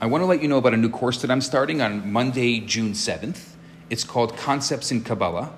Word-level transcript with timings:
I 0.00 0.06
want 0.06 0.22
to 0.22 0.26
let 0.26 0.40
you 0.42 0.46
know 0.46 0.58
about 0.58 0.74
a 0.74 0.76
new 0.76 0.90
course 0.90 1.22
that 1.22 1.30
I'm 1.30 1.40
starting 1.40 1.80
on 1.80 2.12
Monday, 2.12 2.60
June 2.60 2.92
7th. 2.92 3.54
It's 3.90 4.04
called 4.04 4.36
Concepts 4.36 4.92
in 4.92 5.02
Kabbalah. 5.02 5.52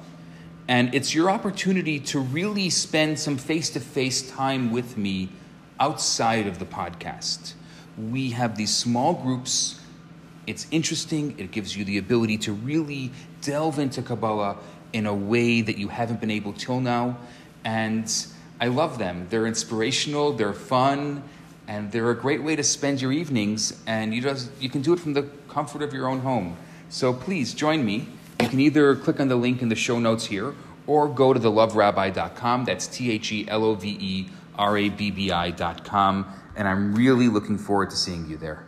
And 0.67 0.95
it's 0.95 1.15
your 1.15 1.31
opportunity 1.31 2.01
to 2.01 2.21
really 2.21 2.71
spend 2.71 3.19
some 3.19 3.37
face 3.37 3.69
to 3.71 3.81
face 3.81 4.31
time 4.31 4.73
with 4.73 4.97
me 4.97 5.29
outside 5.79 6.47
of 6.47 6.59
the 6.59 6.65
podcast. 6.65 7.53
We 7.99 8.31
have 8.31 8.57
these 8.57 8.75
small 8.75 9.13
groups. 9.13 9.79
It's 10.47 10.67
interesting. 10.71 11.35
It 11.39 11.51
gives 11.51 11.77
you 11.77 11.85
the 11.85 11.99
ability 11.99 12.39
to 12.39 12.55
really 12.55 13.11
delve 13.43 13.79
into 13.79 14.01
Kabbalah 14.01 14.57
in 14.95 15.05
a 15.05 15.15
way 15.15 15.61
that 15.61 15.77
you 15.77 15.89
haven't 15.89 16.19
been 16.19 16.31
able 16.31 16.55
till 16.55 16.81
now. 16.81 17.19
And 17.63 18.11
I 18.59 18.69
love 18.69 18.97
them. 18.97 19.27
They're 19.29 19.47
inspirational, 19.47 20.33
they're 20.33 20.55
fun, 20.55 21.25
and 21.71 21.93
they're 21.93 22.11
a 22.11 22.17
great 22.17 22.43
way 22.43 22.57
to 22.57 22.65
spend 22.65 23.01
your 23.01 23.13
evenings. 23.13 23.81
And 23.87 24.13
you, 24.13 24.21
just, 24.21 24.51
you 24.61 24.69
can 24.69 24.83
do 24.83 24.93
it 24.93 24.99
from 24.99 25.13
the 25.13 25.23
comfort 25.49 25.83
of 25.83 25.95
your 25.95 26.09
own 26.09 26.19
home. 26.19 26.57
So 26.89 27.13
please 27.15 27.55
join 27.55 27.85
me. 27.85 28.09
You 28.41 28.49
can 28.49 28.59
either 28.59 28.97
click 28.97 29.21
on 29.21 29.29
the 29.29 29.37
link 29.37 29.63
in 29.63 29.69
the 29.69 29.77
show 29.77 30.01
notes 30.01 30.27
here 30.27 30.55
or 30.89 31.07
go 31.07 31.33
to 31.33 31.39
theloverabbi.com. 31.39 32.65
That's 32.65 32.89
T 32.89 33.13
H 33.13 33.31
E 33.31 33.47
L 33.47 33.63
O 33.63 33.77
V 33.77 33.97
E 34.01 34.29
R 34.57 34.77
A 34.77 34.89
B 34.89 35.13
B 35.13 35.31
I.com. 35.31 36.27
And 36.57 36.67
I'm 36.67 36.93
really 36.93 37.29
looking 37.29 37.57
forward 37.57 37.91
to 37.91 37.97
seeing 37.97 38.29
you 38.29 38.37
there. 38.37 38.65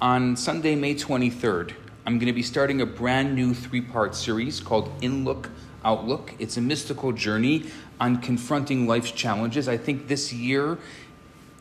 On 0.00 0.34
Sunday, 0.34 0.74
May 0.74 0.96
23rd, 0.96 1.74
I'm 2.04 2.18
going 2.18 2.26
to 2.26 2.32
be 2.32 2.42
starting 2.42 2.80
a 2.80 2.86
brand 2.86 3.36
new 3.36 3.54
three 3.54 3.80
part 3.80 4.16
series 4.16 4.58
called 4.58 4.90
In 5.00 5.24
Look, 5.24 5.50
Outlook. 5.84 6.34
It's 6.40 6.56
a 6.56 6.60
mystical 6.60 7.12
journey 7.12 7.66
on 8.00 8.20
confronting 8.20 8.88
life's 8.88 9.12
challenges. 9.12 9.68
I 9.68 9.76
think 9.76 10.08
this 10.08 10.32
year 10.32 10.78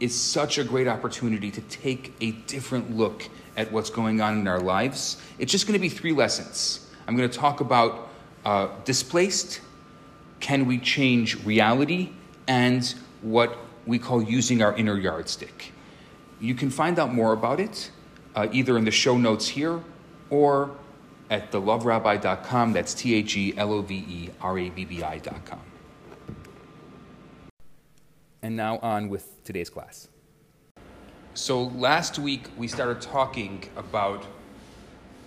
is 0.02 0.20
such 0.20 0.58
a 0.58 0.64
great 0.64 0.88
opportunity 0.88 1.52
to 1.52 1.62
take 1.62 2.14
a 2.20 2.32
different 2.32 2.98
look 2.98 3.30
at 3.56 3.72
what's 3.72 3.90
going 3.90 4.20
on 4.20 4.40
in 4.40 4.48
our 4.48 4.60
lives. 4.60 5.22
It's 5.38 5.52
just 5.52 5.68
going 5.68 5.74
to 5.78 5.82
be 5.82 5.90
three 5.90 6.12
lessons. 6.12 6.90
I'm 7.08 7.16
going 7.16 7.30
to 7.30 7.38
talk 7.38 7.62
about 7.62 8.10
uh, 8.44 8.70
displaced, 8.84 9.62
can 10.40 10.66
we 10.66 10.80
change 10.80 11.46
reality, 11.46 12.10
and 12.48 12.94
what 13.22 13.58
we 13.86 14.00
call 14.00 14.22
using 14.22 14.62
our 14.62 14.76
inner 14.76 14.98
yardstick. 14.98 15.72
You 16.40 16.56
can 16.56 16.72
find 16.72 16.98
out 16.98 17.14
more 17.14 17.34
about 17.34 17.60
it 17.60 17.92
uh, 18.36 18.48
either 18.52 18.78
in 18.78 18.86
the 18.86 18.92
show 18.92 19.18
notes 19.18 19.48
here 19.48 19.82
or 20.30 20.72
at 21.30 21.52
theloverabbi.com. 21.52 22.74
That's 22.74 22.94
T 22.94 23.14
H 23.14 23.38
E 23.38 23.54
L 23.58 23.74
O 23.74 23.82
V 23.82 23.96
E 23.96 24.30
R 24.42 24.58
A 24.58 24.70
B 24.70 24.86
B 24.86 25.04
I.com. 25.04 25.62
And 28.42 28.56
now 28.56 28.80
on 28.80 29.10
with 29.10 29.31
today's 29.44 29.70
class. 29.70 30.08
So 31.34 31.64
last 31.64 32.20
week 32.20 32.50
we 32.58 32.68
started 32.68 33.02
talking 33.02 33.64
about 33.78 34.26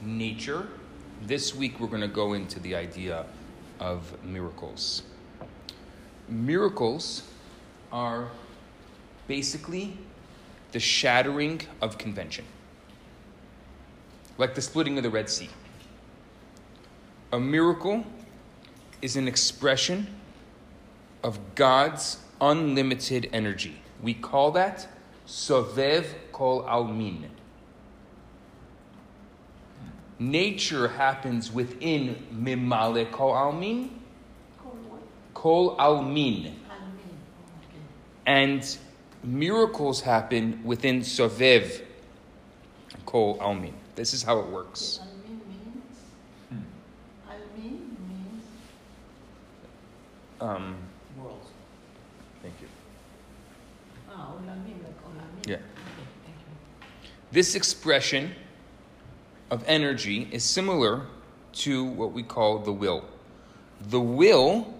nature. 0.02 0.68
This 1.22 1.54
week 1.54 1.80
we're 1.80 1.88
going 1.88 2.02
to 2.02 2.08
go 2.08 2.34
into 2.34 2.60
the 2.60 2.74
idea 2.74 3.24
of 3.80 4.22
miracles. 4.24 5.02
Miracles 6.28 7.22
are 7.92 8.28
basically 9.28 9.96
the 10.72 10.80
shattering 10.80 11.60
of 11.80 11.98
convention, 11.98 12.44
like 14.36 14.54
the 14.54 14.62
splitting 14.62 14.96
of 14.96 15.04
the 15.04 15.10
Red 15.10 15.30
Sea. 15.30 15.48
A 17.32 17.40
miracle 17.40 18.04
is 19.00 19.16
an 19.16 19.26
expression 19.26 20.06
of 21.22 21.38
God's 21.54 22.18
unlimited 22.40 23.30
energy. 23.32 23.80
We 24.05 24.12
call 24.12 24.50
that 24.52 24.86
Sovev 25.27 26.05
Kol 26.30 26.62
Almin. 26.64 27.24
Nature 30.19 30.88
happens 30.88 31.50
within 31.50 32.16
Mimale 32.30 33.11
Kol 33.11 33.33
Almin. 33.33 33.88
Kol 35.33 35.74
Almin. 35.78 36.52
And 38.27 38.77
miracles 39.23 40.02
happen 40.02 40.61
within 40.64 41.01
Sovev 41.01 41.80
Kol 43.07 43.39
Almin. 43.39 43.73
This 43.96 44.12
is 44.12 44.23
how 44.23 44.39
it 44.40 44.48
works. 44.48 45.01
Almin 45.02 45.40
means? 45.48 45.96
Almin 47.27 47.80
means 48.08 48.45
Um, 50.40 50.77
World. 51.18 51.46
thank 52.42 52.55
you. 52.61 52.68
ah, 54.11 54.33
Olamim, 54.34 54.78
like 54.83 55.01
Olamim. 55.05 55.33
Yeah. 55.46 55.56
This 57.32 57.55
expression 57.55 58.34
of 59.50 59.64
energy 59.66 60.28
is 60.30 60.44
similar 60.44 61.06
to 61.52 61.84
what 61.84 62.12
we 62.12 62.22
call 62.22 62.58
the 62.58 62.72
will. 62.72 63.05
The 63.88 64.00
will 64.00 64.72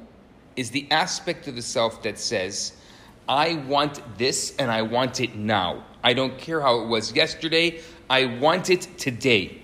is 0.57 0.71
the 0.71 0.87
aspect 0.91 1.49
of 1.49 1.57
the 1.57 1.63
self 1.63 2.03
that 2.03 2.19
says, 2.19 2.75
I 3.29 3.57
want 3.67 4.01
this 4.19 4.55
and 4.59 4.71
I 4.71 4.83
want 4.83 5.21
it 5.21 5.35
now. 5.35 5.85
I 6.03 6.13
don't 6.13 6.39
care 6.39 6.61
how 6.61 6.81
it 6.81 6.87
was 6.87 7.13
yesterday, 7.15 7.81
I 8.09 8.27
want 8.27 8.71
it 8.71 8.99
today. 8.99 9.63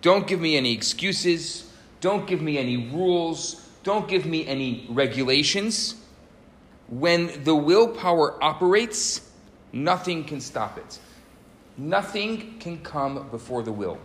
Don't 0.00 0.26
give 0.26 0.40
me 0.40 0.56
any 0.56 0.72
excuses, 0.72 1.70
don't 2.00 2.26
give 2.26 2.40
me 2.40 2.58
any 2.58 2.90
rules, 2.90 3.68
don't 3.82 4.08
give 4.08 4.26
me 4.26 4.46
any 4.46 4.86
regulations. 4.88 5.96
When 6.88 7.42
the 7.42 7.54
willpower 7.54 8.42
operates, 8.42 9.25
nothing 9.84 10.24
can 10.24 10.40
stop 10.40 10.78
it. 10.78 10.98
Nothing 11.76 12.58
can 12.58 12.78
come 12.78 13.28
before 13.30 13.62
the 13.62 13.72
will. 13.72 13.98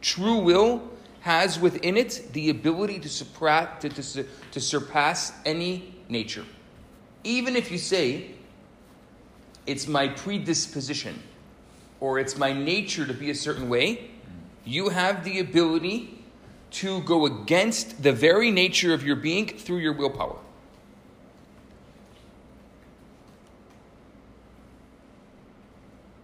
True 0.00 0.38
will 0.38 0.82
has 1.20 1.58
within 1.58 1.96
it 1.96 2.28
the 2.32 2.50
ability 2.50 3.00
to, 3.00 3.08
supra- 3.08 3.76
to, 3.80 3.88
to, 3.88 4.24
to 4.52 4.60
surpass 4.60 5.32
any 5.44 5.94
nature. 6.08 6.44
Even 7.24 7.56
if 7.56 7.70
you 7.70 7.78
say, 7.78 8.30
it's 9.66 9.88
my 9.88 10.06
predisposition 10.06 11.20
or 11.98 12.20
it's 12.20 12.38
my 12.38 12.52
nature 12.52 13.04
to 13.04 13.12
be 13.12 13.30
a 13.30 13.34
certain 13.34 13.68
way, 13.68 14.10
you 14.64 14.90
have 14.90 15.24
the 15.24 15.40
ability 15.40 16.16
to 16.70 17.00
go 17.02 17.26
against 17.26 18.02
the 18.02 18.12
very 18.12 18.50
nature 18.50 18.94
of 18.94 19.04
your 19.04 19.16
being 19.16 19.48
through 19.48 19.78
your 19.78 19.92
willpower. 19.92 20.38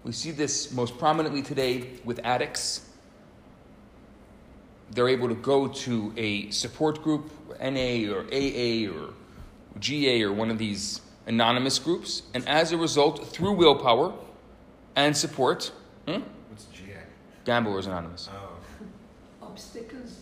We 0.04 0.12
see 0.12 0.30
this 0.32 0.72
most 0.72 0.98
prominently 0.98 1.42
today 1.42 1.90
with 2.04 2.20
addicts. 2.24 2.88
They're 4.90 5.08
able 5.08 5.28
to 5.28 5.34
go 5.34 5.68
to 5.68 6.12
a 6.16 6.50
support 6.50 7.02
group, 7.02 7.30
NA 7.60 8.12
or 8.12 8.24
AA 8.32 8.90
or 8.92 9.14
GA 9.78 10.22
or 10.22 10.32
one 10.32 10.50
of 10.50 10.58
these 10.58 11.00
anonymous 11.26 11.78
groups, 11.78 12.22
and 12.34 12.46
as 12.48 12.72
a 12.72 12.76
result, 12.76 13.26
through 13.28 13.52
willpower 13.52 14.12
and 14.96 15.16
support, 15.16 15.72
hmm? 16.06 16.20
What's 16.50 16.64
GA? 16.66 16.98
Gamblers 17.44 17.86
Anonymous. 17.86 18.28
Oh, 18.32 19.46
Obstacles 19.46 20.20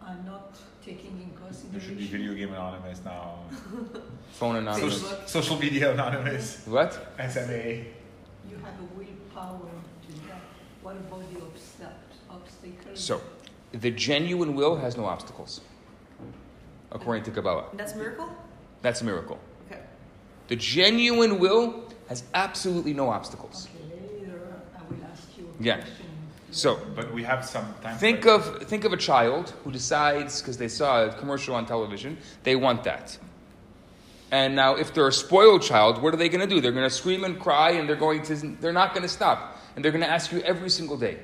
are 0.00 0.16
not 0.24 0.58
taking 0.84 1.20
in 1.20 1.32
there 1.72 1.80
should 1.80 1.98
be 1.98 2.06
video 2.06 2.34
game 2.34 2.52
anonymous 2.52 3.00
now. 3.04 3.38
Phone 4.32 4.56
Anonymous. 4.56 5.00
Social, 5.00 5.26
social 5.26 5.58
media 5.58 5.92
anonymous. 5.92 6.66
What? 6.66 6.92
SMA. 7.30 7.84
You 9.42 9.48
have 9.48 9.60
a 9.60 10.12
to 10.12 10.28
that. 10.28 10.40
What 10.82 10.96
about 10.96 11.22
the 11.32 11.40
obstacles? 12.30 13.00
So, 13.00 13.20
the 13.72 13.90
genuine 13.90 14.54
will 14.54 14.76
has 14.76 14.96
no 14.96 15.04
obstacles, 15.04 15.60
according 16.90 17.24
to 17.24 17.30
Kabbalah. 17.30 17.64
That's 17.74 17.92
a 17.92 17.96
miracle? 17.96 18.28
That's 18.82 19.00
a 19.00 19.04
miracle. 19.04 19.38
Okay. 19.70 19.80
The 20.48 20.56
genuine 20.56 21.38
will 21.38 21.84
has 22.08 22.24
absolutely 22.34 22.94
no 22.94 23.08
obstacles. 23.10 23.68
Okay, 23.74 23.84
later 24.20 24.60
I 24.76 24.82
will 24.88 25.04
ask 25.10 25.36
you 25.36 25.44
a 25.58 25.62
Yeah. 25.62 25.76
question. 25.78 26.06
So, 26.50 26.78
But 26.94 27.12
we 27.12 27.22
have 27.22 27.44
some 27.46 27.74
time. 27.82 27.96
Think 27.96 28.26
of 28.26 28.62
think 28.68 28.84
of 28.84 28.92
a 28.92 28.96
child 28.96 29.54
who 29.64 29.72
decides 29.72 30.40
because 30.42 30.58
they 30.58 30.68
saw 30.68 31.04
a 31.04 31.12
commercial 31.14 31.54
on 31.54 31.64
television, 31.66 32.18
they 32.42 32.56
want 32.56 32.84
that. 32.84 33.18
And 34.32 34.56
now, 34.56 34.76
if 34.76 34.94
they're 34.94 35.08
a 35.08 35.12
spoiled 35.12 35.60
child, 35.60 36.00
what 36.00 36.14
are 36.14 36.16
they 36.16 36.30
going 36.30 36.40
to 36.40 36.52
do? 36.52 36.62
They're 36.62 36.72
going 36.72 36.88
to 36.88 36.94
scream 36.94 37.22
and 37.22 37.38
cry, 37.38 37.72
and 37.72 37.86
they're 37.86 37.96
going 37.96 38.22
to 38.22 38.34
they're 38.62 38.72
not 38.72 38.94
going 38.94 39.02
to 39.02 39.08
stop, 39.08 39.58
and 39.76 39.84
they're 39.84 39.92
going 39.92 40.02
to 40.02 40.10
ask 40.10 40.32
you 40.32 40.40
every 40.40 40.70
single 40.70 40.96
day. 40.96 41.18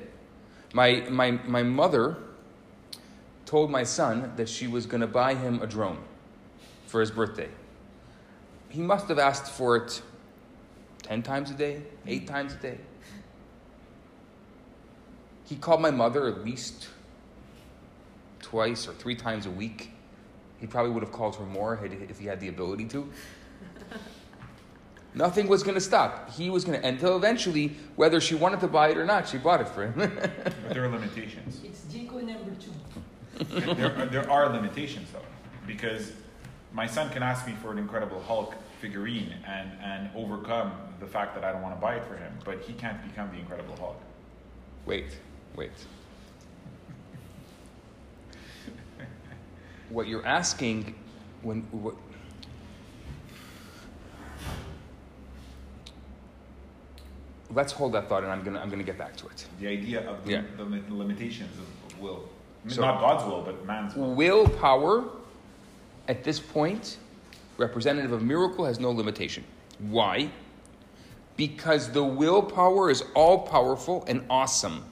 My 0.73 1.03
my 1.09 1.31
my 1.31 1.63
mother 1.63 2.17
told 3.47 3.71
my 3.71 3.81
son 3.81 4.33
that 4.35 4.47
she 4.47 4.67
was 4.67 4.85
going 4.85 5.01
to 5.01 5.07
buy 5.07 5.33
him 5.33 5.59
a 5.59 5.65
drone 5.65 5.97
for 6.85 7.01
his 7.01 7.09
birthday. 7.09 7.49
He 8.69 8.81
must 8.81 9.07
have 9.07 9.17
asked 9.17 9.51
for 9.51 9.75
it 9.75 10.03
ten 11.01 11.23
times 11.23 11.49
a 11.49 11.55
day, 11.55 11.81
eight 12.05 12.27
times 12.27 12.53
a 12.53 12.57
day. 12.57 12.77
He 15.45 15.55
called 15.55 15.81
my 15.81 15.89
mother 15.89 16.27
at 16.27 16.45
least 16.45 16.89
twice 18.39 18.87
or 18.87 18.93
three 18.93 19.15
times 19.15 19.47
a 19.47 19.51
week. 19.51 19.93
He 20.59 20.67
probably 20.67 20.91
would 20.91 21.03
have 21.03 21.11
called 21.11 21.35
her 21.37 21.45
more 21.45 21.79
if 22.09 22.19
he 22.19 22.25
had 22.25 22.39
the 22.39 22.49
ability 22.49 22.85
to. 22.89 23.09
Nothing 25.15 25.47
was 25.47 25.63
going 25.63 25.75
to 25.75 25.81
stop. 25.81 26.29
He 26.31 26.49
was 26.49 26.63
going 26.63 26.79
to, 26.79 26.85
end 26.85 26.97
until 26.97 27.17
eventually, 27.17 27.75
whether 27.95 28.21
she 28.21 28.35
wanted 28.35 28.59
to 28.59 28.67
buy 28.67 28.89
it 28.89 28.97
or 28.97 29.05
not, 29.05 29.27
she 29.27 29.37
bought 29.37 29.59
it 29.61 29.67
for 29.69 29.87
him. 29.87 29.93
But 29.97 30.73
there 30.73 30.85
are 30.85 30.89
limitations. 30.89 31.61
It's 31.63 31.81
Jigo 31.91 32.21
number 32.21 32.51
two. 32.59 33.73
there, 33.73 34.01
are- 34.01 34.05
there 34.05 34.29
are 34.29 34.49
limitations 34.49 35.09
though, 35.11 35.21
because 35.65 36.11
my 36.73 36.85
son 36.85 37.09
can 37.09 37.23
ask 37.23 37.47
me 37.47 37.53
for 37.61 37.71
an 37.71 37.79
Incredible 37.79 38.21
Hulk 38.21 38.53
figurine 38.81 39.33
and, 39.47 39.71
and 39.83 40.09
overcome 40.15 40.73
the 40.99 41.07
fact 41.07 41.33
that 41.35 41.43
I 41.43 41.51
don't 41.51 41.61
want 41.61 41.75
to 41.75 41.81
buy 41.81 41.95
it 41.95 42.05
for 42.05 42.15
him, 42.15 42.31
but 42.45 42.61
he 42.61 42.73
can't 42.73 43.01
become 43.07 43.29
the 43.31 43.37
Incredible 43.37 43.75
Hulk. 43.77 43.99
wait, 44.85 45.17
wait. 45.55 45.71
What 49.89 50.07
you're 50.07 50.25
asking, 50.25 50.93
when 51.41 51.61
what, 51.71 51.95
let's 57.53 57.71
hold 57.73 57.93
that 57.93 58.07
thought, 58.07 58.23
and 58.23 58.31
I'm 58.31 58.43
gonna 58.43 58.59
I'm 58.59 58.69
gonna 58.69 58.83
get 58.83 58.97
back 58.97 59.15
to 59.17 59.27
it. 59.27 59.45
The 59.59 59.67
idea 59.67 60.07
of 60.09 60.23
the, 60.25 60.31
Yeah. 60.33 60.41
the 60.57 60.93
limitations 60.93 61.57
of, 61.57 61.91
of 61.93 61.99
will, 61.99 62.29
So- 62.67 62.81
not 62.81 62.99
God's 62.99 63.25
will, 63.25 63.41
but 63.41 63.65
man's 63.65 63.95
will. 63.95 64.13
Willpower, 64.13 65.05
at 66.07 66.23
this 66.23 66.39
point, 66.39 66.97
representative 67.57 68.11
of 68.11 68.21
miracle, 68.21 68.65
has 68.65 68.79
no 68.79 68.91
limitation. 68.91 69.43
Why? 69.79 70.29
Because 71.37 71.91
the 71.91 72.03
willpower 72.03 72.89
is 72.89 73.03
all 73.15 73.39
powerful 73.39 74.03
and 74.07 74.25
awesome, 74.29 74.83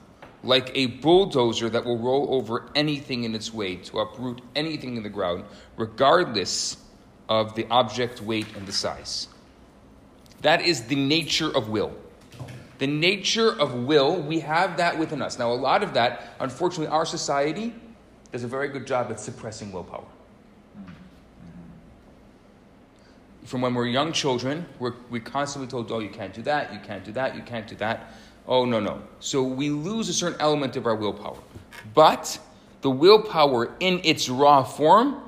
like 0.42 0.70
a 0.74 0.86
bulldozer 0.86 1.68
that 1.68 1.84
will 1.84 1.98
roll 1.98 2.34
over 2.34 2.68
anything 2.74 3.24
in 3.24 3.34
its 3.34 3.52
way 3.52 3.76
to 3.76 3.98
uproot 3.98 4.40
anything 4.54 4.96
in 4.96 5.02
the 5.02 5.08
ground, 5.08 5.44
regardless 5.76 6.76
of 7.28 7.54
the 7.54 7.66
object 7.70 8.22
weight 8.22 8.46
and 8.56 8.66
the 8.66 8.72
size. 8.72 9.28
That 10.42 10.62
is 10.62 10.84
the 10.84 10.96
nature 10.96 11.54
of 11.54 11.68
will. 11.68 11.92
The 12.78 12.86
nature 12.86 13.50
of 13.50 13.74
will, 13.74 14.22
we 14.22 14.40
have 14.40 14.76
that 14.76 14.98
within 14.98 15.20
us. 15.20 15.38
Now, 15.38 15.50
a 15.50 15.54
lot 15.54 15.82
of 15.82 15.94
that, 15.94 16.36
unfortunately, 16.38 16.86
our 16.86 17.04
society 17.04 17.74
does 18.30 18.44
a 18.44 18.48
very 18.48 18.68
good 18.68 18.86
job 18.86 19.10
at 19.10 19.18
suppressing 19.18 19.72
willpower. 19.72 20.04
From 23.44 23.62
when 23.62 23.74
we're 23.74 23.86
young 23.86 24.12
children, 24.12 24.66
we're, 24.78 24.92
we're 25.10 25.22
constantly 25.22 25.68
told, 25.68 25.90
oh, 25.90 25.98
you 25.98 26.10
can't 26.10 26.34
do 26.34 26.42
that, 26.42 26.72
you 26.72 26.80
can't 26.80 27.04
do 27.04 27.12
that, 27.12 27.34
you 27.34 27.42
can't 27.42 27.66
do 27.66 27.74
that. 27.76 28.12
Oh, 28.48 28.64
no, 28.64 28.80
no. 28.80 29.02
So 29.20 29.42
we 29.42 29.68
lose 29.68 30.08
a 30.08 30.14
certain 30.14 30.40
element 30.40 30.76
of 30.76 30.86
our 30.86 30.96
willpower. 30.96 31.38
But 31.94 32.40
the 32.80 32.90
willpower 32.90 33.74
in 33.78 34.00
its 34.04 34.30
raw 34.30 34.64
form 34.64 35.20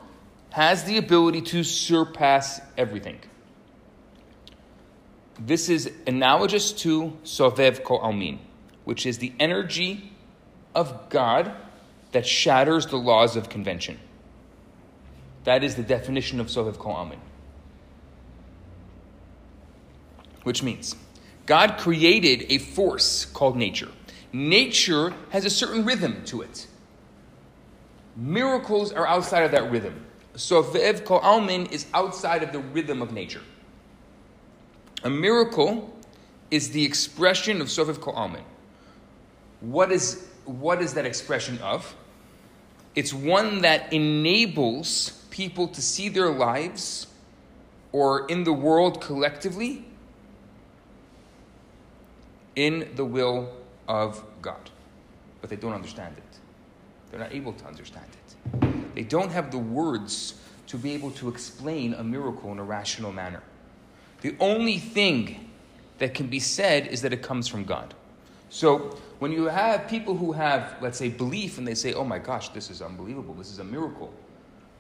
has 0.50 0.84
the 0.84 0.96
ability 0.96 1.43
to 1.43 1.62
surpass 1.62 2.61
everything. 2.78 3.20
This 5.38 5.69
is 5.69 5.93
analogous 6.06 6.72
to 6.72 7.17
Sovev 7.25 7.84
Ko 7.84 7.99
Almin, 7.99 8.38
which 8.84 9.06
is 9.06 9.19
the 9.19 9.32
energy 9.38 10.12
of 10.75 11.08
God 11.11 11.52
that 12.12 12.26
shatters 12.26 12.87
the 12.87 12.96
laws 12.96 13.37
of 13.37 13.49
convention. 13.49 13.99
That 15.44 15.62
is 15.62 15.76
the 15.76 15.82
definition 15.82 16.40
of 16.40 16.49
Sovev 16.49 16.78
Ko 16.78 16.90
Almin. 16.90 17.19
Which 20.43 20.62
means 20.62 20.96
God 21.50 21.79
created 21.79 22.47
a 22.49 22.58
force 22.58 23.25
called 23.25 23.56
nature. 23.56 23.88
Nature 24.32 25.12
has 25.31 25.44
a 25.44 25.50
certain 25.50 25.85
rhythm 25.85 26.23
to 26.26 26.43
it. 26.43 26.69
Miracles 28.14 28.93
are 28.93 29.05
outside 29.05 29.43
of 29.43 29.50
that 29.50 29.69
rhythm. 29.69 30.06
Sovev 30.37 31.05
Ko 31.05 31.19
Almin 31.19 31.69
is 31.73 31.87
outside 31.93 32.44
of 32.44 32.52
the 32.52 32.61
rhythm 32.61 33.02
of 33.02 33.11
nature. 33.11 33.41
A 35.02 35.11
miracle 35.11 35.93
is 36.52 36.70
the 36.70 36.85
expression 36.85 37.61
of 37.61 37.67
Sovev 37.67 38.00
Ko 38.00 38.12
Almin. 38.12 38.44
What 39.58 39.91
is, 39.91 40.29
what 40.44 40.81
is 40.81 40.94
that 40.94 41.05
expression 41.05 41.58
of? 41.58 41.96
It's 42.94 43.12
one 43.12 43.62
that 43.62 43.93
enables 43.93 45.25
people 45.31 45.67
to 45.67 45.82
see 45.82 46.11
their 46.11 46.31
lives 46.31 47.08
or 47.91 48.29
in 48.29 48.44
the 48.44 48.53
world 48.53 49.00
collectively 49.00 49.90
in 52.56 52.91
the 52.94 53.05
will 53.05 53.52
of 53.88 54.23
God. 54.43 54.70
But 55.41 55.50
they 55.50 55.56
don't 55.56 55.73
understand 55.73 56.17
it. 56.17 56.38
They're 57.11 57.20
not 57.20 57.32
able 57.32 57.52
to 57.55 57.64
understand 57.67 58.06
it. 58.12 58.94
They 58.94 59.02
don't 59.02 59.31
have 59.31 59.50
the 59.50 59.58
words 59.58 60.35
to 60.69 60.76
be 60.76 60.93
able 60.93 61.11
to 61.12 61.29
explain 61.29 61.94
a 61.94 62.05
miracle 62.05 62.52
in 62.52 62.58
a 62.58 62.64
rational 62.64 63.12
manner. 63.12 63.43
The 64.20 64.37
only 64.38 64.79
thing 64.79 65.50
that 65.99 66.14
can 66.14 66.29
be 66.29 66.41
said 66.41 66.87
is 66.87 67.02
that 67.02 67.12
it 67.12 67.23
comes 67.23 67.49
from 67.49 67.64
God. 67.64 67.94
So 68.50 68.99
when 69.19 69.32
you 69.32 69.44
have 69.44 69.88
people 69.88 70.17
who 70.17 70.32
have, 70.32 70.76
let's 70.81 70.99
say, 70.99 71.08
belief 71.08 71.58
and 71.58 71.67
they 71.67 71.75
say, 71.75 71.93
oh 71.93 72.05
my 72.05 72.19
gosh, 72.19 72.50
this 72.50 72.70
is 72.70 72.82
unbelievable, 72.82 73.35
this 73.35 73.50
is 73.50 73.58
a 73.58 73.64
miracle. 73.64 74.12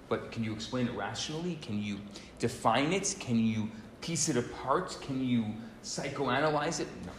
But 0.08 0.32
can 0.32 0.42
you 0.42 0.52
explain 0.52 0.88
it 0.88 0.94
rationally? 0.94 1.58
Can 1.62 1.82
you 1.82 2.00
define 2.38 2.92
it? 2.92 3.16
Can 3.20 3.38
you 3.38 3.70
piece 4.00 4.28
it 4.28 4.36
apart? 4.36 4.96
Can 5.00 5.24
you 5.24 5.46
psychoanalyze 5.84 6.80
it? 6.80 6.88
No. 7.06 7.12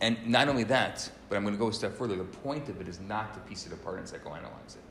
And 0.00 0.26
not 0.26 0.48
only 0.48 0.64
that, 0.64 1.10
but 1.28 1.36
I'm 1.36 1.42
going 1.42 1.54
to 1.54 1.58
go 1.58 1.68
a 1.68 1.72
step 1.72 1.96
further. 1.96 2.16
The 2.16 2.24
point 2.24 2.68
of 2.68 2.80
it 2.80 2.88
is 2.88 3.00
not 3.00 3.34
to 3.34 3.40
piece 3.40 3.66
it 3.66 3.72
apart 3.72 3.98
and 3.98 4.06
psychoanalyze 4.06 4.76
it. 4.76 4.82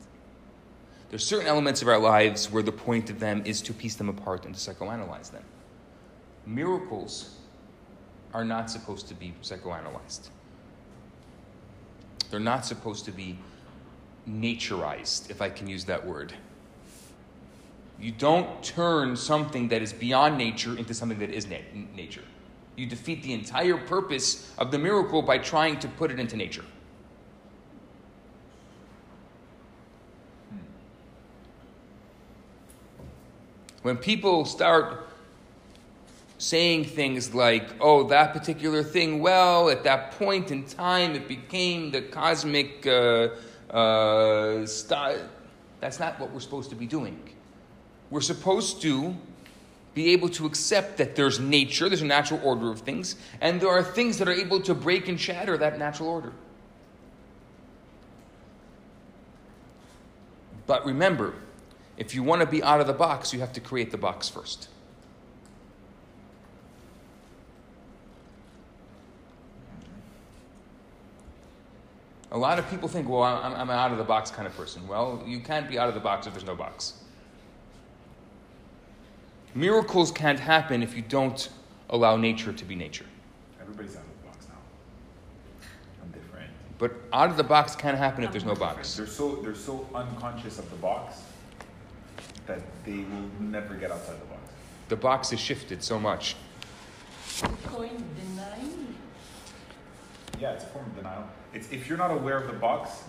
There's 1.08 1.24
certain 1.24 1.46
elements 1.46 1.82
of 1.82 1.88
our 1.88 1.98
lives 1.98 2.50
where 2.50 2.62
the 2.62 2.72
point 2.72 3.10
of 3.10 3.20
them 3.20 3.42
is 3.44 3.62
to 3.62 3.72
piece 3.72 3.94
them 3.94 4.08
apart 4.08 4.44
and 4.44 4.54
to 4.54 4.60
psychoanalyze 4.60 5.30
them. 5.30 5.44
Miracles 6.44 7.38
are 8.34 8.44
not 8.44 8.70
supposed 8.70 9.06
to 9.08 9.14
be 9.14 9.32
psychoanalyzed. 9.42 10.30
They're 12.30 12.40
not 12.40 12.66
supposed 12.66 13.04
to 13.04 13.12
be 13.12 13.38
naturized, 14.28 15.30
if 15.30 15.40
I 15.40 15.48
can 15.48 15.68
use 15.68 15.84
that 15.84 16.04
word. 16.04 16.34
You 18.00 18.10
don't 18.10 18.62
turn 18.62 19.16
something 19.16 19.68
that 19.68 19.80
is 19.80 19.92
beyond 19.92 20.36
nature 20.36 20.76
into 20.76 20.92
something 20.92 21.18
that 21.20 21.30
is 21.30 21.46
na- 21.46 21.56
nature. 21.94 22.24
You 22.76 22.86
defeat 22.86 23.22
the 23.22 23.32
entire 23.32 23.78
purpose 23.78 24.52
of 24.58 24.70
the 24.70 24.78
miracle 24.78 25.22
by 25.22 25.38
trying 25.38 25.78
to 25.80 25.88
put 25.88 26.10
it 26.10 26.20
into 26.20 26.36
nature. 26.36 26.64
When 33.82 33.96
people 33.96 34.44
start 34.44 35.08
saying 36.38 36.84
things 36.84 37.34
like, 37.34 37.68
oh, 37.80 38.02
that 38.08 38.32
particular 38.32 38.82
thing, 38.82 39.20
well, 39.20 39.70
at 39.70 39.84
that 39.84 40.12
point 40.12 40.50
in 40.50 40.64
time, 40.64 41.14
it 41.14 41.28
became 41.28 41.90
the 41.90 42.02
cosmic 42.02 42.86
uh, 42.86 43.28
uh. 43.70 44.66
That's 45.80 46.00
not 46.00 46.18
what 46.18 46.32
we're 46.32 46.40
supposed 46.40 46.70
to 46.70 46.76
be 46.76 46.86
doing. 46.86 47.18
We're 48.10 48.20
supposed 48.20 48.82
to 48.82 49.16
be 49.96 50.10
able 50.10 50.28
to 50.28 50.44
accept 50.44 50.98
that 50.98 51.16
there's 51.16 51.40
nature, 51.40 51.88
there's 51.88 52.02
a 52.02 52.06
natural 52.06 52.38
order 52.44 52.70
of 52.70 52.80
things, 52.80 53.16
and 53.40 53.62
there 53.62 53.70
are 53.70 53.82
things 53.82 54.18
that 54.18 54.28
are 54.28 54.32
able 54.32 54.60
to 54.60 54.74
break 54.74 55.08
and 55.08 55.18
shatter 55.18 55.56
that 55.56 55.78
natural 55.78 56.10
order. 56.10 56.34
But 60.66 60.84
remember, 60.84 61.32
if 61.96 62.14
you 62.14 62.22
want 62.22 62.42
to 62.42 62.46
be 62.46 62.62
out 62.62 62.82
of 62.82 62.86
the 62.86 62.92
box, 62.92 63.32
you 63.32 63.40
have 63.40 63.54
to 63.54 63.60
create 63.60 63.90
the 63.90 63.96
box 63.96 64.28
first. 64.28 64.68
A 72.32 72.36
lot 72.36 72.58
of 72.58 72.68
people 72.68 72.86
think, 72.86 73.08
well, 73.08 73.22
I'm, 73.22 73.54
I'm 73.54 73.70
an 73.70 73.76
out 73.76 73.92
of 73.92 73.98
the 73.98 74.04
box 74.04 74.30
kind 74.30 74.46
of 74.46 74.54
person. 74.54 74.86
Well, 74.86 75.22
you 75.26 75.40
can't 75.40 75.70
be 75.70 75.78
out 75.78 75.88
of 75.88 75.94
the 75.94 76.00
box 76.00 76.26
if 76.26 76.34
there's 76.34 76.44
no 76.44 76.54
box. 76.54 76.92
Miracles 79.56 80.12
can't 80.12 80.38
happen 80.38 80.82
if 80.82 80.94
you 80.94 81.00
don't 81.00 81.48
allow 81.88 82.18
nature 82.18 82.52
to 82.52 82.64
be 82.66 82.74
nature. 82.74 83.06
Everybody's 83.58 83.96
out 83.96 84.02
of 84.02 84.08
the 84.20 84.28
box 84.28 84.46
now. 84.48 85.68
I'm 86.02 86.10
different. 86.10 86.50
But 86.76 86.92
out 87.10 87.30
of 87.30 87.38
the 87.38 87.42
box 87.42 87.74
can't 87.74 87.96
happen 87.96 88.22
if 88.22 88.32
there's 88.32 88.44
no 88.44 88.54
box. 88.54 88.96
They're 88.96 89.06
so 89.06 89.36
they're 89.36 89.54
so 89.54 89.88
unconscious 89.94 90.58
of 90.58 90.68
the 90.68 90.76
box 90.76 91.22
that 92.44 92.60
they 92.84 92.98
will 92.98 93.30
never 93.40 93.74
get 93.74 93.90
outside 93.90 94.20
the 94.20 94.26
box. 94.26 94.42
The 94.90 94.96
box 94.96 95.32
is 95.32 95.40
shifted 95.40 95.82
so 95.82 95.98
much. 95.98 96.36
Coin 97.64 98.04
denying. 98.20 98.94
Yeah, 100.38 100.50
it's 100.50 100.64
a 100.64 100.66
form 100.66 100.84
of 100.84 100.96
denial. 100.96 101.24
It's 101.54 101.72
if 101.72 101.88
you're 101.88 101.96
not 101.96 102.10
aware 102.10 102.36
of 102.36 102.46
the 102.46 102.58
box, 102.58 103.04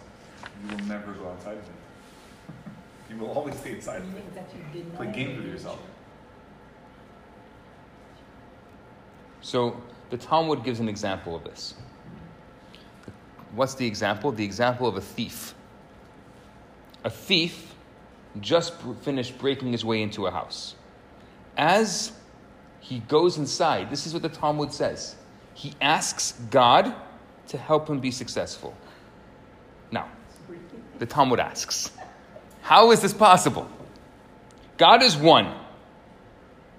you 0.63 0.77
will 0.77 0.86
never 0.86 1.12
go 1.12 1.27
outside 1.27 1.58
of 1.58 1.63
it. 1.63 3.10
you 3.10 3.18
will 3.18 3.32
always 3.32 3.60
stay 3.60 3.72
inside 3.72 3.98
of 3.98 4.04
it. 4.04 4.13
Meaning 4.13 4.32
that 4.34 4.50
you 4.56 4.82
deny. 4.82 4.96
Play 4.96 5.12
games 5.12 5.36
with 5.36 5.39
nature. 5.39 5.51
yourself. 5.51 5.80
So 9.41 9.82
the 10.10 10.17
Talmud 10.17 10.63
gives 10.63 10.79
an 10.79 10.89
example 10.89 11.36
of 11.36 11.44
this. 11.44 11.75
What's 13.53 13.75
the 13.75 13.88
example? 13.88 14.32
The 14.32 14.46
example 14.46 14.88
of 14.88 14.98
a 14.98 15.01
thief. 15.01 15.53
A 17.03 17.10
thief 17.10 17.74
just 18.39 18.74
finished 19.01 19.38
breaking 19.38 19.72
his 19.72 19.86
way 19.86 20.01
into 20.01 20.27
a 20.27 20.32
house. 20.32 20.75
As 21.56 22.12
he 22.88 23.00
goes 23.00 23.38
inside. 23.38 23.89
This 23.89 24.08
is 24.08 24.13
what 24.13 24.22
the 24.22 24.29
Talmud 24.29 24.72
says. 24.72 25.15
He 25.53 25.74
asks 25.82 26.32
God 26.50 26.96
to 27.50 27.58
help 27.58 27.89
him 27.89 28.00
be 28.00 28.12
successful. 28.12 28.74
Now, 29.91 30.08
the 30.98 31.06
Talmud 31.06 31.39
asks, 31.41 31.91
How 32.62 32.91
is 32.91 33.01
this 33.01 33.13
possible? 33.13 33.67
God 34.77 35.03
is 35.03 35.17
one. 35.17 35.53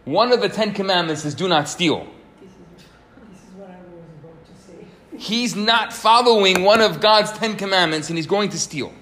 One 0.07 0.33
of 0.33 0.41
the 0.41 0.49
Ten 0.49 0.73
Commandments 0.73 1.27
is 1.27 1.35
do 1.35 1.47
not 1.47 1.69
steal. 1.69 2.07
This 2.41 2.53
is, 2.53 2.57
this 3.31 3.41
is 3.43 3.55
what 3.55 3.69
I 3.69 3.77
was 3.93 4.05
about 4.23 4.47
to 4.47 4.63
say. 4.63 4.87
He's 5.19 5.57
not 5.57 5.93
following 5.93 6.63
one 6.63 6.81
of 6.81 7.01
God's 7.01 7.33
Ten 7.33 7.57
Commandments 7.57 8.09
and 8.09 8.17
he's 8.17 8.29
going 8.29 8.51
to 8.51 8.59
steal. 8.59 8.93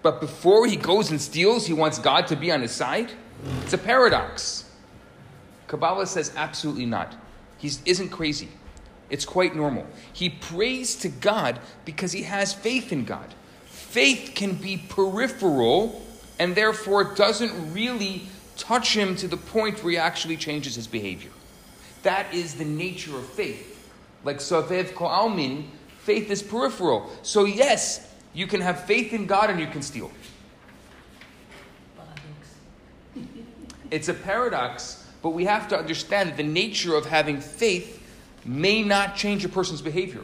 But 0.00 0.20
before 0.20 0.66
he 0.66 0.76
goes 0.76 1.10
and 1.10 1.20
steals, 1.20 1.66
he 1.66 1.72
wants 1.72 1.98
God 1.98 2.28
to 2.28 2.36
be 2.36 2.52
on 2.52 2.62
his 2.62 2.70
side? 2.70 3.10
It's 3.62 3.72
a 3.72 3.78
paradox. 3.78 4.70
Kabbalah 5.66 6.06
says 6.06 6.32
absolutely 6.36 6.86
not. 6.86 7.16
He 7.58 7.72
isn't 7.84 8.10
crazy. 8.10 8.48
It's 9.10 9.24
quite 9.24 9.56
normal. 9.56 9.86
He 10.12 10.30
prays 10.30 10.94
to 10.96 11.08
God 11.08 11.58
because 11.84 12.12
he 12.12 12.22
has 12.22 12.54
faith 12.54 12.92
in 12.92 13.04
God. 13.04 13.34
Faith 13.66 14.32
can 14.36 14.54
be 14.54 14.84
peripheral 14.88 16.06
and 16.38 16.54
therefore 16.54 17.14
doesn't 17.14 17.72
really 17.74 18.28
touch 18.56 18.94
him 18.94 19.16
to 19.16 19.26
the 19.26 19.36
point 19.36 19.82
where 19.82 19.92
he 19.92 19.98
actually 19.98 20.36
changes 20.36 20.76
his 20.76 20.86
behavior. 20.86 21.30
That 22.04 22.32
is 22.32 22.54
the 22.54 22.64
nature 22.64 23.16
of 23.16 23.26
faith. 23.26 23.74
Like 24.28 24.40
Sovev 24.40 24.92
Ko'almin, 24.92 25.64
faith 26.00 26.30
is 26.30 26.42
peripheral. 26.42 27.10
So, 27.22 27.46
yes, 27.46 28.14
you 28.34 28.46
can 28.46 28.60
have 28.60 28.84
faith 28.84 29.14
in 29.14 29.24
God 29.24 29.48
and 29.48 29.58
you 29.58 29.66
can 29.66 29.80
steal. 29.80 30.10
It's 33.90 34.10
a 34.10 34.12
paradox, 34.12 35.08
but 35.22 35.30
we 35.30 35.46
have 35.46 35.66
to 35.68 35.78
understand 35.78 36.28
that 36.28 36.36
the 36.36 36.42
nature 36.42 36.94
of 36.94 37.06
having 37.06 37.40
faith 37.40 38.06
may 38.44 38.82
not 38.82 39.16
change 39.16 39.46
a 39.46 39.48
person's 39.48 39.80
behavior. 39.80 40.20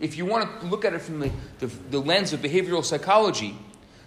If 0.00 0.18
you 0.18 0.26
want 0.26 0.60
to 0.60 0.66
look 0.66 0.84
at 0.84 0.92
it 0.92 1.00
from 1.00 1.20
the, 1.20 1.30
the, 1.60 1.68
the 1.88 1.98
lens 1.98 2.34
of 2.34 2.40
behavioral 2.40 2.84
psychology, 2.84 3.56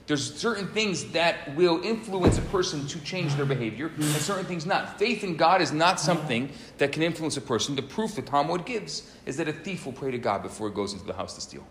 there's 0.05 0.35
certain 0.35 0.67
things 0.67 1.05
that 1.11 1.55
will 1.55 1.81
influence 1.81 2.37
a 2.37 2.41
person 2.43 2.85
to 2.87 2.99
change 3.01 3.35
their 3.35 3.45
behavior, 3.45 3.89
and 3.95 4.03
certain 4.03 4.45
things 4.45 4.65
not. 4.65 4.99
Faith 4.99 5.23
in 5.23 5.37
God 5.37 5.61
is 5.61 5.71
not 5.71 5.99
something 5.99 6.51
that 6.77 6.91
can 6.91 7.01
influence 7.01 7.37
a 7.37 7.41
person. 7.41 7.75
The 7.75 7.83
proof 7.83 8.15
the 8.15 8.21
Talmud 8.21 8.65
gives 8.65 9.09
is 9.25 9.37
that 9.37 9.47
a 9.47 9.53
thief 9.53 9.85
will 9.85 9.93
pray 9.93 10.11
to 10.11 10.17
God 10.17 10.43
before 10.43 10.67
he 10.67 10.75
goes 10.75 10.91
into 10.91 11.05
the 11.05 11.13
house 11.13 11.35
to 11.35 11.41
steal. 11.41 11.65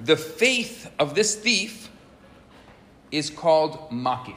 The 0.00 0.16
faith 0.16 0.90
of 0.98 1.14
this 1.14 1.34
thief 1.34 1.90
is 3.10 3.30
called 3.30 3.90
makif, 3.90 4.36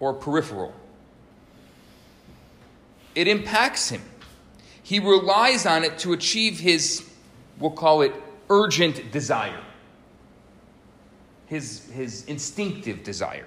or 0.00 0.14
peripheral. 0.14 0.74
It 3.14 3.28
impacts 3.28 3.90
him. 3.90 4.02
He 4.82 4.98
relies 4.98 5.66
on 5.66 5.84
it 5.84 5.98
to 5.98 6.12
achieve 6.12 6.58
his, 6.58 7.08
we'll 7.58 7.70
call 7.70 8.02
it, 8.02 8.12
urgent 8.50 9.12
desire, 9.12 9.62
his, 11.46 11.90
his 11.90 12.24
instinctive 12.26 13.02
desire. 13.02 13.46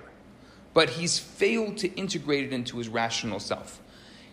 But 0.73 0.91
he's 0.91 1.17
failed 1.17 1.77
to 1.77 1.93
integrate 1.95 2.45
it 2.45 2.53
into 2.53 2.77
his 2.77 2.87
rational 2.87 3.39
self. 3.39 3.79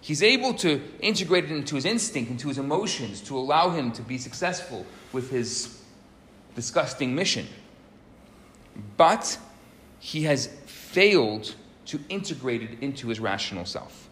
He's 0.01 0.23
able 0.23 0.53
to 0.55 0.83
integrate 1.01 1.45
it 1.45 1.51
into 1.51 1.77
his 1.77 1.87
instinct, 1.87 2.31
into 2.31 2.49
his 2.49 2.59
emotions, 2.59 3.23
to 3.23 3.39
allow 3.39 3.71
him 3.71 3.91
to 3.93 4.03
be 4.03 4.19
successful 4.19 4.85
with 5.13 5.31
his 5.31 5.81
disgusting 6.55 7.15
mission. 7.15 7.47
But 8.99 9.39
he 9.99 10.25
has 10.25 10.49
failed 10.67 11.55
to 11.87 12.01
integrate 12.09 12.63
it 12.63 12.79
into 12.83 13.09
his 13.09 13.21
rational 13.21 13.65
self. 13.65 14.09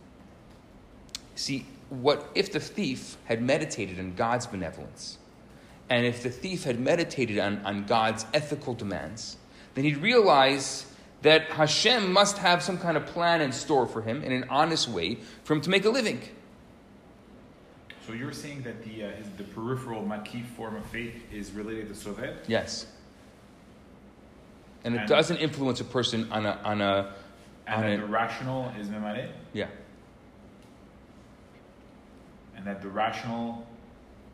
See, 1.34 1.66
what 1.90 2.30
if 2.34 2.52
the 2.52 2.60
thief 2.60 3.18
had 3.24 3.42
meditated 3.42 3.98
on 3.98 4.14
God's 4.14 4.46
benevolence, 4.46 5.18
and 5.90 6.06
if 6.06 6.22
the 6.22 6.30
thief 6.30 6.64
had 6.64 6.80
meditated 6.80 7.38
on, 7.38 7.58
on 7.66 7.84
God's 7.84 8.24
ethical 8.32 8.72
demands, 8.72 9.36
then 9.74 9.84
he'd 9.84 9.98
realize 9.98 10.86
that 11.22 11.50
Hashem 11.50 12.12
must 12.12 12.38
have 12.38 12.62
some 12.62 12.78
kind 12.78 12.96
of 12.96 13.06
plan 13.06 13.40
in 13.40 13.52
store 13.52 13.86
for 13.86 14.02
him 14.02 14.22
in 14.22 14.32
an 14.32 14.46
honest 14.50 14.88
way 14.88 15.18
for 15.44 15.54
him 15.54 15.60
to 15.62 15.70
make 15.70 15.84
a 15.84 15.90
living. 15.90 16.20
So 18.06 18.12
you're 18.12 18.32
saying 18.32 18.62
that 18.62 18.82
the 18.84 19.04
uh, 19.04 19.10
his, 19.12 19.26
the 19.38 19.44
peripheral 19.44 20.02
makif 20.02 20.44
form 20.56 20.74
of 20.74 20.84
faith 20.86 21.14
is 21.32 21.52
related 21.52 21.88
to 21.88 21.94
Sovev? 21.94 22.34
Yes. 22.48 22.86
And 24.84 24.96
it 24.96 25.06
doesn't 25.06 25.36
influence 25.36 25.80
a 25.80 25.84
person 25.84 26.30
on 26.32 26.44
a, 26.44 26.58
on 26.64 26.80
a, 26.80 27.14
And 27.68 27.74
on 27.76 27.82
that 27.82 27.92
a 27.92 27.96
the 27.98 28.06
rational 28.06 28.72
is 28.80 28.88
memare? 28.88 29.30
yeah. 29.52 29.68
And 32.56 32.66
that 32.66 32.82
the 32.82 32.88
rational 32.88 33.64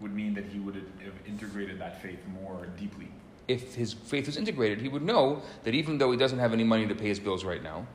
would 0.00 0.14
mean 0.14 0.32
that 0.34 0.46
he 0.46 0.58
would 0.58 0.74
have 0.76 1.14
integrated 1.26 1.78
that 1.80 2.00
faith 2.00 2.20
more 2.42 2.66
deeply. 2.78 3.08
If 3.48 3.74
his 3.74 3.94
faith 3.94 4.26
was 4.26 4.36
integrated, 4.36 4.80
he 4.80 4.88
would 4.88 5.02
know 5.02 5.42
that 5.64 5.74
even 5.74 5.98
though 5.98 6.12
he 6.12 6.18
doesn't 6.18 6.38
have 6.38 6.52
any 6.52 6.64
money 6.64 6.86
to 6.86 6.94
pay 6.94 7.08
his 7.08 7.18
bills 7.18 7.44
right 7.44 7.62
now, 7.62 7.86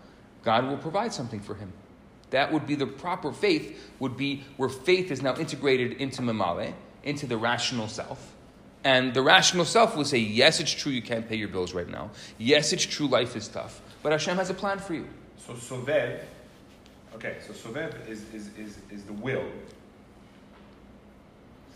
God 0.43 0.65
will 0.65 0.77
provide 0.77 1.13
something 1.13 1.39
for 1.39 1.55
him. 1.55 1.71
That 2.31 2.51
would 2.51 2.65
be 2.65 2.73
the 2.73 2.87
proper 2.87 3.31
faith, 3.31 3.91
would 3.99 4.17
be 4.17 4.43
where 4.57 4.67
faith 4.67 5.11
is 5.11 5.21
now 5.21 5.35
integrated 5.35 5.93
into 5.93 6.23
Mamale, 6.23 6.73
into 7.03 7.27
the 7.27 7.37
rational 7.37 7.87
self. 7.87 8.33
And 8.83 9.13
the 9.13 9.21
rational 9.21 9.65
self 9.65 9.95
will 9.95 10.03
say, 10.03 10.17
yes, 10.17 10.59
it's 10.59 10.71
true 10.71 10.91
you 10.91 11.03
can't 11.03 11.29
pay 11.29 11.35
your 11.35 11.47
bills 11.47 11.73
right 11.73 11.87
now. 11.87 12.09
Yes, 12.37 12.73
it's 12.73 12.85
true 12.85 13.07
life 13.07 13.35
is 13.35 13.47
tough. 13.47 13.81
But 14.01 14.11
Hashem 14.11 14.35
has 14.37 14.49
a 14.49 14.53
plan 14.53 14.79
for 14.79 14.95
you. 14.95 15.07
So 15.37 15.53
Sovev, 15.53 16.21
okay, 17.15 17.37
so 17.45 17.53
Sovev 17.53 18.09
is, 18.09 18.23
is, 18.33 18.49
is, 18.57 18.77
is 18.89 19.03
the 19.03 19.13
will. 19.13 19.45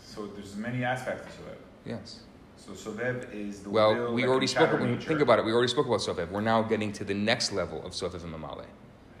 So 0.04 0.26
there's 0.26 0.56
many 0.56 0.84
aspects 0.84 1.24
to 1.36 1.42
Sovev. 1.42 1.56
Yes. 1.86 2.20
So 2.58 2.72
Sovev 2.72 3.32
is 3.32 3.60
the 3.60 3.70
Well, 3.70 4.12
we 4.12 4.26
already 4.26 4.48
spoke 4.48 4.72
When 4.72 4.90
you 4.90 5.00
think 5.00 5.20
about 5.20 5.38
it, 5.38 5.44
we 5.44 5.52
already 5.52 5.68
spoke 5.68 5.86
about 5.86 6.00
Sovev. 6.00 6.30
We're 6.30 6.40
now 6.40 6.62
getting 6.62 6.92
to 6.94 7.04
the 7.04 7.14
next 7.14 7.52
level 7.52 7.84
of 7.86 7.92
Sovev 7.92 8.24
and 8.24 8.34
Mamale. 8.34 8.64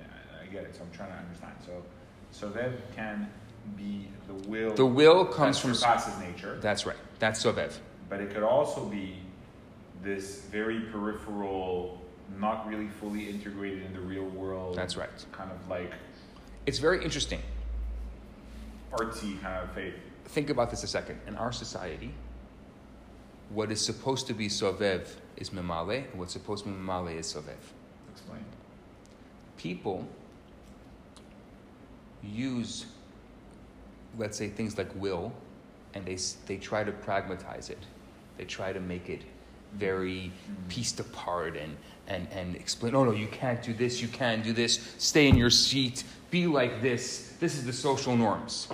Yeah, 0.00 0.06
I- 0.42 0.46
get 0.52 0.64
it. 0.64 0.74
So 0.74 0.82
I'm 0.82 0.90
trying 0.90 1.12
to 1.12 1.18
understand. 1.18 1.52
So 1.64 1.82
Sovev 2.46 2.72
can 2.94 3.30
be 3.76 4.08
the 4.26 4.34
will. 4.48 4.74
The 4.74 4.84
will 4.84 5.24
comes 5.24 5.56
that 5.56 5.62
from. 5.68 5.74
surpasses 5.74 6.18
nature, 6.18 6.58
That's 6.60 6.84
right. 6.84 6.96
That's 7.20 7.42
Sovev. 7.42 7.78
but 8.08 8.20
it 8.20 8.30
could 8.34 8.42
also 8.42 8.84
be 8.86 9.18
this 10.02 10.42
very 10.46 10.80
peripheral, 10.92 12.02
not 12.38 12.66
really 12.68 12.88
fully 12.88 13.28
integrated 13.28 13.84
in 13.84 13.92
the 13.92 14.00
real 14.00 14.24
world. 14.24 14.76
That's 14.76 14.96
right. 14.96 15.10
Kind 15.32 15.50
of 15.52 15.68
like 15.68 15.92
It's 16.66 16.78
very 16.78 17.02
interesting. 17.04 17.40
artsy 18.92 19.40
kind 19.40 19.62
of 19.62 19.70
faith. 19.72 19.94
think 20.24 20.50
about 20.50 20.70
this 20.70 20.82
a 20.82 20.86
second. 20.86 21.20
In 21.26 21.36
our 21.36 21.52
society, 21.52 22.12
what 23.50 23.72
is 23.72 23.80
supposed 23.80 24.26
to 24.26 24.34
be 24.34 24.48
sovev 24.48 25.06
is 25.36 25.50
memale, 25.50 26.04
and 26.10 26.18
what's 26.18 26.32
supposed 26.32 26.64
to 26.64 26.70
be 26.70 26.76
memale 26.76 27.18
is 27.18 27.32
sovev. 27.32 27.56
Explain. 28.12 28.44
People 29.56 30.06
use, 32.22 32.86
let's 34.18 34.36
say, 34.36 34.48
things 34.48 34.76
like 34.76 34.94
will, 34.94 35.32
and 35.94 36.04
they, 36.04 36.18
they 36.46 36.56
try 36.56 36.84
to 36.84 36.92
pragmatize 36.92 37.70
it. 37.70 37.78
They 38.36 38.44
try 38.44 38.72
to 38.72 38.80
make 38.80 39.08
it 39.08 39.22
very 39.74 40.32
mm-hmm. 40.32 40.68
pieced 40.68 41.00
apart 41.00 41.56
and, 41.56 41.76
and, 42.06 42.26
and 42.32 42.56
explain, 42.56 42.94
oh 42.94 43.04
no, 43.04 43.12
you 43.12 43.26
can't 43.28 43.62
do 43.62 43.72
this, 43.74 44.00
you 44.00 44.08
can't 44.08 44.42
do 44.42 44.52
this, 44.52 44.94
stay 44.98 45.28
in 45.28 45.36
your 45.36 45.50
seat, 45.50 46.04
be 46.30 46.46
like 46.46 46.80
this, 46.80 47.34
this 47.40 47.56
is 47.56 47.64
the 47.64 47.72
social 47.72 48.16
norms. 48.16 48.68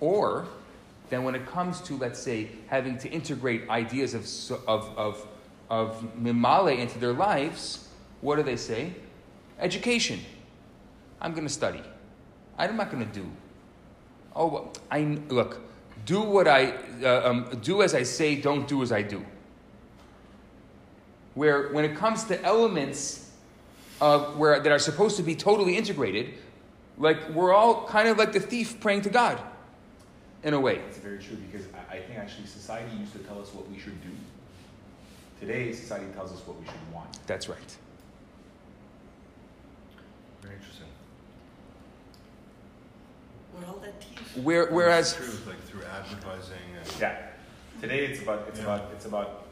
Or 0.00 0.46
then 1.08 1.24
when 1.24 1.34
it 1.34 1.46
comes 1.46 1.80
to, 1.82 1.96
let's 1.96 2.18
say, 2.18 2.48
having 2.66 2.98
to 2.98 3.08
integrate 3.08 3.68
ideas 3.68 4.14
of, 4.14 4.68
of, 4.68 4.98
of, 4.98 5.26
of 5.70 6.16
mimale 6.20 6.76
into 6.76 6.98
their 6.98 7.12
lives, 7.12 7.88
what 8.20 8.36
do 8.36 8.42
they 8.42 8.56
say? 8.56 8.92
Education. 9.60 10.20
I'm 11.20 11.32
going 11.32 11.46
to 11.46 11.52
study. 11.52 11.82
I'm 12.58 12.76
not 12.76 12.90
going 12.90 13.06
to 13.06 13.12
do. 13.12 13.26
Oh, 14.34 14.70
I 14.90 15.18
look. 15.28 15.60
Do 16.04 16.20
what 16.20 16.46
I 16.46 16.74
uh, 17.02 17.30
um, 17.30 17.58
do 17.62 17.82
as 17.82 17.94
I 17.94 18.02
say. 18.02 18.36
Don't 18.36 18.68
do 18.68 18.82
as 18.82 18.92
I 18.92 19.02
do. 19.02 19.24
Where 21.34 21.68
when 21.72 21.84
it 21.84 21.96
comes 21.96 22.24
to 22.24 22.42
elements 22.44 23.30
of 24.00 24.36
where 24.36 24.60
that 24.60 24.70
are 24.70 24.78
supposed 24.78 25.16
to 25.16 25.22
be 25.22 25.34
totally 25.34 25.76
integrated, 25.76 26.34
like 26.98 27.30
we're 27.30 27.52
all 27.52 27.86
kind 27.86 28.08
of 28.08 28.18
like 28.18 28.32
the 28.32 28.40
thief 28.40 28.78
praying 28.80 29.02
to 29.02 29.10
God, 29.10 29.40
in 30.44 30.54
a 30.54 30.60
way. 30.60 30.78
That's 30.78 30.98
very 30.98 31.18
true 31.18 31.36
because 31.36 31.66
I, 31.90 31.96
I 31.96 32.00
think 32.00 32.18
actually 32.18 32.46
society 32.46 32.96
used 32.96 33.12
to 33.12 33.18
tell 33.20 33.40
us 33.40 33.52
what 33.54 33.68
we 33.70 33.78
should 33.78 34.00
do. 34.02 34.10
Today, 35.40 35.72
society 35.72 36.06
tells 36.14 36.32
us 36.32 36.40
what 36.46 36.58
we 36.58 36.64
should 36.66 36.92
want. 36.92 37.18
That's 37.26 37.48
right. 37.48 37.76
Very 40.42 40.54
interesting. 40.54 40.86
Well, 43.60 43.78
that 43.82 44.00
teeth. 44.00 44.44
Where, 44.44 44.66
whereas 44.66 45.16
It's 45.16 45.26
true, 45.42 45.52
like 45.52 45.62
through 45.64 45.82
advertising 45.84 46.54
and 46.80 47.00
Yeah. 47.00 47.18
Today 47.80 48.06
it's 48.06 48.22
about 48.22 48.46
it's 48.48 48.58
Yeah. 48.58 48.64
about 48.64 48.90
it's 48.94 49.06
about 49.06 49.42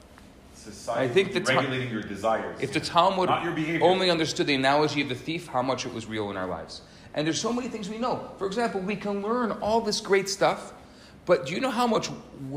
society 0.54 1.04
I 1.04 1.08
think 1.12 1.32
the 1.32 1.40
ta- 1.40 1.58
regulating 1.58 1.90
your 1.90 2.02
desires. 2.02 2.58
If 2.60 2.72
the 2.72 2.80
Talmud 2.80 3.28
Not 3.28 3.46
only 3.82 4.10
understood 4.10 4.46
the 4.46 4.54
analogy 4.54 5.02
of 5.02 5.08
the 5.08 5.14
thief, 5.14 5.48
how 5.48 5.62
much 5.62 5.84
it 5.84 5.92
was 5.92 6.06
real 6.06 6.30
in 6.30 6.36
our 6.36 6.46
lives. 6.46 6.80
And 7.14 7.26
there's 7.26 7.40
so 7.40 7.52
many 7.52 7.68
things 7.68 7.88
we 7.88 7.98
know. 7.98 8.30
For 8.38 8.46
example, 8.46 8.80
we 8.80 8.96
can 8.96 9.22
learn 9.22 9.52
all 9.52 9.80
this 9.80 10.00
great 10.00 10.28
stuff, 10.28 10.72
but 11.26 11.46
do 11.46 11.54
you 11.54 11.60
know 11.60 11.70
how 11.70 11.86
much 11.86 12.10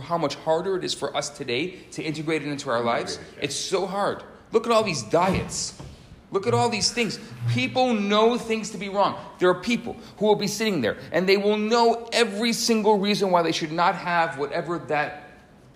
how 0.03 0.17
much 0.17 0.35
harder 0.35 0.75
it 0.77 0.83
is 0.83 0.93
for 0.93 1.15
us 1.15 1.29
today 1.29 1.71
to 1.91 2.03
integrate 2.03 2.41
it 2.41 2.49
into 2.49 2.69
our 2.69 2.81
lives? 2.81 3.19
It's 3.39 3.55
so 3.55 3.85
hard. 3.85 4.23
Look 4.51 4.65
at 4.65 4.71
all 4.71 4.83
these 4.83 5.03
diets. 5.03 5.79
Look 6.31 6.45
at 6.45 6.53
all 6.53 6.67
these 6.67 6.91
things. 6.91 7.19
People 7.53 7.93
know 7.93 8.37
things 8.37 8.71
to 8.71 8.77
be 8.77 8.89
wrong. 8.89 9.17
There 9.39 9.49
are 9.49 9.61
people 9.61 9.95
who 10.17 10.25
will 10.25 10.35
be 10.35 10.47
sitting 10.47 10.81
there 10.81 10.97
and 11.13 11.29
they 11.29 11.37
will 11.37 11.57
know 11.57 12.09
every 12.11 12.51
single 12.51 12.97
reason 12.97 13.31
why 13.31 13.43
they 13.43 13.53
should 13.53 13.71
not 13.71 13.95
have 13.95 14.37
whatever 14.37 14.79
that 14.79 15.23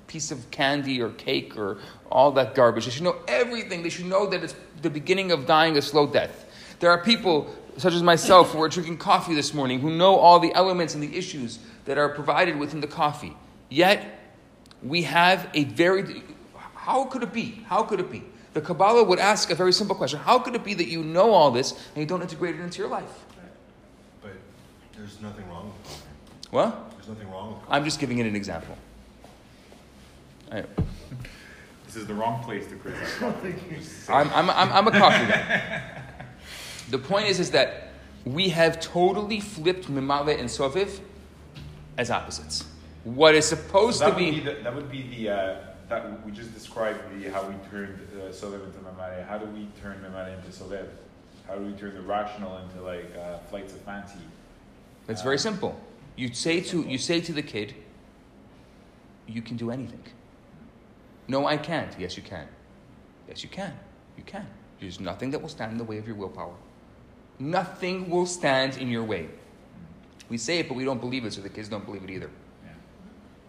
piece 0.07 0.29
of 0.29 0.51
candy 0.51 1.01
or 1.01 1.09
cake 1.11 1.57
or 1.57 1.77
all 2.11 2.33
that 2.33 2.53
garbage. 2.53 2.83
They 2.83 2.91
should 2.91 3.03
know 3.03 3.19
everything. 3.29 3.81
They 3.81 3.89
should 3.89 4.07
know 4.07 4.29
that 4.29 4.43
it's 4.43 4.55
the 4.81 4.89
beginning 4.89 5.31
of 5.31 5.45
dying 5.45 5.77
a 5.77 5.81
slow 5.81 6.05
death. 6.05 6.45
There 6.81 6.91
are 6.91 7.01
people, 7.01 7.55
such 7.77 7.93
as 7.93 8.03
myself, 8.03 8.51
who 8.51 8.61
are 8.61 8.69
drinking 8.69 8.97
coffee 8.97 9.33
this 9.35 9.53
morning, 9.53 9.79
who 9.79 9.89
know 9.89 10.15
all 10.15 10.39
the 10.39 10.53
elements 10.53 10.93
and 10.93 11.01
the 11.03 11.17
issues 11.17 11.59
that 11.85 11.97
are 11.97 12.09
provided 12.09 12.57
within 12.57 12.81
the 12.81 12.87
coffee. 12.87 13.35
Yet, 13.69 14.19
we 14.83 15.03
have 15.03 15.47
a 15.53 15.63
very. 15.65 16.23
How 16.75 17.05
could 17.05 17.23
it 17.23 17.31
be? 17.33 17.63
How 17.67 17.83
could 17.83 17.99
it 17.99 18.11
be? 18.11 18.23
The 18.53 18.61
Kabbalah 18.61 19.03
would 19.03 19.19
ask 19.19 19.49
a 19.49 19.55
very 19.55 19.71
simple 19.71 19.95
question 19.95 20.19
How 20.19 20.39
could 20.39 20.55
it 20.55 20.63
be 20.63 20.73
that 20.73 20.87
you 20.87 21.03
know 21.03 21.31
all 21.31 21.51
this 21.51 21.71
and 21.71 21.97
you 21.97 22.05
don't 22.05 22.21
integrate 22.21 22.55
it 22.55 22.61
into 22.61 22.79
your 22.79 22.89
life? 22.89 23.11
But 24.21 24.31
there's 24.97 25.21
nothing 25.21 25.47
wrong 25.49 25.67
with 25.71 25.83
coffee. 25.91 26.01
Well, 26.51 26.85
There's 26.97 27.07
nothing 27.07 27.31
wrong 27.31 27.49
with 27.53 27.59
coffee. 27.61 27.71
I'm 27.73 27.85
just 27.85 27.99
giving 27.99 28.17
it 28.17 28.25
an 28.27 28.35
example. 28.35 28.77
I- 30.51 30.65
This 31.85 31.95
is 31.95 32.07
the 32.07 32.13
wrong 32.13 32.43
place 32.43 32.67
to 32.67 32.75
criticize. 32.75 33.21
I'm, 34.09 34.29
I'm, 34.33 34.49
I'm, 34.49 34.71
I'm 34.73 34.87
a 34.87 34.91
coffee 34.91 35.25
guy. 35.27 35.81
The 36.91 36.99
point 36.99 37.27
is, 37.27 37.39
is 37.39 37.51
that 37.51 37.87
we 38.25 38.49
have 38.49 38.81
totally 38.81 39.39
flipped 39.39 39.89
Mimale 39.89 40.37
and 40.37 40.49
Soviv 40.49 40.99
as 41.97 42.11
opposites. 42.11 42.65
What 43.05 43.33
is 43.33 43.45
supposed 43.45 44.01
that 44.01 44.11
to 44.11 44.15
be, 44.15 44.31
be 44.31 44.39
the, 44.41 44.53
that 44.63 44.75
would 44.75 44.91
be 44.91 45.03
the 45.03 45.29
uh, 45.29 45.55
that 45.87 46.25
we 46.25 46.31
just 46.33 46.53
described 46.53 46.99
the 47.13 47.29
how 47.31 47.43
we 47.43 47.55
turned 47.69 47.97
uh, 48.13 48.25
Solev 48.25 48.65
into 48.65 48.79
Mamare. 48.79 49.25
How 49.25 49.37
do 49.37 49.45
we 49.47 49.67
turn 49.81 50.03
Mamare 50.05 50.37
into 50.37 50.51
Solev? 50.51 50.87
How 51.47 51.55
do 51.55 51.65
we 51.65 51.71
turn 51.73 51.95
the 51.95 52.01
rational 52.01 52.57
into 52.57 52.81
like 52.81 53.09
uh, 53.17 53.39
flights 53.49 53.73
of 53.73 53.79
fancy? 53.81 54.19
it's 55.07 55.21
very 55.21 55.39
simple. 55.39 55.79
You 56.17 56.33
say 56.33 56.59
to 56.61 56.81
you 56.81 56.97
say 56.97 57.21
to 57.21 57.31
the 57.31 57.41
kid, 57.41 57.73
you 59.27 59.41
can 59.41 59.55
do 59.55 59.71
anything. 59.71 60.03
No, 61.27 61.45
I 61.47 61.55
can't. 61.55 61.93
Yes, 61.97 62.17
you 62.17 62.23
can. 62.23 62.47
Yes, 63.29 63.43
you 63.43 63.49
can. 63.49 63.73
You 64.17 64.23
can. 64.23 64.45
There's 64.81 64.99
nothing 64.99 65.31
that 65.31 65.41
will 65.41 65.49
stand 65.49 65.71
in 65.71 65.77
the 65.77 65.83
way 65.83 65.97
of 65.97 66.05
your 66.05 66.15
willpower. 66.15 66.55
Nothing 67.41 68.09
will 68.11 68.27
stand 68.27 68.77
in 68.77 68.87
your 68.87 69.03
way. 69.03 69.27
We 70.29 70.37
say 70.37 70.59
it, 70.59 70.67
but 70.67 70.75
we 70.75 70.85
don't 70.85 71.01
believe 71.01 71.25
it, 71.25 71.33
so 71.33 71.41
the 71.41 71.49
kids 71.49 71.69
don't 71.69 71.83
believe 71.83 72.03
it 72.03 72.11
either. 72.11 72.29
Yeah. 72.63 72.69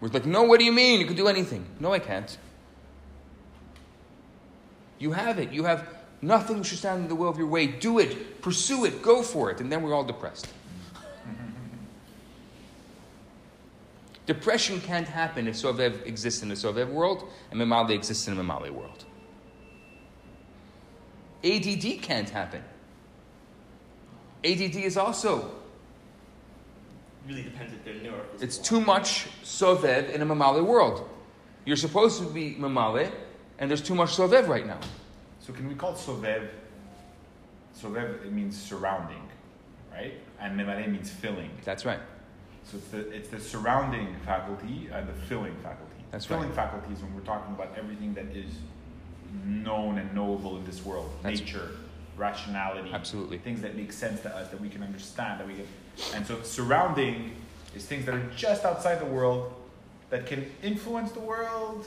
We're 0.01 0.07
like, 0.07 0.25
no, 0.25 0.41
what 0.41 0.57
do 0.57 0.65
you 0.65 0.71
mean? 0.71 0.99
You 0.99 1.05
can 1.05 1.15
do 1.15 1.27
anything. 1.27 1.63
No, 1.79 1.93
I 1.93 1.99
can't. 1.99 2.35
You 4.97 5.11
have 5.11 5.37
it. 5.37 5.51
You 5.51 5.65
have 5.65 5.87
nothing 6.23 6.63
should 6.63 6.79
stand 6.79 7.03
in 7.03 7.07
the 7.07 7.13
way 7.13 7.27
of 7.27 7.37
your 7.37 7.45
way. 7.45 7.67
Do 7.67 7.99
it. 7.99 8.41
Pursue 8.41 8.85
it. 8.85 9.03
Go 9.03 9.21
for 9.21 9.51
it. 9.51 9.61
And 9.61 9.71
then 9.71 9.83
we're 9.83 9.93
all 9.93 10.03
depressed. 10.03 10.47
Depression 14.25 14.81
can't 14.81 15.07
happen 15.07 15.47
if 15.47 15.53
Sovev 15.53 16.03
exists 16.07 16.41
in 16.41 16.49
the 16.49 16.55
Sovev 16.55 16.89
world 16.89 17.29
and 17.51 17.61
Memale 17.61 17.91
exists 17.91 18.27
in 18.27 18.35
the 18.35 18.41
Memale 18.41 18.71
world. 18.71 19.05
ADD 21.43 22.01
can't 22.01 22.31
happen. 22.31 22.63
ADD 24.43 24.75
is 24.75 24.97
also 24.97 25.49
really 27.27 27.43
depends 27.43 27.73
if 27.73 27.83
they're 27.85 27.93
neurophysical. 27.95 28.41
It's 28.43 28.57
too 28.57 28.81
much 28.81 29.27
Sovev 29.43 30.09
in 30.09 30.21
a 30.21 30.25
Mamale 30.25 30.63
world. 30.63 31.09
You're 31.65 31.77
supposed 31.77 32.19
to 32.21 32.25
be 32.29 32.55
Mamale, 32.55 33.11
and 33.59 33.69
there's 33.69 33.81
too 33.81 33.95
much 33.95 34.09
Sovev 34.17 34.47
right 34.47 34.67
now. 34.67 34.79
So 35.39 35.53
can 35.53 35.67
we 35.67 35.75
call 35.75 35.93
Sovev? 35.93 36.47
Sovev 37.79 38.25
it 38.25 38.31
means 38.33 38.61
surrounding, 38.61 39.21
right? 39.91 40.13
And 40.39 40.59
Memare 40.59 40.89
means 40.91 41.09
filling. 41.09 41.49
That's 41.63 41.85
right. 41.85 41.99
So 42.65 42.77
it's 42.77 42.87
the 42.87 43.09
it's 43.11 43.29
the 43.29 43.39
surrounding 43.39 44.15
faculty 44.25 44.89
and 44.91 45.07
the 45.07 45.13
filling 45.13 45.55
faculty. 45.63 45.91
That's 46.11 46.25
filling 46.25 46.47
right. 46.47 46.55
faculty 46.55 46.93
is 46.93 47.01
when 47.01 47.13
we're 47.15 47.21
talking 47.21 47.53
about 47.55 47.73
everything 47.77 48.13
that 48.13 48.25
is 48.35 48.51
known 49.45 49.97
and 49.97 50.13
knowable 50.13 50.57
in 50.57 50.65
this 50.65 50.85
world. 50.85 51.09
That's- 51.23 51.39
Nature, 51.39 51.71
rationality. 52.17 52.91
Absolutely. 52.93 53.37
Things 53.37 53.61
that 53.61 53.75
make 53.75 53.91
sense 53.93 54.21
to 54.21 54.35
us, 54.35 54.49
that 54.49 54.59
we 54.61 54.69
can 54.69 54.83
understand, 54.83 55.39
that 55.39 55.47
we 55.47 55.53
can 55.55 55.67
and 56.15 56.25
so 56.25 56.41
surrounding 56.41 57.35
is 57.75 57.85
things 57.85 58.05
that 58.05 58.15
are 58.15 58.29
just 58.35 58.65
outside 58.65 58.99
the 58.99 59.05
world 59.05 59.53
that 60.09 60.25
can 60.25 60.45
influence 60.61 61.11
the 61.11 61.19
world, 61.19 61.85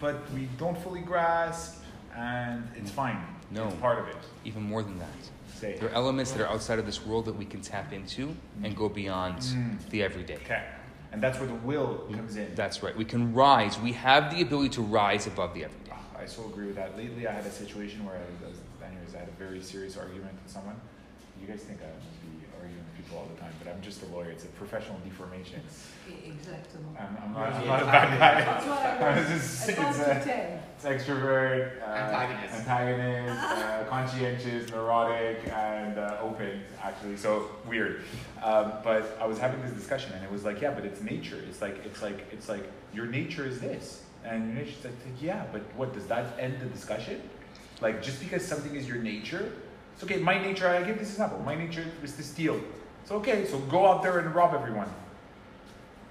but 0.00 0.16
we 0.32 0.48
don't 0.58 0.76
fully 0.78 1.00
grasp 1.00 1.82
and 2.16 2.66
it's 2.74 2.90
fine. 2.90 3.18
No. 3.50 3.66
It's 3.68 3.76
part 3.76 3.98
of 3.98 4.08
it. 4.08 4.16
Even 4.44 4.62
more 4.62 4.82
than 4.82 4.98
that. 4.98 5.08
Say 5.54 5.76
There 5.78 5.88
are 5.88 5.94
elements 5.94 6.32
that 6.32 6.42
are 6.42 6.48
outside 6.52 6.78
of 6.78 6.86
this 6.86 7.04
world 7.06 7.24
that 7.26 7.36
we 7.36 7.44
can 7.44 7.60
tap 7.62 7.92
into 7.92 8.34
and 8.62 8.76
go 8.76 8.88
beyond 8.88 9.38
Mm. 9.38 9.88
the 9.90 10.02
everyday. 10.02 10.36
Okay. 10.36 10.64
And 11.12 11.22
that's 11.22 11.38
where 11.38 11.48
the 11.48 11.54
will 11.54 12.06
comes 12.12 12.36
in. 12.36 12.54
That's 12.54 12.82
right. 12.82 12.94
We 12.96 13.04
can 13.04 13.32
rise. 13.32 13.78
We 13.78 13.92
have 13.92 14.34
the 14.34 14.42
ability 14.42 14.70
to 14.70 14.82
rise 14.82 15.26
above 15.26 15.54
the 15.54 15.64
everyday. 15.64 15.92
I 16.18 16.26
so 16.26 16.44
agree 16.46 16.66
with 16.66 16.76
that. 16.76 16.96
Lately, 16.96 17.26
I 17.26 17.32
had 17.32 17.46
a 17.46 17.50
situation 17.50 18.04
where 18.04 18.16
I 18.16 18.46
was, 18.46 18.56
anyways, 18.86 19.14
I 19.14 19.18
had 19.20 19.28
a 19.28 19.32
very 19.32 19.62
serious 19.62 19.96
argument 19.96 20.34
with 20.42 20.52
someone. 20.52 20.76
You 21.40 21.46
guys 21.46 21.60
think 21.60 21.80
I 21.82 21.86
must 21.94 22.20
be 22.22 22.46
arguing 22.58 22.78
with 22.82 22.96
people 23.04 23.18
all 23.18 23.28
the 23.34 23.38
time, 23.40 23.52
but 23.62 23.70
I'm 23.70 23.80
just 23.82 24.02
a 24.02 24.06
lawyer. 24.06 24.30
It's 24.30 24.44
a 24.44 24.48
professional 24.48 24.98
deformation. 25.04 25.60
E- 26.08 26.30
Exactement. 26.32 26.98
I'm, 26.98 27.16
I'm, 27.22 27.32
not, 27.34 27.52
I'm 27.52 27.66
not 27.66 27.82
a 27.82 27.86
bad 27.86 28.18
guy. 28.18 28.44
That's 28.44 28.66
what 28.72 28.78
I 28.86 29.18
was 29.20 29.30
It's 29.30 29.66
just- 29.66 29.68
it's 29.68 30.24
to 30.24 30.32
a- 30.32 30.60
It's 30.76 30.84
extrovert, 30.84 31.82
uh, 31.82 31.84
Antagonist. 31.84 32.54
antagonist, 32.54 33.42
uh, 33.44 33.84
conscientious, 33.90 34.70
neurotic, 34.70 35.46
and 35.52 35.98
uh, 35.98 36.16
open. 36.22 36.62
Actually, 36.82 37.16
so 37.18 37.50
weird. 37.68 38.02
Um, 38.42 38.72
but 38.82 39.18
I 39.20 39.26
was 39.26 39.38
having 39.38 39.60
this 39.62 39.72
discussion, 39.72 40.12
and 40.14 40.24
it 40.24 40.30
was 40.30 40.44
like, 40.44 40.60
yeah, 40.62 40.70
but 40.72 40.84
it's 40.86 41.02
nature. 41.02 41.42
It's 41.48 41.60
like 41.60 41.84
it's 41.84 42.00
like 42.02 42.26
it's 42.32 42.48
like 42.48 42.64
your 42.94 43.06
nature 43.06 43.44
is 43.46 43.60
this, 43.60 44.02
and 44.24 44.46
your 44.54 44.64
nature's 44.64 44.84
like, 44.84 44.94
yeah, 45.20 45.44
but 45.52 45.62
what 45.76 45.92
does 45.92 46.06
that 46.06 46.38
end 46.38 46.60
the 46.60 46.66
discussion? 46.66 47.20
Like 47.80 48.02
just 48.02 48.20
because 48.20 48.44
something 48.44 48.74
is 48.74 48.88
your 48.88 48.98
nature, 48.98 49.52
it's 49.94 50.04
okay. 50.04 50.18
My 50.18 50.38
nature, 50.40 50.68
I 50.68 50.82
give 50.82 50.98
this 50.98 51.10
example. 51.10 51.38
My 51.40 51.54
nature 51.54 51.84
is 52.02 52.16
to 52.16 52.22
steal. 52.22 52.60
It's 53.02 53.10
okay. 53.10 53.46
So 53.46 53.58
go 53.60 53.86
out 53.86 54.02
there 54.02 54.18
and 54.18 54.34
rob 54.34 54.54
everyone. 54.54 54.88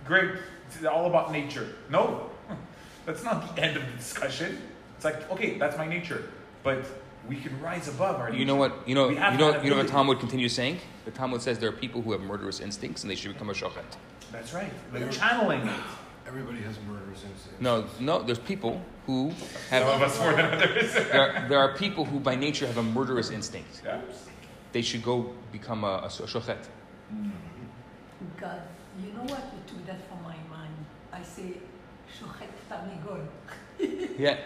Great. 0.06 0.32
It's 0.67 0.86
all 0.86 1.08
about 1.08 1.32
nature. 1.32 1.67
No, 1.89 2.30
that's 3.06 3.23
not 3.23 3.56
the 3.56 3.62
end 3.62 3.78
of 3.78 3.86
the 3.86 3.91
discussion. 3.93 4.62
It's 4.95 5.06
like, 5.06 5.30
okay, 5.32 5.58
that's 5.58 5.78
my 5.78 5.88
nature, 5.88 6.30
but 6.63 6.86
we 7.28 7.36
can 7.36 7.60
rise 7.62 7.88
above 7.88 8.19
our 8.19 8.30
nature. 8.30 8.39
You 8.39 8.45
know 8.45 8.56
what? 8.56 8.88
You 8.88 8.95
know. 8.95 9.08
We 9.08 9.15
You 9.15 9.19
know. 9.19 9.32
You 9.32 9.38
know 9.38 9.47
what 9.47 9.58
ability. 9.58 9.89
Talmud 9.89 10.19
continues 10.19 10.54
saying? 10.54 10.80
The 11.06 11.12
Talmud 11.12 11.41
says 11.41 11.60
there 11.60 11.69
are 11.69 11.73
people 11.73 12.01
who 12.01 12.12
have 12.12 12.21
murderous 12.21 12.60
instincts 12.60 13.04
and 13.04 13.12
they 13.12 13.15
should 13.15 13.34
become 13.34 13.49
a 13.49 13.54
shochet. 13.54 13.84
That's 14.32 14.54
right. 14.54 14.71
Like 14.93 15.12
channeling 15.12 15.67
it. 15.67 15.80
Everybody 16.28 16.62
has 16.62 16.78
murderous 16.88 17.24
instincts. 17.24 17.62
No, 17.62 17.86
no. 18.00 18.24
There's 18.24 18.40
people 18.40 18.82
who 19.06 19.30
have. 19.70 19.84
Some 19.84 19.90
of 19.90 20.02
us 20.02 20.20
more 20.20 20.34
than 20.34 20.46
others. 20.46 20.94
there, 21.12 21.22
are, 21.22 21.50
there 21.50 21.60
are 21.60 21.78
people 21.78 22.04
who, 22.04 22.20
by 22.20 22.36
nature, 22.36 22.66
have 22.66 22.80
a 22.80 22.84
murderous 22.84 23.30
instinct. 23.30 23.84
They 24.72 24.82
should 24.82 25.04
go 25.04 25.34
become 25.52 25.84
a, 25.84 26.02
a, 26.04 26.08
shochet. 26.10 26.58
Mm-hmm. 27.14 27.30
God, 28.38 28.62
you 29.00 29.14
know 29.14 29.22
what? 29.22 29.44
You 29.54 29.62
took 29.68 29.86
that 29.86 30.00
from 30.10 30.24
my 30.24 30.36
mind. 30.50 30.74
I 31.14 31.22
say 31.22 31.58
shochet 32.10 32.50
tamigol. 32.70 33.22
yeah. 34.20 34.38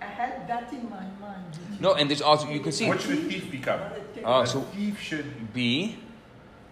I 0.00 0.06
had 0.06 0.48
that 0.48 0.72
in 0.72 0.88
my 0.88 1.04
mind. 1.20 1.58
No, 1.78 1.94
and 1.94 2.08
there's 2.08 2.22
also 2.22 2.48
you 2.48 2.60
can 2.60 2.72
see. 2.72 2.88
What 2.88 3.02
should 3.02 3.18
a 3.18 3.22
thief 3.22 3.50
become? 3.50 3.80
Oh, 4.24 4.40
uh, 4.40 4.46
so 4.46 4.62
thief 4.62 4.98
should 4.98 5.52
be. 5.52 5.98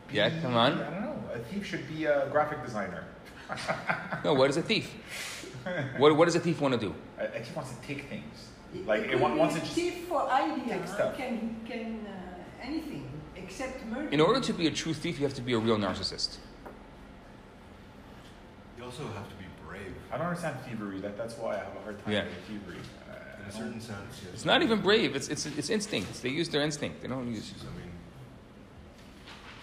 be 0.08 0.16
yeah, 0.16 0.40
come 0.40 0.56
on. 0.56 0.80
I 0.80 0.90
don't 0.90 1.00
know. 1.02 1.16
A 1.34 1.38
thief 1.38 1.66
should 1.66 1.86
be 1.86 2.06
a 2.06 2.28
graphic 2.32 2.64
designer. 2.64 3.04
No, 4.24 4.34
what 4.34 4.50
is 4.50 4.56
a 4.56 4.62
thief? 4.62 4.94
What, 5.96 6.16
what 6.16 6.24
does 6.26 6.34
a 6.36 6.40
thief 6.40 6.60
want 6.60 6.74
to 6.74 6.80
do? 6.80 6.94
A, 7.18 7.24
a 7.24 7.28
thief 7.40 7.54
wants 7.56 7.72
to 7.74 7.86
take 7.86 8.04
things. 8.08 8.48
Like 8.86 9.02
it 9.02 9.18
wa- 9.18 9.34
wants 9.34 9.54
to 9.54 9.60
just. 9.60 9.72
Thief 9.74 10.06
for 10.08 10.28
idea. 10.30 10.78
take 10.78 10.86
stuff. 10.88 11.16
Can 11.16 11.56
can 11.66 12.06
uh, 12.06 12.62
anything 12.62 13.08
except 13.36 13.84
murder. 13.86 14.08
In 14.10 14.20
order 14.20 14.40
to 14.40 14.52
be 14.52 14.66
a 14.66 14.70
true 14.70 14.92
thief, 14.94 15.18
you 15.18 15.24
have 15.24 15.34
to 15.34 15.42
be 15.42 15.52
a 15.54 15.58
real 15.58 15.76
narcissist. 15.78 16.36
You 18.76 18.84
also 18.84 19.04
have 19.08 19.28
to 19.28 19.34
be 19.36 19.44
brave. 19.66 19.94
I 20.12 20.18
don't 20.18 20.26
understand 20.26 20.56
thievery. 20.66 21.00
That 21.00 21.16
that's 21.16 21.36
why 21.38 21.54
I 21.54 21.58
have 21.58 21.76
a 21.80 21.82
hard 21.82 22.04
time 22.04 22.12
Yeah. 22.12 22.24
with 22.24 22.44
thievery. 22.46 22.76
Uh, 23.10 23.14
In 23.14 23.44
I 23.44 23.48
a 23.48 23.50
don't- 23.50 23.52
certain 23.52 23.80
sense, 23.80 24.20
yes. 24.22 24.34
It's 24.34 24.44
not 24.44 24.62
even 24.62 24.80
brave. 24.80 25.16
It's 25.16 25.28
it's 25.28 25.46
it's 25.46 25.70
instinct. 25.70 26.22
They 26.22 26.30
use 26.30 26.48
their 26.50 26.62
instinct. 26.62 27.00
They 27.02 27.08
don't 27.08 27.28
use. 27.34 27.52
I 27.60 27.64
mean, 27.78 27.92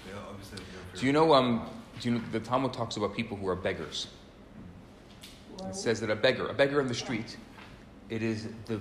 they 0.06 0.14
obviously 0.18 0.58
have 0.60 0.68
no 0.96 1.00
Do 1.00 1.06
you 1.06 1.14
know? 1.14 1.34
Um, 1.34 1.70
do 2.00 2.10
you 2.10 2.16
know 2.16 2.24
the 2.32 2.40
Talmud 2.40 2.74
talks 2.74 2.98
about 2.98 3.16
people 3.16 3.38
who 3.38 3.48
are 3.48 3.56
beggars? 3.56 4.08
It 5.68 5.76
says 5.76 6.00
that 6.02 6.10
a 6.10 6.16
beggar, 6.16 6.48
a 6.48 6.54
beggar 6.54 6.82
in 6.82 6.88
the 6.88 6.96
street, 6.96 7.38
it 8.10 8.22
is 8.22 8.48
the 8.66 8.80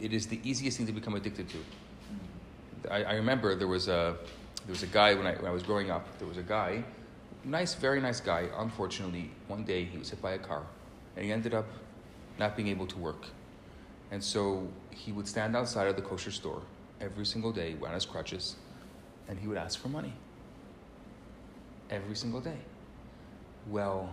it 0.00 0.12
is 0.12 0.26
the 0.26 0.40
easiest 0.42 0.76
thing 0.76 0.86
to 0.86 0.92
become 0.92 1.14
addicted 1.14 1.48
to. 1.50 1.58
I, 2.90 3.02
I 3.04 3.14
remember 3.14 3.54
there 3.54 3.68
was 3.68 3.88
a 3.88 4.16
there 4.64 4.72
was 4.72 4.82
a 4.82 4.88
guy 4.88 5.14
when 5.14 5.26
I 5.26 5.34
when 5.34 5.46
I 5.46 5.50
was 5.50 5.62
growing 5.62 5.90
up. 5.90 6.18
There 6.18 6.28
was 6.28 6.38
a 6.38 6.42
guy, 6.42 6.82
nice, 7.44 7.74
very 7.74 8.00
nice 8.00 8.20
guy. 8.20 8.48
Unfortunately, 8.58 9.30
one 9.48 9.64
day 9.64 9.84
he 9.84 9.98
was 9.98 10.10
hit 10.10 10.22
by 10.22 10.32
a 10.32 10.38
car, 10.38 10.62
and 11.16 11.24
he 11.24 11.32
ended 11.32 11.54
up 11.54 11.66
not 12.38 12.56
being 12.56 12.68
able 12.68 12.86
to 12.86 12.98
work. 12.98 13.26
And 14.10 14.22
so 14.22 14.68
he 14.90 15.12
would 15.12 15.26
stand 15.26 15.56
outside 15.56 15.88
of 15.88 15.96
the 15.96 16.02
kosher 16.02 16.30
store 16.30 16.62
every 17.00 17.26
single 17.26 17.52
day 17.52 17.76
on 17.84 17.92
his 17.92 18.06
crutches, 18.06 18.56
and 19.28 19.38
he 19.38 19.46
would 19.46 19.58
ask 19.58 19.78
for 19.78 19.88
money. 19.88 20.12
Every 21.90 22.16
single 22.16 22.40
day. 22.40 22.58
Well, 23.68 24.10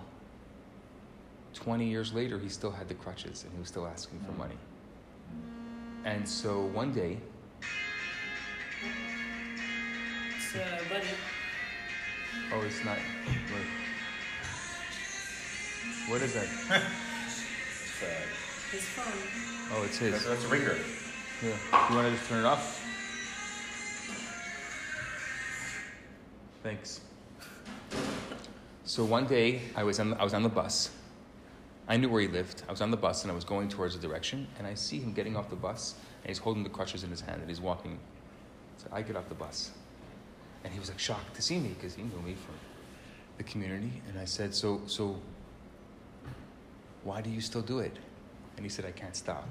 20 1.54 1.86
years 1.90 2.14
later, 2.14 2.38
he 2.40 2.50
still 2.50 2.72
had 2.72 2.88
the 2.88 2.94
crutches 2.96 3.44
and 3.44 3.54
he 3.54 3.60
was 3.60 3.68
still 3.68 3.88
asking 3.88 4.20
for 4.22 4.32
Mm. 4.32 4.38
money. 4.38 4.58
And 6.06 6.28
so 6.28 6.66
one 6.68 6.92
day, 6.94 7.18
It's 10.36 10.56
uh, 10.56 10.84
buddy. 10.90 11.08
oh, 12.54 12.62
it's 12.62 12.84
not. 12.86 12.98
What, 12.98 13.66
what 16.10 16.22
is 16.22 16.34
that? 16.34 16.44
It's, 16.46 18.04
uh, 18.04 18.06
His 18.72 18.84
phone. 18.84 19.78
Oh, 19.80 19.84
it's 19.84 19.98
his. 19.98 20.26
that's 20.26 20.44
a 20.44 20.48
ringer. 20.48 20.76
Here. 21.42 21.56
You 21.90 21.96
want 21.96 22.08
to 22.08 22.12
just 22.12 22.28
turn 22.30 22.40
it 22.44 22.46
off? 22.48 22.80
Thanks. 26.62 27.02
So 28.86 29.06
one 29.06 29.28
day 29.28 29.62
I 29.78 29.84
was 29.84 30.00
on 30.00 30.10
the, 30.10 30.20
I 30.20 30.24
was 30.26 30.34
on 30.34 30.44
the 30.44 30.50
bus. 30.50 30.92
I 31.88 31.96
knew 31.96 32.10
where 32.10 32.22
he 32.22 32.28
lived. 32.28 32.64
I 32.68 32.72
was 32.72 32.82
on 32.82 32.92
the 32.92 32.98
bus 32.98 33.24
and 33.24 33.32
I 33.32 33.36
was 33.36 33.46
going 33.46 33.70
towards 33.70 33.98
the 33.98 34.06
direction, 34.06 34.48
and 34.58 34.68
I 34.68 34.74
see 34.74 35.00
him 35.00 35.14
getting 35.14 35.38
off 35.38 35.50
the 35.50 35.56
bus, 35.56 35.96
and 36.22 36.30
he's 36.30 36.38
holding 36.38 36.64
the 36.64 36.70
crutches 36.70 37.04
in 37.04 37.10
his 37.10 37.22
hand, 37.22 37.40
and 37.40 37.50
he's 37.50 37.62
walking. 37.62 37.98
So 38.78 38.88
I 38.92 39.02
get 39.02 39.16
off 39.16 39.30
the 39.30 39.36
bus, 39.36 39.72
and 40.64 40.74
he 40.74 40.80
was 40.80 40.90
like 40.90 41.00
shocked 41.00 41.34
to 41.36 41.42
see 41.42 41.60
me 41.60 41.70
because 41.70 41.96
he 41.96 42.04
knew 42.04 42.22
me 42.26 42.36
from 42.36 42.56
the 43.38 43.44
community, 43.44 44.02
and 44.10 44.20
I 44.20 44.26
said, 44.26 44.54
"So, 44.54 44.82
so, 44.86 45.18
why 47.04 47.22
do 47.22 47.30
you 47.30 47.40
still 47.40 47.62
do 47.62 47.80
it?" 47.80 47.96
And 48.58 48.66
he 48.66 48.70
said, 48.70 48.86
"I 48.86 48.92
can't 48.92 49.16
stop." 49.16 49.48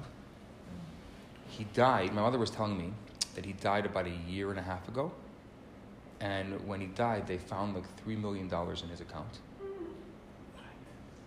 He 1.49 1.65
died. 1.73 2.15
My 2.15 2.23
mother 2.23 2.39
was 2.39 2.51
telling 2.51 2.77
me 2.77 2.93
that 3.35 3.47
he 3.47 3.55
died 3.55 3.87
about 3.87 4.07
a 4.07 4.17
year 4.29 4.51
and 4.51 4.59
a 4.59 4.63
half 4.63 4.87
ago, 4.89 5.11
and 6.23 6.65
when 6.69 6.81
he 6.81 6.87
died, 6.87 7.27
they 7.27 7.37
found 7.37 7.75
like 7.75 7.85
three 7.97 8.17
million 8.17 8.49
dollars 8.49 8.83
in 8.83 8.89
his 8.89 9.01
account. 9.01 9.41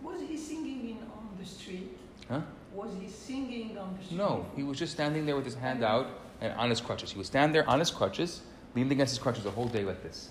Was 0.02 0.20
he 0.22 0.36
singing 0.36 0.80
in 0.90 0.98
on 1.12 1.28
the 1.38 1.44
street? 1.44 1.98
Huh? 2.28 2.40
Was 2.72 2.90
he 2.98 3.08
singing 3.08 3.76
on 3.76 3.96
the 3.96 4.04
street? 4.04 4.16
No, 4.16 4.46
he 4.56 4.62
was 4.62 4.78
just 4.78 4.92
standing 4.92 5.26
there 5.26 5.36
with 5.36 5.44
his 5.44 5.54
hand 5.54 5.84
out 5.84 6.08
and 6.40 6.52
on 6.54 6.70
his 6.70 6.80
crutches. 6.80 7.10
He 7.10 7.18
would 7.18 7.26
stand 7.26 7.54
there 7.54 7.68
on 7.68 7.78
his 7.78 7.90
crutches, 7.90 8.40
leaned 8.74 8.90
against 8.90 9.12
his 9.12 9.18
crutches 9.18 9.44
the 9.44 9.50
whole 9.50 9.68
day 9.68 9.84
like 9.84 10.02
this. 10.02 10.30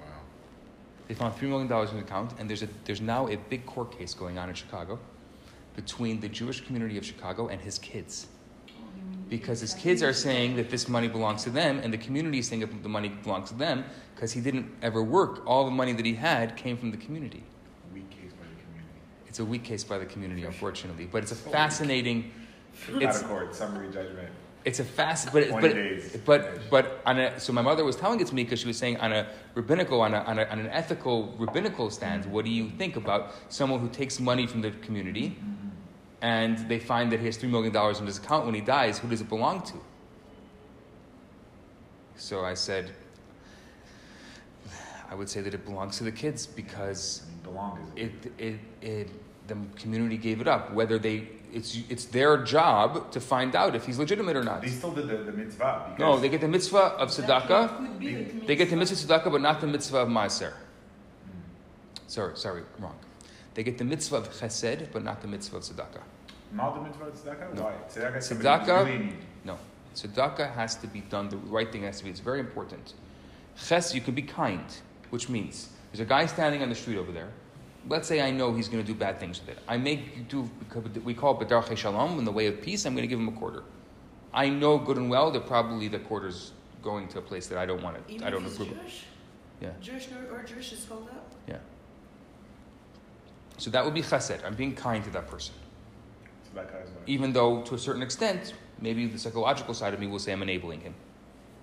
Wow. 0.00 0.06
They 1.08 1.14
found 1.14 1.34
three 1.34 1.48
million 1.48 1.66
dollars 1.66 1.90
in 1.90 1.96
his 1.96 2.04
account, 2.04 2.32
and 2.38 2.48
there's 2.48 2.62
a 2.62 2.68
there's 2.84 3.00
now 3.00 3.26
a 3.28 3.36
big 3.36 3.66
court 3.66 3.98
case 3.98 4.14
going 4.14 4.38
on 4.38 4.48
in 4.48 4.54
Chicago 4.54 5.00
between 5.74 6.20
the 6.20 6.28
Jewish 6.28 6.64
community 6.64 6.96
of 6.96 7.04
Chicago 7.04 7.48
and 7.48 7.60
his 7.60 7.78
kids. 7.78 8.28
Because 9.28 9.60
his 9.60 9.74
kids 9.74 10.02
are 10.02 10.12
saying 10.12 10.54
that 10.56 10.70
this 10.70 10.88
money 10.88 11.08
belongs 11.08 11.42
to 11.44 11.50
them, 11.50 11.80
and 11.82 11.92
the 11.92 11.98
community 11.98 12.38
is 12.38 12.46
saying 12.46 12.60
that 12.60 12.82
the 12.82 12.88
money 12.88 13.08
belongs 13.08 13.48
to 13.50 13.56
them 13.56 13.84
because 14.14 14.32
he 14.32 14.40
didn't 14.40 14.70
ever 14.82 15.02
work. 15.02 15.42
All 15.46 15.64
the 15.64 15.70
money 15.72 15.92
that 15.92 16.06
he 16.06 16.14
had 16.14 16.56
came 16.56 16.76
from 16.76 16.92
the 16.92 16.96
community. 16.96 17.42
Weak 17.92 18.08
case 18.10 18.32
by 18.32 18.44
the 18.46 18.62
community. 18.62 19.00
It's 19.26 19.40
a 19.40 19.44
weak 19.44 19.64
case 19.64 19.82
by 19.82 19.98
the 19.98 20.06
community, 20.06 20.44
unfortunately, 20.44 21.08
but 21.10 21.22
it's 21.24 21.32
a 21.32 21.36
fascinating. 21.36 22.30
Out 22.94 23.02
It's 23.02 23.22
of 23.22 23.28
court, 23.28 23.54
summary 23.54 23.88
judgment. 23.90 24.28
it's 24.64 24.80
a 24.80 24.84
fast, 24.84 25.32
but 25.32 25.50
but 25.50 25.72
days. 25.74 26.16
but 26.24 26.60
but 26.70 27.00
on 27.06 27.18
a 27.18 27.40
so 27.40 27.52
my 27.52 27.62
mother 27.62 27.84
was 27.84 27.96
telling 27.96 28.20
it 28.20 28.26
to 28.28 28.34
me 28.34 28.44
because 28.44 28.60
she 28.60 28.66
was 28.68 28.76
saying 28.76 28.98
on 28.98 29.12
a 29.12 29.26
rabbinical 29.54 30.02
on 30.02 30.12
a, 30.14 30.18
on, 30.18 30.38
a, 30.38 30.44
on 30.44 30.58
an 30.60 30.66
ethical 30.68 31.34
rabbinical 31.38 31.88
stance, 31.90 32.26
what 32.26 32.44
do 32.44 32.50
you 32.50 32.68
think 32.78 32.96
about 32.96 33.32
someone 33.48 33.80
who 33.80 33.88
takes 33.88 34.20
money 34.20 34.46
from 34.46 34.60
the 34.60 34.70
community, 34.86 35.36
and 36.26 36.58
they 36.68 36.80
find 36.80 37.12
that 37.12 37.20
he 37.20 37.26
has 37.26 37.36
three 37.36 37.48
million 37.48 37.72
dollars 37.72 38.00
in 38.00 38.06
his 38.06 38.18
account 38.18 38.46
when 38.46 38.54
he 38.54 38.60
dies? 38.60 38.98
Who 38.98 39.08
does 39.08 39.20
it 39.20 39.28
belong 39.28 39.62
to? 39.70 39.74
So 42.16 42.44
I 42.44 42.54
said, 42.54 42.90
I 45.08 45.14
would 45.14 45.28
say 45.28 45.40
that 45.40 45.54
it 45.54 45.64
belongs 45.64 45.98
to 45.98 46.04
the 46.04 46.10
kids 46.10 46.44
because 46.44 47.22
I 47.22 47.30
mean, 47.30 47.38
belong 47.44 47.92
is 47.94 48.08
it, 48.08 48.32
it, 48.38 48.58
it, 48.82 49.08
the 49.46 49.56
community 49.76 50.16
gave 50.16 50.40
it 50.40 50.48
up. 50.48 50.72
Whether 50.72 50.98
they, 50.98 51.28
it's, 51.52 51.78
it's 51.88 52.06
their 52.06 52.42
job 52.42 53.12
to 53.12 53.20
find 53.20 53.54
out 53.54 53.76
if 53.76 53.86
he's 53.86 54.00
legitimate 54.00 54.34
or 54.34 54.42
not. 54.42 54.62
They 54.62 54.68
still 54.68 54.90
did 54.90 55.06
the, 55.06 55.18
the 55.18 55.30
mitzvah. 55.30 55.92
Because 55.94 56.00
No, 56.00 56.18
they 56.18 56.28
get 56.28 56.40
the 56.40 56.48
mitzvah 56.48 56.96
of 57.02 57.10
tzedakah. 57.10 57.76
Could 57.76 58.00
be 58.00 58.14
the 58.14 58.46
They 58.46 58.56
get 58.56 58.68
the 58.70 58.76
mitzvah 58.76 59.14
of 59.14 59.22
tzedakah, 59.22 59.30
but 59.30 59.42
not 59.42 59.60
the 59.60 59.68
mitzvah 59.68 59.98
of 59.98 60.08
maaser. 60.08 60.54
Hmm. 60.54 62.08
Sorry, 62.08 62.36
sorry, 62.36 62.62
wrong. 62.80 62.98
They 63.54 63.62
get 63.62 63.78
the 63.78 63.84
mitzvah 63.84 64.16
of 64.16 64.32
chesed, 64.32 64.88
but 64.92 65.04
not 65.04 65.22
the 65.22 65.28
mitzvah 65.28 65.58
of 65.58 65.62
tzedakah. 65.62 66.02
Not 66.56 66.74
the 66.74 66.80
mitzvah 66.80 67.04
of 67.04 67.14
tzedakah? 67.14 67.54
No. 67.54 67.62
Why? 67.64 67.74
Tzedakah 67.88 68.16
is 68.16 68.30
Tzedakah- 68.30 68.84
really 68.86 68.98
need. 68.98 69.16
No, 69.44 69.58
tzedakah 69.94 70.54
has 70.54 70.74
to 70.76 70.86
be 70.86 71.00
done. 71.02 71.28
The 71.28 71.36
right 71.36 71.70
thing 71.70 71.82
has 71.82 71.98
to 71.98 72.04
be. 72.04 72.10
It's 72.10 72.20
very 72.20 72.40
important. 72.40 72.94
Ches, 73.62 73.94
you 73.94 74.00
can 74.00 74.14
be 74.14 74.22
kind, 74.22 74.64
which 75.10 75.28
means 75.28 75.68
there's 75.92 76.00
a 76.00 76.04
guy 76.04 76.26
standing 76.26 76.62
on 76.62 76.68
the 76.68 76.74
street 76.74 76.98
over 76.98 77.12
there. 77.12 77.28
Let's 77.88 78.08
say 78.08 78.20
I 78.20 78.30
know 78.30 78.52
he's 78.52 78.68
going 78.68 78.82
to 78.82 78.86
do 78.86 78.98
bad 78.98 79.18
things 79.20 79.38
with 79.40 79.50
it. 79.50 79.58
I 79.68 79.76
make 79.76 80.28
do 80.28 80.50
we 81.04 81.14
call 81.14 81.40
it 81.40 81.46
bedarkei 81.48 81.76
shalom 81.76 82.18
in 82.18 82.24
the 82.24 82.32
way 82.32 82.46
of 82.46 82.60
peace. 82.60 82.84
I'm 82.84 82.94
going 82.94 83.02
to 83.02 83.08
give 83.08 83.20
him 83.20 83.28
a 83.28 83.32
quarter. 83.32 83.62
I 84.34 84.48
know 84.48 84.76
good 84.78 84.96
and 84.96 85.08
well 85.08 85.30
that 85.30 85.46
probably 85.46 85.88
the 85.88 86.00
quarter's 86.00 86.52
going 86.82 87.08
to 87.08 87.18
a 87.18 87.22
place 87.22 87.46
that 87.48 87.58
I 87.58 87.64
don't 87.66 87.82
want 87.82 87.96
it. 87.96 88.02
Even 88.08 88.26
I 88.26 88.30
don't 88.30 88.42
if 88.44 88.48
he's 88.48 88.54
approve. 88.60 88.72
of. 88.72 88.80
Jewish? 88.80 89.04
Yeah. 89.60 89.70
Jewish 89.80 90.08
or, 90.12 90.36
or 90.36 90.42
Jewish 90.42 90.72
is 90.72 90.84
called 90.84 91.08
out? 91.14 91.32
Yeah. 91.48 91.56
So 93.58 93.70
that 93.70 93.84
would 93.84 93.94
be 93.94 94.02
chesed. 94.02 94.44
I'm 94.44 94.54
being 94.54 94.74
kind 94.74 95.02
to 95.04 95.10
that 95.10 95.28
person. 95.28 95.54
Tzedakah 96.56 96.84
is 96.84 96.90
what? 96.90 97.02
Even 97.06 97.32
though, 97.32 97.62
to 97.62 97.74
a 97.74 97.78
certain 97.78 98.02
extent, 98.02 98.54
maybe 98.80 99.06
the 99.06 99.18
psychological 99.18 99.74
side 99.74 99.94
of 99.94 100.00
me 100.00 100.06
will 100.06 100.18
say 100.18 100.32
I'm 100.32 100.42
enabling 100.42 100.80
him. 100.80 100.94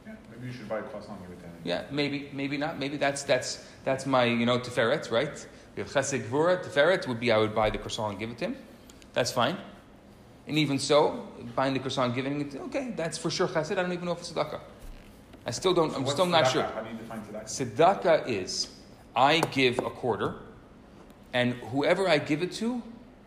Yeah, 0.06 0.14
maybe 0.32 0.48
you 0.48 0.54
should 0.54 0.70
buy 0.70 0.80
a 0.80 0.84
croissant 0.84 1.20
and 1.20 1.30
give 1.30 1.38
it 1.38 1.42
to 1.42 1.48
him. 1.48 1.54
Yeah, 1.64 1.84
maybe, 1.92 2.30
maybe 2.34 2.58
not. 2.58 2.80
Maybe 2.80 2.98
that's 2.98 3.24
that's 3.24 3.66
that's 3.84 4.06
my 4.06 4.26
you 4.26 4.46
know 4.46 4.60
tiferet, 4.60 5.12
right? 5.12 5.48
We 5.76 5.82
have 5.84 5.92
chesed 5.92 6.28
gvura. 6.28 6.64
Tiferet 6.64 7.08
would 7.08 7.20
be 7.20 7.32
I 7.32 7.38
would 7.38 7.56
buy 7.56 7.70
the 7.70 7.78
croissant 7.78 8.12
and 8.12 8.20
give 8.20 8.30
it 8.30 8.38
to 8.40 8.46
him. 8.46 8.58
That's 9.14 9.32
fine. 9.32 9.58
And 10.46 10.58
even 10.58 10.78
so, 10.78 11.28
buying 11.56 11.74
the 11.74 11.80
croissant, 11.80 12.08
and 12.08 12.16
giving 12.16 12.42
it, 12.42 12.56
okay, 12.68 12.94
that's 12.96 13.18
for 13.18 13.30
sure 13.30 13.48
chesed. 13.48 13.72
I 13.72 13.82
don't 13.82 13.94
even 13.94 14.06
know 14.06 14.12
if 14.12 14.20
it's 14.20 14.32
tzedakah. 14.32 14.60
I 15.46 15.52
still 15.52 15.74
don't. 15.74 15.92
So 15.92 15.98
I'm 15.98 16.08
still 16.08 16.26
not 16.26 16.52
sure. 16.52 16.64
How 16.64 16.82
do 16.82 16.90
you 16.90 16.98
define 16.98 17.22
tzedakah? 17.22 17.46
Tzedakah 17.46 18.28
is 18.28 18.70
I 19.16 19.40
give 19.40 19.80
a 19.80 19.90
quarter, 19.90 20.36
and 21.34 21.54
whoever 21.72 22.08
I 22.08 22.18
give 22.18 22.44
it 22.44 22.52
to 22.54 22.82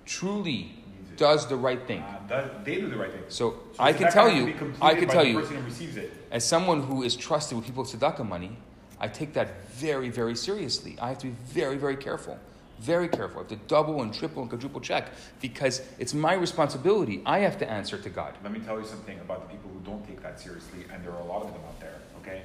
truly. 0.05 0.73
Does 1.17 1.47
the 1.47 1.57
right 1.57 1.87
thing. 1.87 2.03
Uh, 2.03 2.21
that, 2.29 2.65
they 2.65 2.77
do 2.77 2.89
the 2.89 2.97
right 2.97 3.13
thing. 3.13 3.23
So, 3.29 3.55
So 3.75 3.83
I 3.83 3.93
can 3.93 4.11
tell 4.13 4.31
you, 4.31 4.55
I 4.81 4.95
can 4.95 5.09
tell 5.09 5.25
you, 5.25 5.41
person 5.41 5.57
who 5.57 5.63
receives 5.63 5.97
it. 5.97 6.13
as 6.31 6.45
someone 6.45 6.83
who 6.83 7.03
is 7.03 7.17
trusted 7.17 7.57
with 7.57 7.67
people's 7.67 7.95
tzedakah 7.95 8.27
money, 8.29 8.57
I 9.01 9.09
take 9.09 9.35
that 9.35 9.69
very, 9.71 10.09
very 10.09 10.35
seriously. 10.35 10.97
I 11.01 11.09
have 11.09 11.19
to 11.19 11.27
be 11.27 11.35
very, 11.47 11.77
very 11.77 11.97
careful. 11.97 12.39
Very 12.79 13.09
careful. 13.09 13.39
I 13.39 13.43
have 13.43 13.49
to 13.49 13.57
double 13.69 14.03
and 14.03 14.13
triple 14.13 14.43
and 14.43 14.51
quadruple 14.51 14.81
check 14.81 15.09
because 15.41 15.81
it's 15.99 16.13
my 16.13 16.35
responsibility. 16.35 17.23
I 17.25 17.39
have 17.41 17.59
to 17.59 17.71
answer 17.71 17.99
to 17.99 18.11
God. 18.11 18.35
Let 18.43 18.53
me 18.53 18.61
tell 18.61 18.79
you 18.79 18.87
something 18.87 19.19
about 19.21 19.49
the 19.49 19.55
people 19.55 19.71
who 19.71 19.81
don't 19.81 20.07
take 20.07 20.23
that 20.23 20.39
seriously, 20.39 20.85
and 20.93 21.03
there 21.03 21.13
are 21.13 21.21
a 21.21 21.25
lot 21.25 21.43
of 21.43 21.53
them 21.53 21.63
out 21.67 21.81
there, 21.81 21.95
okay? 22.21 22.43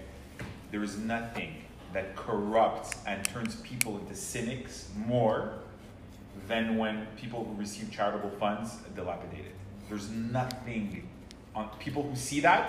There 0.72 0.84
is 0.84 0.98
nothing 0.98 1.56
that 1.92 2.16
corrupts 2.16 2.98
and 3.06 3.26
turns 3.26 3.56
people 3.58 3.98
into 3.98 4.16
cynics 4.16 4.88
more 4.96 5.56
than 6.52 6.78
when 6.78 7.08
people 7.16 7.46
who 7.46 7.54
receive 7.60 7.90
charitable 7.92 8.32
funds 8.40 8.76
dilapidate 8.96 9.46
it. 9.46 9.56
There's 9.88 10.10
nothing 10.10 11.08
on 11.56 11.70
people 11.80 12.04
who 12.04 12.16
see 12.16 12.42
that, 12.42 12.66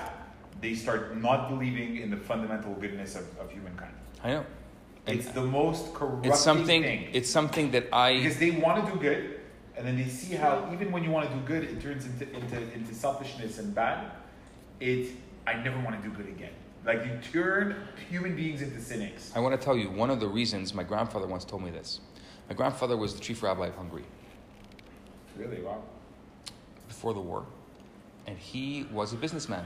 they 0.60 0.74
start 0.74 1.16
not 1.16 1.48
believing 1.48 1.96
in 1.96 2.10
the 2.10 2.16
fundamental 2.16 2.72
goodness 2.74 3.16
of, 3.16 3.24
of 3.38 3.50
humankind. 3.50 3.92
I 4.22 4.30
know. 4.30 4.46
And 5.06 5.18
It's 5.18 5.28
the 5.30 5.42
most 5.42 5.92
corrupting 5.94 6.30
it's 6.30 6.40
something. 6.40 6.82
thing. 6.82 7.08
It's 7.12 7.28
something 7.28 7.72
that 7.72 7.88
I. 7.92 8.18
because 8.18 8.38
they 8.38 8.52
want 8.52 8.86
to 8.86 8.92
do 8.92 8.98
good, 9.00 9.40
and 9.76 9.84
then 9.86 9.96
they 9.96 10.08
see 10.08 10.34
how 10.36 10.68
even 10.72 10.92
when 10.92 11.02
you 11.02 11.10
want 11.10 11.28
to 11.28 11.34
do 11.34 11.40
good, 11.42 11.64
it 11.64 11.80
turns 11.80 12.06
into, 12.06 12.32
into, 12.32 12.56
into 12.72 12.94
selfishness 12.94 13.58
and 13.58 13.74
bad. 13.74 14.12
It 14.78 15.10
I 15.44 15.54
never 15.54 15.80
want 15.80 16.00
to 16.00 16.08
do 16.08 16.14
good 16.14 16.28
again. 16.28 16.52
Like 16.84 17.04
you 17.04 17.18
turn 17.32 17.76
human 18.08 18.36
beings 18.36 18.62
into 18.62 18.80
cynics. 18.80 19.32
I 19.34 19.40
want 19.40 19.58
to 19.58 19.64
tell 19.64 19.76
you 19.76 19.90
one 19.90 20.10
of 20.10 20.20
the 20.20 20.28
reasons 20.28 20.72
my 20.72 20.84
grandfather 20.84 21.26
once 21.26 21.44
told 21.44 21.62
me 21.64 21.70
this. 21.70 22.00
My 22.52 22.56
grandfather 22.56 22.98
was 22.98 23.14
the 23.14 23.20
chief 23.20 23.42
rabbi 23.42 23.68
of 23.68 23.76
Hungary 23.76 24.04
Really, 25.38 25.62
wow. 25.62 25.82
before 26.86 27.14
the 27.14 27.20
war, 27.20 27.46
and 28.26 28.36
he 28.36 28.86
was 28.92 29.14
a 29.14 29.16
businessman, 29.16 29.64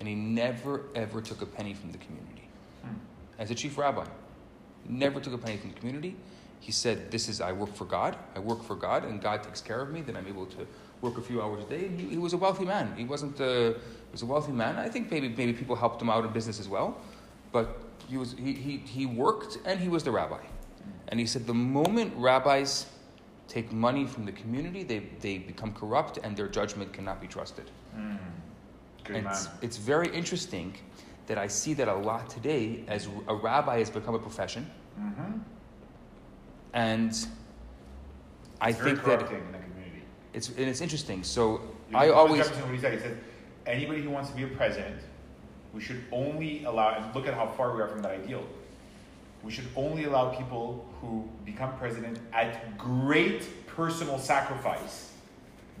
and 0.00 0.08
he 0.08 0.14
never 0.14 0.84
ever 0.94 1.20
took 1.20 1.42
a 1.42 1.44
penny 1.44 1.74
from 1.74 1.92
the 1.92 1.98
community. 1.98 2.48
Hmm. 2.82 2.94
As 3.38 3.50
a 3.50 3.54
chief 3.54 3.76
rabbi, 3.76 4.06
never 4.88 5.20
took 5.20 5.34
a 5.34 5.36
penny 5.36 5.58
from 5.58 5.68
the 5.68 5.78
community, 5.78 6.16
He 6.60 6.72
said, 6.72 7.10
"This 7.10 7.28
is 7.28 7.42
I 7.42 7.52
work 7.52 7.74
for 7.74 7.84
God. 7.84 8.16
I 8.34 8.38
work 8.38 8.62
for 8.62 8.74
God, 8.74 9.04
and 9.04 9.20
God 9.20 9.42
takes 9.42 9.60
care 9.60 9.82
of 9.82 9.90
me. 9.90 10.00
Then 10.00 10.16
I'm 10.16 10.26
able 10.26 10.46
to 10.46 10.66
work 11.02 11.18
a 11.18 11.22
few 11.22 11.42
hours 11.42 11.62
a 11.62 11.68
day." 11.68 11.88
He, 11.88 12.04
he 12.16 12.16
was 12.16 12.32
a 12.32 12.38
wealthy 12.38 12.64
man. 12.64 12.94
He 12.96 13.04
wasn't. 13.04 13.38
A, 13.38 13.74
he 14.08 14.12
was 14.12 14.22
a 14.22 14.26
wealthy 14.34 14.52
man. 14.52 14.76
I 14.76 14.88
think 14.88 15.10
maybe 15.10 15.28
maybe 15.28 15.52
people 15.52 15.76
helped 15.76 16.00
him 16.00 16.08
out 16.08 16.24
in 16.24 16.32
business 16.32 16.58
as 16.58 16.68
well, 16.70 16.96
but 17.52 17.66
he 18.08 18.16
was 18.16 18.32
he 18.32 18.54
he, 18.54 18.76
he 18.78 19.04
worked 19.04 19.58
and 19.66 19.78
he 19.78 19.90
was 19.90 20.04
the 20.04 20.10
rabbi. 20.10 20.40
And 21.08 21.18
he 21.18 21.26
said, 21.26 21.46
the 21.46 21.54
moment 21.54 22.12
rabbis 22.16 22.86
take 23.46 23.72
money 23.72 24.06
from 24.06 24.26
the 24.26 24.32
community, 24.32 24.82
they, 24.82 25.02
they 25.20 25.38
become 25.38 25.72
corrupt 25.72 26.18
and 26.22 26.36
their 26.36 26.48
judgment 26.48 26.92
cannot 26.92 27.20
be 27.20 27.26
trusted. 27.26 27.70
Mm. 27.96 28.18
Good 29.04 29.16
and 29.16 29.24
man. 29.24 29.32
it's, 29.32 29.48
it's 29.62 29.76
very 29.78 30.08
interesting 30.14 30.74
that 31.26 31.38
I 31.38 31.46
see 31.46 31.74
that 31.74 31.88
a 31.88 31.94
lot 31.94 32.28
today 32.28 32.84
as 32.88 33.08
a 33.26 33.34
rabbi 33.34 33.78
has 33.78 33.90
become 33.90 34.14
a 34.14 34.18
profession. 34.18 34.70
Mm-hmm. 35.00 35.38
And 36.74 37.26
I 38.60 38.70
It's 38.70 38.78
very 38.78 38.90
think 38.92 39.04
that 39.06 39.20
in 39.22 39.52
the 39.52 39.58
community. 39.58 40.02
it's, 40.34 40.48
and 40.48 40.60
it's 40.60 40.80
interesting. 40.80 41.22
So 41.22 41.60
You 41.90 41.96
I 41.96 42.10
always, 42.10 42.42
Jefferson, 42.42 42.64
what 42.64 42.74
he 42.74 42.80
said, 42.80 42.92
he 42.94 42.98
said, 43.00 43.18
anybody 43.66 44.02
who 44.02 44.10
wants 44.10 44.30
to 44.30 44.36
be 44.36 44.44
a 44.44 44.48
president, 44.48 45.00
we 45.72 45.80
should 45.80 46.02
only 46.12 46.64
allow, 46.64 46.94
and 46.94 47.14
look 47.14 47.26
at 47.26 47.34
how 47.34 47.46
far 47.46 47.74
we 47.74 47.80
are 47.80 47.88
from 47.88 48.02
that 48.02 48.12
ideal. 48.12 48.42
We 49.44 49.52
should 49.52 49.68
only 49.76 50.04
allow 50.04 50.30
people 50.30 50.86
who 51.00 51.28
become 51.44 51.76
president 51.78 52.18
at 52.32 52.76
great 52.76 53.66
personal 53.66 54.18
sacrifice, 54.18 55.12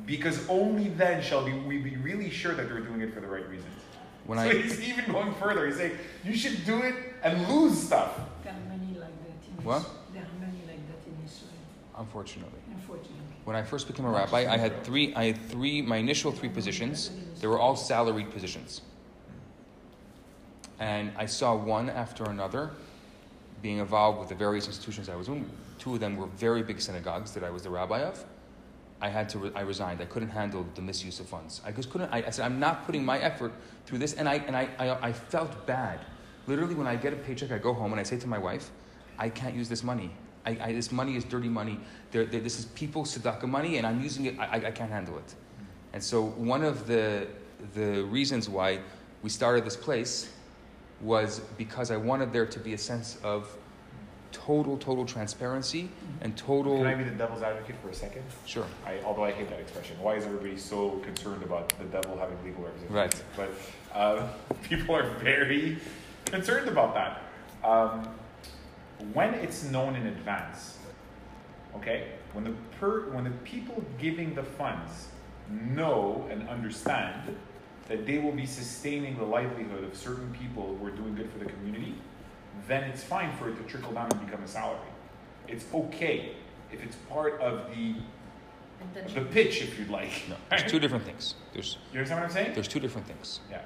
because 0.06 0.48
only 0.48 0.88
then 0.90 1.20
shall 1.22 1.44
we, 1.44 1.52
we 1.52 1.78
be 1.78 1.96
really 1.96 2.30
sure 2.30 2.54
that 2.54 2.68
they're 2.68 2.80
doing 2.80 3.00
it 3.00 3.12
for 3.12 3.20
the 3.20 3.26
right 3.26 3.48
reasons. 3.48 3.74
when 4.26 4.38
so 4.38 4.44
I, 4.44 4.54
he's 4.54 4.80
even 4.88 5.10
going 5.10 5.34
further. 5.34 5.66
He's 5.66 5.76
saying 5.76 5.98
you 6.24 6.34
should 6.34 6.64
do 6.64 6.82
it 6.82 6.94
and 7.24 7.48
lose 7.48 7.76
stuff. 7.76 8.20
There 8.44 8.52
are 8.52 8.68
many 8.68 8.98
like 8.98 9.10
that 9.24 9.58
in 9.58 9.64
What? 9.64 9.82
There 10.12 10.22
are 10.22 10.40
many 10.40 10.58
like 10.66 10.86
that 10.88 11.06
in 11.06 11.16
Israel, 11.24 11.50
unfortunately, 11.98 12.60
unfortunately. 12.72 13.16
when 13.44 13.56
I 13.56 13.62
first 13.64 13.88
became 13.88 14.06
a 14.06 14.10
rabbi, 14.10 14.46
I 14.48 14.56
had 14.56 14.84
three, 14.84 15.12
I 15.14 15.24
had 15.24 15.48
three, 15.48 15.82
my 15.82 15.96
initial 15.96 16.30
three 16.30 16.48
positions, 16.48 17.10
they 17.40 17.48
were 17.48 17.58
all 17.58 17.74
salaried 17.74 18.30
positions. 18.30 18.82
And 20.78 21.10
I 21.16 21.26
saw 21.26 21.56
one 21.56 21.90
after 21.90 22.22
another 22.24 22.70
being 23.62 23.78
involved 23.78 24.18
with 24.20 24.28
the 24.28 24.34
various 24.34 24.66
institutions 24.66 25.08
I 25.08 25.16
was 25.16 25.28
in. 25.28 25.48
Two 25.78 25.94
of 25.94 26.00
them 26.00 26.16
were 26.16 26.26
very 26.26 26.62
big 26.62 26.80
synagogues 26.80 27.32
that 27.32 27.44
I 27.44 27.50
was 27.50 27.62
the 27.62 27.70
rabbi 27.70 28.00
of. 28.00 28.24
I 29.00 29.08
had 29.08 29.28
to, 29.30 29.38
re- 29.38 29.52
I 29.54 29.60
resigned. 29.60 30.00
I 30.00 30.06
couldn't 30.06 30.30
handle 30.30 30.66
the 30.74 30.82
misuse 30.82 31.20
of 31.20 31.26
funds. 31.26 31.60
I 31.64 31.70
just 31.70 31.90
couldn't, 31.90 32.12
I, 32.12 32.24
I 32.26 32.30
said, 32.30 32.44
I'm 32.44 32.58
not 32.58 32.84
putting 32.84 33.04
my 33.04 33.18
effort 33.20 33.52
through 33.86 33.98
this. 33.98 34.14
And, 34.14 34.28
I, 34.28 34.34
and 34.46 34.56
I, 34.56 34.68
I, 34.78 35.08
I 35.08 35.12
felt 35.12 35.66
bad. 35.66 36.00
Literally, 36.48 36.74
when 36.74 36.86
I 36.86 36.96
get 36.96 37.12
a 37.12 37.16
paycheck, 37.16 37.52
I 37.52 37.58
go 37.58 37.72
home 37.74 37.92
and 37.92 38.00
I 38.00 38.02
say 38.02 38.16
to 38.18 38.26
my 38.26 38.38
wife, 38.38 38.70
I 39.18 39.28
can't 39.28 39.54
use 39.54 39.68
this 39.68 39.84
money. 39.84 40.10
I, 40.46 40.58
I, 40.60 40.72
this 40.72 40.90
money 40.90 41.14
is 41.16 41.24
dirty 41.24 41.48
money. 41.48 41.78
They're, 42.10 42.24
they're- 42.24 42.40
this 42.40 42.58
is 42.58 42.64
people's 42.66 43.16
tzedakah 43.16 43.48
money, 43.48 43.76
and 43.76 43.86
I'm 43.86 44.00
using 44.00 44.26
it. 44.26 44.38
I, 44.38 44.46
I- 44.46 44.66
I 44.68 44.70
can't 44.72 44.90
handle 44.90 45.18
it. 45.18 45.34
And 45.92 46.02
so, 46.02 46.22
one 46.22 46.62
of 46.64 46.86
the, 46.86 47.28
the 47.74 48.02
reasons 48.04 48.48
why 48.48 48.80
we 49.22 49.30
started 49.30 49.64
this 49.64 49.76
place 49.76 50.32
was 51.00 51.40
because 51.56 51.90
I 51.90 51.96
wanted 51.96 52.32
there 52.32 52.46
to 52.46 52.58
be 52.58 52.74
a 52.74 52.78
sense 52.78 53.18
of 53.22 53.56
total, 54.32 54.76
total 54.78 55.04
transparency 55.04 55.88
and 56.20 56.36
total. 56.36 56.78
Can 56.78 56.86
I 56.86 56.94
be 56.94 57.04
the 57.04 57.10
devil's 57.12 57.42
advocate 57.42 57.76
for 57.82 57.90
a 57.90 57.94
second? 57.94 58.22
Sure. 58.46 58.66
I, 58.84 58.98
although 59.04 59.24
I 59.24 59.32
hate 59.32 59.48
that 59.50 59.60
expression. 59.60 59.96
Why 60.00 60.16
is 60.16 60.24
everybody 60.24 60.56
so 60.56 60.98
concerned 60.98 61.42
about 61.42 61.68
the 61.78 61.84
devil 61.84 62.18
having 62.18 62.42
legal 62.44 62.64
representation? 62.64 62.94
Right. 62.94 63.22
But 63.36 63.50
uh, 63.94 64.28
people 64.62 64.96
are 64.96 65.08
very 65.18 65.78
concerned 66.24 66.68
about 66.68 66.94
that. 66.94 67.22
Um, 67.64 68.08
when 69.12 69.34
it's 69.34 69.64
known 69.64 69.94
in 69.96 70.06
advance, 70.06 70.78
okay, 71.76 72.08
when 72.32 72.44
the 72.44 72.54
per, 72.80 73.10
when 73.10 73.24
the 73.24 73.30
people 73.30 73.82
giving 73.98 74.34
the 74.34 74.42
funds 74.42 75.08
know 75.50 76.26
and 76.30 76.48
understand 76.48 77.36
that 77.88 78.06
they 78.06 78.18
will 78.18 78.32
be 78.32 78.46
sustaining 78.46 79.16
the 79.16 79.24
livelihood 79.24 79.84
of 79.84 79.96
certain 79.96 80.32
people 80.34 80.76
who 80.76 80.86
are 80.86 80.90
doing 80.90 81.14
good 81.14 81.30
for 81.32 81.38
the 81.38 81.46
community, 81.46 81.94
then 82.66 82.84
it's 82.84 83.02
fine 83.02 83.34
for 83.36 83.48
it 83.48 83.56
to 83.56 83.62
trickle 83.62 83.92
down 83.92 84.08
and 84.10 84.26
become 84.26 84.42
a 84.42 84.48
salary. 84.48 84.78
It's 85.46 85.64
okay 85.72 86.32
if 86.70 86.82
it's 86.82 86.96
part 87.08 87.40
of 87.40 87.70
the 87.74 87.94
the 89.12 89.22
pitch, 89.22 89.60
if 89.62 89.76
you'd 89.76 89.90
like. 89.90 90.10
No, 90.28 90.36
there's 90.50 90.70
two 90.70 90.78
different 90.78 91.04
things. 91.04 91.34
There's, 91.52 91.78
You 91.92 91.98
understand 91.98 92.20
what 92.20 92.26
I'm 92.28 92.32
saying? 92.32 92.54
there's 92.54 92.68
two 92.68 92.78
different 92.78 93.08
things. 93.08 93.40
Yeah. 93.50 93.62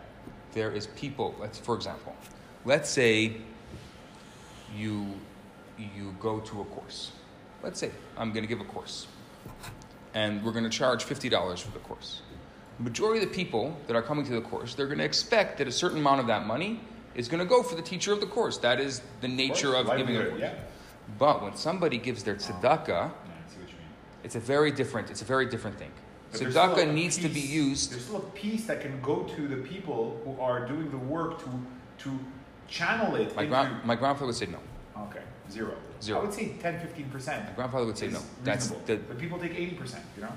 There 0.53 0.71
is 0.71 0.87
people. 0.87 1.35
Let's, 1.39 1.59
for 1.59 1.75
example, 1.75 2.17
let's 2.65 2.89
say 2.89 3.37
you 4.75 5.07
you 5.79 6.15
go 6.19 6.41
to 6.41 6.61
a 6.63 6.65
course. 6.65 7.13
Let's 7.63 7.79
say 7.79 7.91
I'm 8.17 8.33
going 8.33 8.43
to 8.43 8.49
give 8.49 8.61
a 8.61 8.65
course, 8.65 9.07
and 10.15 10.43
we're 10.43 10.53
going 10.53 10.65
to 10.65 10.71
charge 10.71 11.05
fifty 11.05 11.29
dollars 11.29 11.61
for 11.61 11.73
the 11.73 11.79
course. 11.81 12.23
The 12.79 12.85
majority 12.85 13.23
of 13.23 13.29
the 13.29 13.35
people 13.35 13.77
that 13.87 13.95
are 13.97 14.03
coming 14.03 14.25
to 14.27 14.33
the 14.33 14.41
course, 14.41 14.75
they're 14.75 14.87
going 14.87 14.99
to 14.99 15.05
expect 15.05 15.59
that 15.59 15.69
a 15.69 15.73
certain 15.73 15.99
amount 15.99 16.21
of 16.21 16.27
that 16.29 16.47
money 16.47 16.81
is 17.15 17.29
going 17.29 17.41
to 17.41 17.47
go 17.49 17.63
for 17.63 17.75
the 17.77 17.83
teacher 17.83 18.13
of 18.13 18.21
the 18.21 18.27
course. 18.27 18.57
That 18.59 18.81
is 18.81 19.03
the 19.21 19.29
nature 19.29 19.75
of 19.77 19.87
giving 19.97 20.17
a 20.17 20.25
course. 20.29 20.41
Yeah. 20.41 20.55
But 21.19 21.43
when 21.43 21.55
somebody 21.57 21.99
gives 21.99 22.23
their 22.23 22.37
tzedakah, 22.37 22.89
Yeah, 22.89 23.05
I 23.05 23.51
see 23.51 23.59
what 23.61 23.69
you 23.69 23.77
mean. 23.77 23.89
it's 24.25 24.37
a 24.37 24.41
very 24.41 24.71
different. 24.71 25.11
It's 25.11 25.21
a 25.23 25.25
very 25.27 25.47
different 25.47 25.79
thing. 25.79 25.91
But 26.31 26.41
Tzedakah 26.41 26.93
needs 26.95 27.19
to 27.19 27.29
be 27.29 27.41
used. 27.41 27.93
There's 27.93 28.05
still 28.07 28.17
a 28.17 28.31
piece 28.31 28.65
that 28.67 28.81
can 28.81 28.99
go 29.03 29.25
to 29.25 29.47
the 29.49 29.57
people 29.57 30.19
who 30.25 30.41
are 30.43 30.67
doing 30.67 30.91
the 30.91 30.97
work 30.97 31.39
to 31.45 31.51
to 32.05 32.19
channel 32.69 33.15
it 33.17 33.37
My, 33.37 33.43
into. 33.43 33.55
grand, 33.55 33.85
my 33.85 33.95
grandfather 33.95 34.27
would 34.29 34.35
say 34.37 34.47
no. 34.47 34.59
okay, 35.03 35.21
zero. 35.51 35.75
Zero. 36.01 36.21
I 36.21 36.23
would 36.25 36.33
say 36.33 36.55
10, 36.61 36.81
15 36.81 37.11
percent. 37.11 37.45
My 37.49 37.53
grandfather 37.53 37.85
would 37.85 37.99
say 37.99 38.09
no. 38.09 38.21
That's 38.45 38.69
the, 38.87 38.97
But 38.97 39.19
people 39.19 39.39
take 39.39 39.55
eighty 39.55 39.75
percent. 39.75 40.03
You 40.17 40.23
know. 40.23 40.33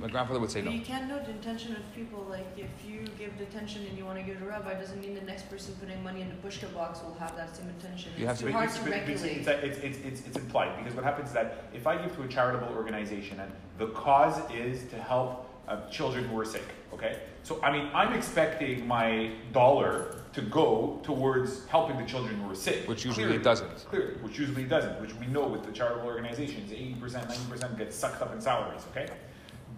My 0.00 0.08
grandfather 0.08 0.40
would 0.40 0.50
say 0.50 0.62
no. 0.62 0.70
You 0.70 0.80
can't 0.80 1.08
know 1.08 1.18
the 1.18 1.30
intention 1.30 1.76
of 1.76 1.94
people. 1.94 2.26
Like, 2.28 2.46
if 2.56 2.70
you 2.88 3.04
give 3.18 3.36
the 3.38 3.44
intention 3.44 3.86
and 3.86 3.96
you 3.98 4.04
want 4.04 4.18
to 4.18 4.24
give 4.24 4.36
it 4.36 4.40
to 4.40 4.46
rabbi, 4.46 4.74
doesn't 4.74 5.00
mean 5.00 5.14
the 5.14 5.20
next 5.20 5.48
person 5.50 5.74
putting 5.78 6.02
money 6.02 6.22
in 6.22 6.28
the 6.28 6.34
pushka 6.36 6.72
box 6.74 7.00
will 7.02 7.14
have 7.14 7.36
that 7.36 7.54
same 7.54 7.68
intention. 7.68 8.12
You 8.16 8.28
it's 8.28 8.40
to- 8.40 8.46
too 8.46 8.52
But 8.52 8.56
hard 8.58 8.68
it's- 8.70 8.82
to 8.82 8.88
it's- 8.90 9.22
regulate. 9.22 9.36
It's, 9.38 9.48
it's, 9.48 9.78
it's, 9.98 10.06
it's, 10.18 10.26
it's 10.28 10.36
implied 10.38 10.76
because 10.78 10.94
what 10.94 11.04
happens 11.04 11.28
is 11.28 11.34
that 11.34 11.64
if 11.74 11.86
I 11.86 11.96
give 12.00 12.14
to 12.16 12.22
a 12.22 12.28
charitable 12.28 12.74
organization 12.74 13.40
and 13.40 13.52
the 13.78 13.88
cause 13.88 14.40
is 14.50 14.88
to 14.90 14.96
help 14.96 15.46
uh, 15.68 15.88
children 15.88 16.24
who 16.24 16.38
are 16.40 16.44
sick, 16.44 16.64
okay? 16.92 17.20
So, 17.42 17.60
I 17.62 17.70
mean, 17.70 17.88
I'm 17.94 18.12
expecting 18.12 18.86
my 18.86 19.30
dollar 19.52 20.16
to 20.32 20.42
go 20.42 21.00
towards 21.02 21.66
helping 21.66 21.96
the 21.98 22.04
children 22.04 22.36
who 22.40 22.50
are 22.50 22.54
sick. 22.54 22.88
Which 22.88 23.04
usually 23.04 23.24
Clearly. 23.26 23.40
it 23.40 23.42
doesn't. 23.44 23.76
Clearly, 23.88 24.14
which 24.22 24.38
usually 24.38 24.62
it 24.62 24.68
doesn't, 24.68 25.00
which 25.00 25.14
we 25.14 25.26
know 25.26 25.46
with 25.46 25.64
the 25.64 25.72
charitable 25.72 26.06
organizations, 26.06 26.70
80%, 26.70 26.98
90% 27.00 27.78
gets 27.78 27.96
sucked 27.96 28.20
up 28.22 28.32
in 28.34 28.40
salaries, 28.40 28.82
okay? 28.90 29.08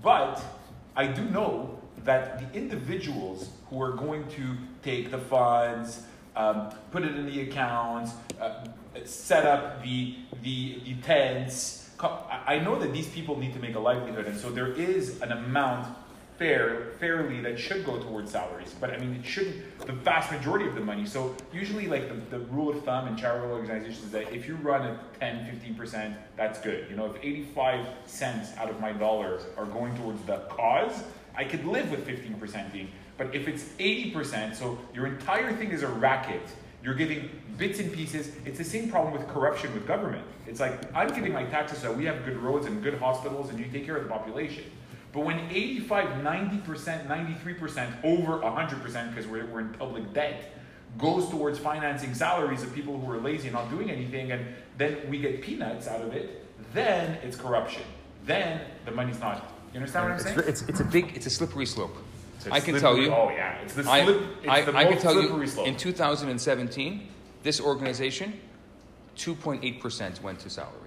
But 0.03 0.43
I 0.97 1.07
do 1.07 1.23
know 1.23 1.79
that 2.05 2.41
the 2.41 2.59
individuals 2.59 3.51
who 3.71 3.81
are 3.81 3.93
going 3.93 4.27
to 4.31 4.57
take 4.83 5.11
the 5.11 5.19
funds, 5.19 6.03
um, 6.35 6.73
put 6.91 7.05
it 7.05 7.15
in 7.15 7.27
the 7.27 7.41
accounts, 7.43 8.13
uh, 8.41 8.65
set 9.05 9.47
up 9.47 9.83
the, 9.83 10.17
the, 10.43 10.81
the 10.85 10.95
tents, 11.03 11.83
I 12.01 12.43
I 12.47 12.59
know 12.59 12.79
that 12.79 12.93
these 12.93 13.09
people 13.09 13.39
need 13.39 13.53
to 13.55 13.61
make 13.61 13.77
a 13.77 13.79
livelihood, 13.79 14.27
and 14.27 14.37
so 14.39 14.51
there 14.51 14.73
is 14.73 15.21
an 15.23 15.31
amount 15.33 15.87
fair, 16.39 16.93
fairly 16.99 17.41
that 17.41 17.59
should 17.59 17.85
go 17.85 17.99
towards 17.99 18.33
salaries. 18.33 18.75
But 18.81 18.91
I 18.91 18.99
mean, 18.99 19.15
it 19.15 19.25
shouldn't, 19.25 19.87
the 19.87 19.93
vast 19.93 20.33
majority 20.33 20.67
of 20.67 20.75
the 20.75 20.81
money. 20.81 21.07
So 21.07 21.35
usually 21.53 21.87
like 21.87 22.09
the, 22.09 22.39
the 22.39 22.45
rule 22.47 22.71
of 22.71 22.85
thumb 22.85 23.09
in 23.09 23.17
charitable 23.17 23.55
organizations 23.55 24.05
is 24.05 24.11
that 24.11 24.33
if 24.33 24.49
you 24.49 24.57
run 24.57 24.83
at 24.83 25.21
10, 25.21 25.61
15%, 25.77 26.15
that's 26.37 26.61
good. 26.61 26.87
You 26.91 26.97
know, 26.97 27.07
if 27.07 27.17
85 27.23 27.87
cents 28.07 28.57
out 28.57 28.71
of 28.71 28.81
my 28.81 28.93
dollars 28.93 29.43
are 29.57 29.67
going 29.67 29.97
towards 29.97 30.23
the 30.25 30.39
cause, 30.49 31.05
I 31.35 31.45
could 31.45 31.65
live 31.65 31.91
with 31.91 32.07
15% 32.07 32.73
being. 32.73 32.91
But 33.17 33.35
if 33.35 33.47
it's 33.47 33.65
80%, 33.79 34.55
so 34.55 34.79
your 34.95 35.07
entire 35.07 35.53
thing 35.53 35.71
is 35.71 35.83
a 35.83 35.89
racket, 35.89 36.43
you're 36.83 36.95
giving 36.95 37.31
bits 37.57 37.79
and 37.79 37.93
pieces. 37.93 38.33
It's 38.45 38.59
the 38.59 38.65
same 38.65 38.91
problem 38.91 39.13
with 39.13 39.29
corruption 39.29 39.73
with 39.75 39.87
government. 39.87 40.25
It's 40.47 40.59
like, 40.59 40.93
I'm 40.95 41.15
giving 41.15 41.33
my 41.33 41.45
taxes 41.45 41.79
so 41.79 41.93
we 41.93 42.05
have 42.07 42.25
good 42.25 42.37
roads 42.37 42.67
and 42.67 42.83
good 42.83 42.99
hospitals 42.99 43.51
and 43.51 43.59
you 43.59 43.67
take 43.67 43.87
care 43.87 43.97
of 43.97 44.03
the 44.03 44.09
population. 44.09 44.65
But 45.13 45.25
when 45.25 45.39
85, 45.51 46.23
90%, 46.25 47.07
93%, 47.07 48.05
over 48.05 48.39
100%, 48.39 49.11
because 49.11 49.27
we're, 49.27 49.45
we're 49.47 49.61
in 49.61 49.69
public 49.75 50.13
debt, 50.15 50.53
goes 50.99 51.29
towards 51.29 51.59
financing 51.59 52.15
salaries 52.15 52.63
of 52.63 52.75
people 52.75 52.99
who 52.99 53.11
are 53.13 53.19
lazy 53.19 53.49
and 53.49 53.55
not 53.55 53.71
doing 53.71 53.91
anything, 53.91 54.33
and 54.33 54.47
then 54.79 54.97
we 55.09 55.19
get 55.19 55.43
peanuts 55.43 55.87
out 55.87 56.01
of 56.01 56.13
it, 56.15 56.47
then 56.73 57.19
it's 57.23 57.37
corruption. 57.37 57.83
Then 58.25 58.63
the 58.87 58.91
money's 58.91 59.21
not. 59.21 59.53
You 59.75 59.79
understand 59.81 60.05
what 60.05 60.13
I'm 60.13 60.17
It's, 60.19 60.25
saying? 60.25 60.49
it's, 60.49 60.63
it's 60.63 60.81
a 60.81 60.85
big, 60.85 61.15
it's 61.15 61.27
a 61.27 61.31
slippery 61.31 61.67
slope. 61.67 61.97
It's 62.37 62.47
I 62.47 62.61
can 62.61 62.79
slippery- 62.79 62.81
tell 62.81 62.97
you. 62.99 63.13
Oh, 63.13 63.31
yeah. 63.31 63.59
It's 63.63 63.75
the 63.75 63.89
I, 63.91 64.05
slip. 64.05 64.23
It's 64.41 64.49
I, 64.49 64.63
the 64.63 64.77
I 64.77 64.85
can 64.85 64.93
most 64.95 65.03
tell 65.03 65.15
you, 65.23 65.47
slope. 65.47 65.67
in 65.67 65.77
2017, 65.77 67.09
this 67.43 67.61
organization, 67.61 68.39
2.8% 69.17 70.23
went 70.23 70.39
to 70.41 70.51
salary. 70.51 70.82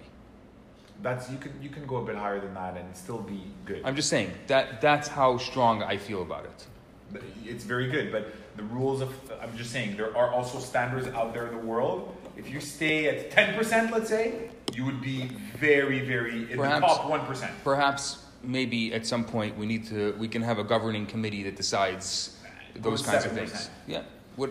That's 1.01 1.29
you 1.29 1.37
can 1.37 1.51
you 1.61 1.69
can 1.69 1.85
go 1.85 1.97
a 1.97 2.05
bit 2.05 2.15
higher 2.15 2.39
than 2.39 2.53
that 2.53 2.77
and 2.77 2.95
still 2.95 3.19
be 3.19 3.43
good. 3.65 3.81
I'm 3.83 3.95
just 3.95 4.09
saying 4.09 4.31
that 4.47 4.81
that's 4.81 5.07
how 5.07 5.37
strong 5.37 5.83
I 5.83 5.97
feel 5.97 6.21
about 6.21 6.45
it. 6.45 7.21
It's 7.45 7.63
very 7.63 7.89
good, 7.89 8.11
but 8.11 8.33
the 8.57 8.63
rules 8.63 9.01
of 9.01 9.13
I'm 9.41 9.55
just 9.57 9.71
saying 9.71 9.97
there 9.97 10.15
are 10.17 10.31
also 10.31 10.59
standards 10.59 11.07
out 11.09 11.33
there 11.33 11.47
in 11.47 11.53
the 11.53 11.65
world. 11.65 12.15
If 12.37 12.49
you 12.49 12.59
stay 12.59 13.07
at 13.07 13.31
ten 13.31 13.55
percent, 13.55 13.91
let's 13.91 14.09
say, 14.09 14.49
you 14.73 14.83
would 14.85 15.01
be 15.01 15.29
very, 15.57 15.99
very 16.05 16.51
in 16.51 16.57
Perhaps- 16.57 16.81
the 16.81 16.87
top 16.87 17.09
one 17.09 17.25
percent. 17.25 17.51
Perhaps, 17.63 18.23
maybe 18.43 18.93
at 18.93 19.05
some 19.05 19.23
point, 19.23 19.57
we 19.57 19.65
need 19.65 19.87
to, 19.87 20.13
we 20.17 20.27
can 20.27 20.41
have 20.41 20.59
a 20.59 20.63
governing 20.63 21.05
committee 21.05 21.43
that 21.43 21.55
decides 21.55 22.37
those 22.75 23.01
kinds 23.01 23.25
of 23.25 23.31
7%. 23.31 23.35
things. 23.35 23.69
Yeah, 23.87 24.03
what, 24.35 24.49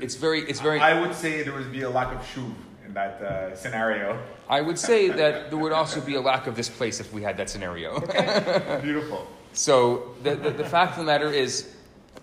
it's 0.00 0.16
very, 0.16 0.40
it's 0.42 0.60
very, 0.60 0.80
I 0.80 1.00
would 1.00 1.14
say 1.14 1.42
there 1.42 1.52
would 1.52 1.70
be 1.70 1.82
a 1.82 1.90
lack 1.90 2.12
of 2.12 2.20
shuv 2.22 2.52
in 2.90 2.94
that 2.94 3.22
uh, 3.22 3.54
scenario. 3.54 4.20
I 4.48 4.60
would 4.60 4.78
say 4.78 5.08
that 5.08 5.50
there 5.50 5.58
would 5.58 5.72
also 5.72 6.00
be 6.00 6.16
a 6.16 6.20
lack 6.20 6.46
of 6.48 6.56
this 6.56 6.68
place 6.68 6.98
if 6.98 7.12
we 7.12 7.22
had 7.22 7.36
that 7.36 7.48
scenario. 7.48 8.00
Beautiful. 8.82 9.28
So 9.52 10.14
the, 10.24 10.34
the, 10.34 10.50
the 10.50 10.64
fact 10.64 10.92
of 10.92 10.98
the 10.98 11.04
matter 11.04 11.30
is, 11.30 11.72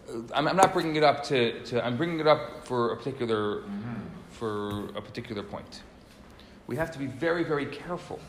uh, 0.09 0.19
I'm, 0.33 0.47
I'm 0.47 0.57
not 0.57 0.73
bringing 0.73 0.97
it 0.97 1.03
up 1.03 1.23
to, 1.25 1.63
to 1.65 1.85
I'm 1.85 1.95
bringing 1.95 2.19
it 2.19 2.27
up 2.27 2.65
for 2.67 2.91
a 2.91 2.97
particular 2.97 3.63
for 4.31 4.89
a 4.95 5.01
particular 5.01 5.41
point. 5.41 5.83
We 6.67 6.75
have 6.75 6.91
to 6.91 6.99
be 6.99 7.07
very 7.07 7.43
very 7.43 7.65
careful. 7.65 8.19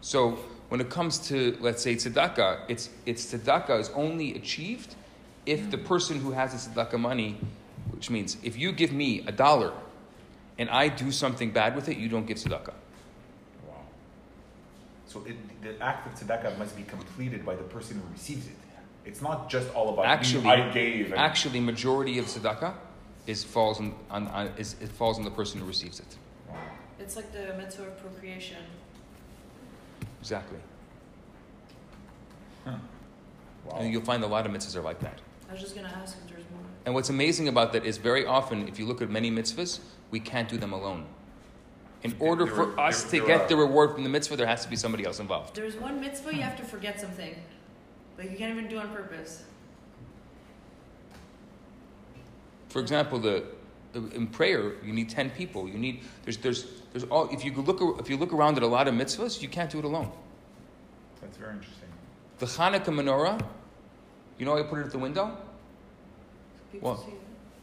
So 0.00 0.38
when 0.68 0.80
it 0.80 0.88
comes 0.88 1.18
to 1.28 1.56
let's 1.60 1.82
say 1.82 1.96
tzedakah, 1.96 2.60
it's 2.68 2.90
it's 3.06 3.22
tzedakah 3.32 3.80
is 3.80 3.90
only 3.90 4.36
achieved 4.36 4.94
if 5.46 5.70
the 5.70 5.78
person 5.78 6.20
who 6.20 6.30
has 6.30 6.48
the 6.52 6.60
tzedakah 6.62 7.00
money, 7.00 7.38
which 7.90 8.08
means 8.08 8.36
if 8.42 8.56
you 8.56 8.72
give 8.72 8.92
me 8.92 9.24
a 9.26 9.32
dollar, 9.32 9.72
and 10.58 10.70
I 10.70 10.88
do 10.88 11.10
something 11.12 11.50
bad 11.50 11.74
with 11.76 11.88
it, 11.88 11.96
you 11.96 12.08
don't 12.08 12.26
give 12.26 12.38
tzedakah. 12.38 12.74
Wow. 13.68 13.74
So 15.06 15.22
it, 15.26 15.36
the 15.62 15.80
act 15.82 16.06
of 16.06 16.14
tzedakah 16.14 16.58
must 16.58 16.76
be 16.76 16.82
completed 16.82 17.44
by 17.44 17.54
the 17.54 17.62
person 17.62 18.00
who 18.00 18.12
receives 18.12 18.46
it. 18.46 18.56
It's 19.04 19.22
not 19.22 19.48
just 19.48 19.72
all 19.74 19.92
about 19.92 20.06
Actually- 20.06 20.48
I 20.48 20.70
gave. 20.72 21.06
And, 21.06 21.14
Actually, 21.14 21.60
majority 21.60 22.18
of 22.18 22.26
tzedakah 22.26 22.74
is 23.26 23.44
falls 23.44 23.78
on, 23.80 23.94
on, 24.10 24.28
on 24.28 24.52
is 24.56 24.76
it 24.80 24.88
falls 24.90 25.18
on 25.18 25.24
the 25.24 25.30
person 25.30 25.60
who 25.60 25.66
receives 25.66 26.00
it. 26.00 26.16
Wow. 26.48 26.56
It's 26.98 27.16
like 27.16 27.32
the 27.32 27.54
mitzvah 27.56 27.84
of 27.84 28.00
procreation. 28.00 28.58
Exactly. 30.20 30.58
Wow. 32.64 33.78
And 33.78 33.92
you'll 33.92 34.02
find 34.02 34.22
a 34.22 34.26
lot 34.26 34.46
of 34.46 34.52
mitzvahs 34.52 34.76
are 34.76 34.80
like 34.80 35.00
that. 35.00 35.20
I 35.48 35.52
was 35.52 35.60
just 35.60 35.74
gonna 35.74 35.92
ask 36.02 36.16
if 36.18 36.30
there's 36.30 36.44
more. 36.50 36.62
And 36.84 36.94
what's 36.94 37.10
amazing 37.10 37.48
about 37.48 37.72
that 37.72 37.84
is 37.84 37.98
very 37.98 38.26
often, 38.26 38.68
if 38.68 38.78
you 38.78 38.86
look 38.86 39.02
at 39.02 39.10
many 39.10 39.30
mitzvahs, 39.30 39.80
we 40.10 40.20
can't 40.20 40.48
do 40.48 40.56
them 40.56 40.72
alone. 40.72 41.04
In 42.02 42.14
order 42.20 42.44
There 42.44 42.54
for 42.54 42.66
were- 42.66 42.80
us 42.80 43.02
there- 43.04 43.20
to 43.22 43.26
there 43.26 43.36
get 43.38 43.44
are- 43.46 43.48
the 43.48 43.56
reward 43.56 43.94
from 43.94 44.04
the 44.04 44.08
mitzvah, 44.10 44.36
there 44.36 44.46
has 44.46 44.62
to 44.64 44.70
be 44.70 44.76
somebody 44.76 45.04
else 45.04 45.18
involved. 45.18 45.56
There's 45.56 45.76
one 45.76 46.00
mitzvah 46.00 46.34
you 46.34 46.42
have 46.42 46.56
to 46.58 46.64
forget 46.64 47.00
something. 47.00 47.34
Like 48.18 48.30
you 48.30 48.36
can't 48.36 48.52
even 48.52 48.68
do 48.68 48.78
on 48.78 48.88
purpose. 48.90 49.42
For 52.68 52.80
example, 52.80 53.18
the 53.18 53.44
in 53.94 54.26
prayer, 54.26 54.74
you 54.84 54.92
need 54.92 55.08
ten 55.08 55.30
people. 55.30 55.68
You 55.68 55.78
need 55.78 56.02
there's 56.24 56.36
there's 56.36 56.66
there's 56.92 57.04
all. 57.04 57.28
If 57.30 57.44
you 57.44 57.52
look 57.52 57.80
ar- 57.80 57.98
if 57.98 58.10
you 58.10 58.16
look 58.16 58.32
around 58.32 58.56
at 58.58 58.62
a 58.62 58.66
lot 58.66 58.88
of 58.88 58.94
mitzvahs, 58.94 59.40
you 59.40 59.48
can't 59.48 59.70
do 59.70 59.78
it 59.78 59.84
alone. 59.84 60.12
That's 61.20 61.36
very 61.38 61.52
interesting. 61.54 61.88
The 62.38 62.46
Hanukkah 62.46 62.92
menorah, 62.94 63.40
you 64.38 64.44
know, 64.44 64.52
why 64.52 64.60
I 64.60 64.62
put 64.64 64.78
it 64.80 64.86
at 64.86 64.90
the 64.92 64.98
window. 64.98 65.36
People 66.70 66.90
What? 66.90 67.00
see 67.00 67.12
it. 67.12 67.20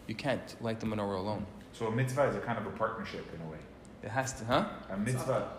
You 0.08 0.16
can't 0.16 0.56
light 0.62 0.80
the 0.80 0.88
menorah 0.88 1.20
alone. 1.20 1.46
So 1.74 1.88
a 1.88 1.92
mitzvah 1.92 2.24
is 2.30 2.36
a 2.36 2.40
kind 2.40 2.58
of 2.58 2.66
a 2.68 2.70
partnership 2.72 3.26
in 3.34 3.42
a 3.48 3.52
way. 3.52 3.58
It 4.04 4.10
has 4.10 4.34
to, 4.34 4.46
huh? 4.46 4.66
A 4.92 4.98
mitzvah, 4.98 5.50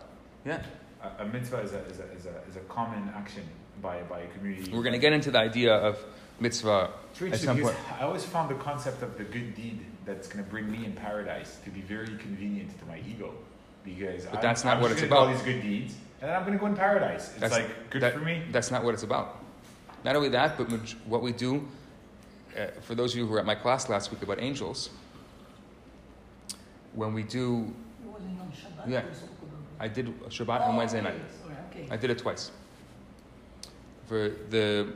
Yeah. 0.44 0.62
a, 1.02 1.22
a 1.24 1.26
mitzvah 1.26 1.58
is 1.60 1.72
a, 1.72 1.78
is, 1.86 1.98
a, 1.98 2.04
is, 2.12 2.26
a, 2.26 2.34
is 2.48 2.56
a 2.56 2.60
common 2.68 3.10
action 3.16 3.42
by, 3.82 4.02
by 4.02 4.20
a 4.20 4.26
community. 4.28 4.70
We're 4.70 4.82
going 4.82 4.92
to 4.92 4.98
get 4.98 5.12
into 5.12 5.30
the 5.30 5.38
idea 5.38 5.74
of 5.74 5.98
mitzvah 6.40 6.90
at 7.20 7.38
some 7.38 7.60
point. 7.60 7.76
I 7.98 8.04
always 8.04 8.24
found 8.24 8.50
the 8.50 8.54
concept 8.54 9.02
of 9.02 9.16
the 9.18 9.24
good 9.24 9.54
deed 9.54 9.80
that's 10.04 10.28
going 10.28 10.44
to 10.44 10.50
bring 10.50 10.70
me 10.70 10.84
in 10.84 10.92
paradise 10.92 11.58
to 11.64 11.70
be 11.70 11.80
very 11.80 12.06
convenient 12.18 12.78
to 12.78 12.84
my 12.86 13.00
ego. 13.08 13.34
Because 13.84 14.24
But 14.26 14.36
I'm, 14.36 14.42
that's 14.42 14.64
not 14.64 14.76
I'm 14.76 14.82
what 14.82 14.92
it's 14.92 15.02
about. 15.02 15.18
all 15.18 15.28
these 15.32 15.42
good 15.42 15.60
deeds, 15.60 15.94
and 16.22 16.30
then 16.30 16.36
I'm 16.36 16.42
going 16.46 16.54
to 16.54 16.58
go 16.58 16.66
in 16.66 16.74
paradise. 16.76 17.30
It's 17.32 17.40
That's- 17.40 17.60
like 17.60 17.90
good 17.90 18.02
that- 18.02 18.14
for 18.14 18.20
me. 18.20 18.42
That's 18.50 18.70
not 18.70 18.82
what 18.84 18.94
it's 18.94 19.02
about. 19.02 19.40
Not 20.04 20.16
only 20.16 20.28
that, 20.30 20.56
but 20.58 20.70
what 21.06 21.22
we 21.22 21.32
do, 21.32 21.66
uh, 22.58 22.66
for 22.82 22.94
those 22.94 23.12
of 23.12 23.18
you 23.18 23.26
who 23.26 23.32
were 23.32 23.38
at 23.40 23.46
my 23.46 23.54
class 23.54 23.88
last 23.88 24.10
week 24.10 24.22
about 24.22 24.40
angels, 24.40 24.90
when 26.94 27.12
we 27.14 27.22
do, 27.22 27.72
It 28.04 28.10
wasn't 28.10 28.40
on 28.40 28.48
Shabbat. 28.48 28.88
Yeah. 28.90 28.98
it 29.00 29.10
was 29.10 29.22
on 29.22 29.28
Kudosh. 29.28 29.80
I 29.80 29.88
did 29.88 30.06
Shabbat 30.30 30.60
on 30.68 30.74
Oh, 30.74 30.78
Wednesday 30.78 31.00
okay, 31.00 31.08
night. 31.08 31.20
Okay. 31.70 31.86
I 31.90 31.96
did 31.96 32.10
it 32.10 32.18
twice. 32.18 32.50
For 34.06 34.30
the, 34.50 34.92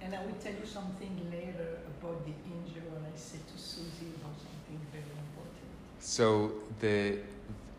And 0.00 0.14
I 0.14 0.24
will 0.24 0.34
tell 0.40 0.52
you 0.52 0.66
something 0.66 1.16
later 1.30 1.78
about 2.00 2.24
the 2.26 2.32
injury 2.52 2.82
when 2.92 3.02
I 3.04 3.16
said 3.16 3.40
to 3.46 3.58
Susie 3.60 4.12
about 4.20 4.36
something 4.36 4.78
very 4.92 5.04
important. 5.04 5.64
so 5.98 6.52
the, 6.80 7.18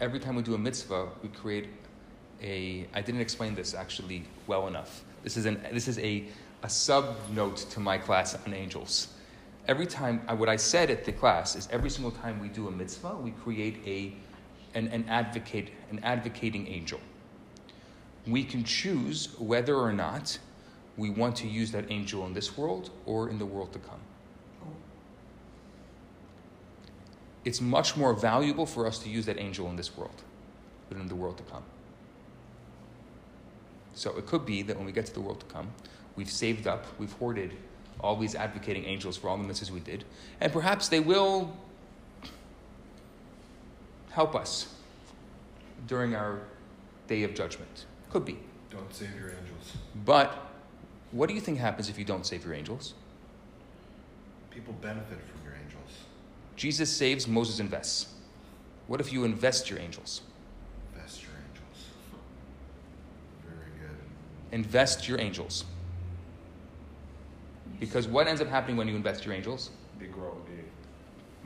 every 0.01 0.19
time 0.19 0.35
we 0.35 0.41
do 0.41 0.55
a 0.55 0.57
mitzvah, 0.57 1.07
we 1.21 1.29
create 1.29 1.67
a, 2.41 2.87
I 2.93 3.01
didn't 3.01 3.21
explain 3.21 3.55
this 3.55 3.73
actually 3.73 4.25
well 4.47 4.67
enough. 4.67 5.03
This 5.23 5.37
is, 5.37 5.45
an, 5.45 5.61
this 5.71 5.87
is 5.87 5.97
a, 5.99 6.25
a 6.63 6.69
sub 6.69 7.15
note 7.31 7.57
to 7.71 7.79
my 7.79 7.97
class 7.97 8.35
on 8.45 8.53
angels. 8.53 9.09
Every 9.67 9.88
time, 9.88 10.21
I, 10.28 10.34
what 10.34 10.47
I 10.47 10.58
said 10.58 10.91
at 10.91 11.06
the 11.06 11.12
class 11.12 11.56
is 11.56 11.67
every 11.71 11.89
single 11.89 12.12
time 12.12 12.39
we 12.39 12.49
do 12.49 12.67
a 12.67 12.71
mitzvah, 12.71 13.15
we 13.15 13.32
create 13.32 13.78
a, 13.86 14.13
an, 14.78 14.88
an 14.89 15.06
advocate, 15.10 15.69
an 15.89 15.99
advocating 16.04 16.67
angel. 16.67 16.99
We 18.28 18.43
can 18.43 18.63
choose 18.63 19.30
whether 19.39 19.75
or 19.75 19.91
not 19.91 20.38
we 20.97 21.10
want 21.10 21.36
to 21.38 21.47
use 21.47 21.71
that 21.71 21.89
angel 21.89 22.25
in 22.25 22.34
this 22.34 22.58
world 22.58 22.91
or 23.06 23.30
in 23.30 23.39
the 23.39 23.45
world 23.45 23.73
to 23.73 23.80
come. 23.80 23.99
It's 27.43 27.62
much 27.62 27.95
more 27.95 28.13
valuable 28.13 28.65
for 28.65 28.88
us 28.88 28.97
to 28.99 29.10
use 29.10 29.25
that 29.28 29.39
angel 29.39 29.69
in 29.69 29.75
this 29.75 29.95
world 29.95 30.23
than 30.89 30.99
in 30.99 31.08
the 31.08 31.15
world 31.15 31.38
to 31.38 31.43
come. 31.43 31.63
So 33.93 34.17
it 34.17 34.25
could 34.25 34.45
be 34.45 34.62
that 34.63 34.75
when 34.75 34.86
we 34.86 34.91
get 34.91 35.06
to 35.08 35.13
the 35.13 35.21
world 35.21 35.39
to 35.41 35.45
come, 35.47 35.71
we've 36.15 36.30
saved 36.30 36.67
up, 36.67 36.86
we've 36.99 37.13
hoarded 37.13 37.54
these 38.19 38.36
advocating 38.36 38.86
angels 38.86 39.17
for 39.17 39.29
all 39.29 39.38
the 39.38 39.43
misses 39.43 39.71
we 39.71 39.79
did, 39.79 40.05
and 40.39 40.51
perhaps 40.51 40.88
they 40.88 40.99
will 40.99 41.55
help 44.12 44.36
us 44.36 44.73
during 45.88 46.15
our 46.15 46.39
day 47.08 47.23
of 47.23 47.34
judgment. 47.34 47.86
Could 48.10 48.25
be. 48.25 48.38
Don't 48.69 48.93
save 48.93 49.13
your 49.19 49.29
angels. 49.29 49.73
But 50.05 50.38
what 51.12 51.27
do 51.27 51.36
you 51.36 51.41
think 51.41 51.60
happens 51.60 51.89
if 51.89 51.97
you 51.99 52.05
don't 52.05 52.25
save 52.25 52.45
your 52.45 52.53
angels? 52.53 52.93
People 54.51 54.73
benefit 54.81 55.19
from 55.31 55.43
your 55.43 55.53
angels. 55.53 55.91
Jesus 56.55 56.89
saves, 56.89 57.27
Moses 57.27 57.60
invests. 57.60 58.08
What 58.88 59.01
if 59.01 59.12
you 59.12 59.23
invest 59.23 59.69
your 59.69 59.79
angels? 59.79 60.21
Invest 60.93 61.23
your 61.23 61.31
angels. 61.31 61.89
Very 63.45 63.71
good. 63.79 63.97
Invest 64.51 65.08
your 65.08 65.19
angels. 65.19 65.65
Because 67.79 68.07
what 68.07 68.27
ends 68.27 68.41
up 68.41 68.47
happening 68.47 68.77
when 68.77 68.88
you 68.88 68.95
invest 68.95 69.25
your 69.25 69.33
angels? 69.33 69.69
They 69.99 70.07
grow. 70.07 70.38
They, 70.47 70.63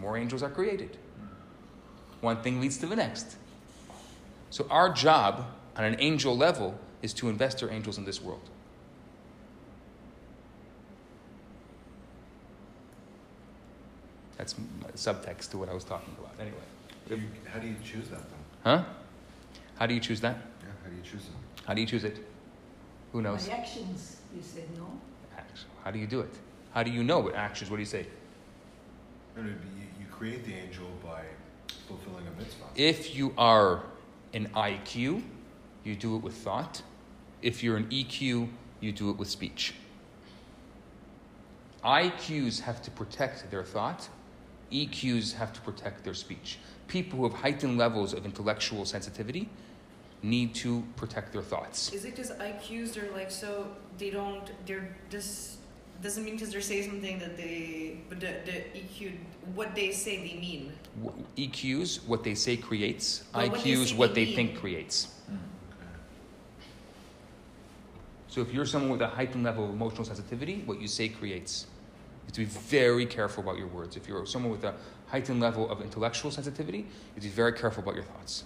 More 0.01 0.17
angels 0.17 0.43
are 0.43 0.49
created. 0.49 0.97
One 2.21 2.41
thing 2.41 2.59
leads 2.61 2.77
to 2.77 2.85
the 2.85 2.95
next. 2.95 3.37
So, 4.49 4.65
our 4.69 4.91
job 4.91 5.45
on 5.75 5.85
an 5.85 5.95
angel 5.99 6.35
level 6.35 6.77
is 7.01 7.13
to 7.13 7.29
invest 7.29 7.63
our 7.63 7.69
angels 7.69 7.97
in 7.97 8.05
this 8.05 8.21
world. 8.21 8.49
That's 14.37 14.55
m- 14.55 14.67
subtext 14.95 15.51
to 15.51 15.57
what 15.57 15.69
I 15.69 15.73
was 15.73 15.83
talking 15.83 16.13
about. 16.17 16.31
Anyway. 16.39 16.57
Do 17.07 17.15
you, 17.15 17.23
how 17.51 17.59
do 17.59 17.67
you 17.67 17.75
choose 17.83 18.07
that 18.09 18.19
then? 18.19 18.39
Huh? 18.63 18.83
How 19.75 19.85
do 19.85 19.93
you 19.93 19.99
choose 19.99 20.21
that? 20.21 20.35
Yeah, 20.35 20.67
how 20.83 20.89
do 20.89 20.95
you 20.95 21.01
choose 21.03 21.23
them? 21.25 21.35
How 21.65 21.73
do 21.73 21.81
you 21.81 21.87
choose 21.87 22.03
it? 22.03 22.25
Who 23.13 23.21
knows? 23.21 23.47
My 23.47 23.55
actions, 23.55 24.17
you 24.35 24.41
said 24.41 24.65
no. 24.77 24.99
Actions. 25.79 25.85
How 25.85 25.91
do 25.91 25.99
you 25.99 26.07
do 26.07 26.21
it? 26.21 26.33
How 26.71 26.83
do 26.83 26.91
you 26.91 27.03
know 27.03 27.19
what 27.19 27.35
actions? 27.35 27.69
What 27.69 27.77
do 27.77 27.81
you 27.81 27.85
say? 27.85 28.05
No, 29.35 29.43
no, 29.43 29.49
you, 29.49 29.55
you 29.99 30.05
create 30.11 30.45
the 30.45 30.53
angel 30.53 30.87
by 31.03 31.21
fulfilling 31.87 32.27
a 32.27 32.39
mitzvah. 32.39 32.65
If 32.75 33.15
you 33.15 33.33
are 33.37 33.83
an 34.33 34.49
IQ, 34.55 35.23
you 35.83 35.95
do 35.95 36.15
it 36.15 36.23
with 36.23 36.35
thought. 36.35 36.81
If 37.41 37.63
you're 37.63 37.77
an 37.77 37.87
EQ, 37.87 38.49
you 38.81 38.91
do 38.91 39.09
it 39.09 39.17
with 39.17 39.29
speech. 39.29 39.73
IQs 41.83 42.60
have 42.60 42.81
to 42.81 42.91
protect 42.91 43.49
their 43.49 43.63
thought, 43.63 44.10
EQs 44.71 45.33
have 45.33 45.54
to 45.54 45.62
protect 45.62 46.04
their 46.04 46.13
speech. 46.13 46.60
People 46.87 47.19
who 47.19 47.23
have 47.23 47.33
heightened 47.33 47.77
levels 47.77 48.13
of 48.13 48.25
intellectual 48.25 48.83
sensitivity 48.83 49.47
need 50.21 50.54
to 50.54 50.83
protect 50.97 51.31
their 51.31 51.41
thoughts. 51.41 51.93
Is 51.93 52.04
it 52.04 52.15
because 52.15 52.31
IQs 52.31 53.01
are 53.01 53.10
like 53.13 53.31
so 53.31 53.67
they 53.97 54.10
don't 54.10 54.51
they're 54.65 54.93
this 55.10 55.58
doesn't 56.02 56.23
mean 56.23 56.35
because 56.35 56.52
they're 56.52 56.62
saying 56.62 56.89
something 56.89 57.19
that 57.19 57.35
they 57.35 57.97
but 58.08 58.19
the, 58.19 58.33
the 58.45 58.79
EQ 58.79 59.13
what 59.56 59.75
they 59.75 59.91
say 59.91 60.17
they 60.17 60.39
mean. 60.39 60.73
EQs, 61.37 62.06
what 62.06 62.23
they 62.23 62.35
say 62.35 62.58
creates. 62.58 63.23
But 63.33 63.52
what 63.52 63.63
they 63.63 63.71
IQs, 63.71 63.95
what 63.95 64.13
they 64.13 64.25
they 64.25 64.35
think 64.35 64.60
creates. 64.60 65.13
Okay. 65.27 65.37
So 68.27 68.41
if 68.41 68.54
you're 68.54 68.65
someone 68.65 68.91
with 68.91 69.02
a 69.02 69.08
heightened 69.08 69.43
level 69.43 69.65
of 69.65 69.71
emotional 69.71 70.06
sensitivity, 70.06 70.62
what 70.65 70.79
you 70.79 70.87
say 70.87 71.10
creates. 71.10 71.65
You 71.65 72.25
have 72.25 72.33
to 72.33 72.39
be 72.41 72.45
very 72.45 73.06
careful 73.06 73.43
about 73.43 73.58
your 73.58 73.67
words. 73.67 73.97
If 73.97 74.08
you're 74.08 74.25
someone 74.25 74.52
with 74.52 74.63
a 74.63 74.75
heightened 75.08 75.39
level 75.39 75.69
of 75.69 75.81
intellectual 75.81 76.29
sensitivity, 76.31 76.79
you 76.79 76.85
have 77.15 77.23
to 77.23 77.29
be 77.29 77.29
very 77.29 77.54
careful 77.54 77.81
about 77.81 77.95
your 77.95 78.04
thoughts. 78.04 78.43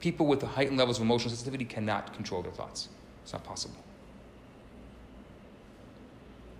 People 0.00 0.26
with 0.26 0.40
the 0.40 0.46
heightened 0.46 0.78
levels 0.78 0.98
of 0.98 1.02
emotional 1.02 1.30
sensitivity 1.30 1.64
cannot 1.64 2.14
control 2.14 2.42
their 2.42 2.52
thoughts. 2.52 2.88
It's 3.22 3.32
not 3.32 3.44
possible. 3.44 3.76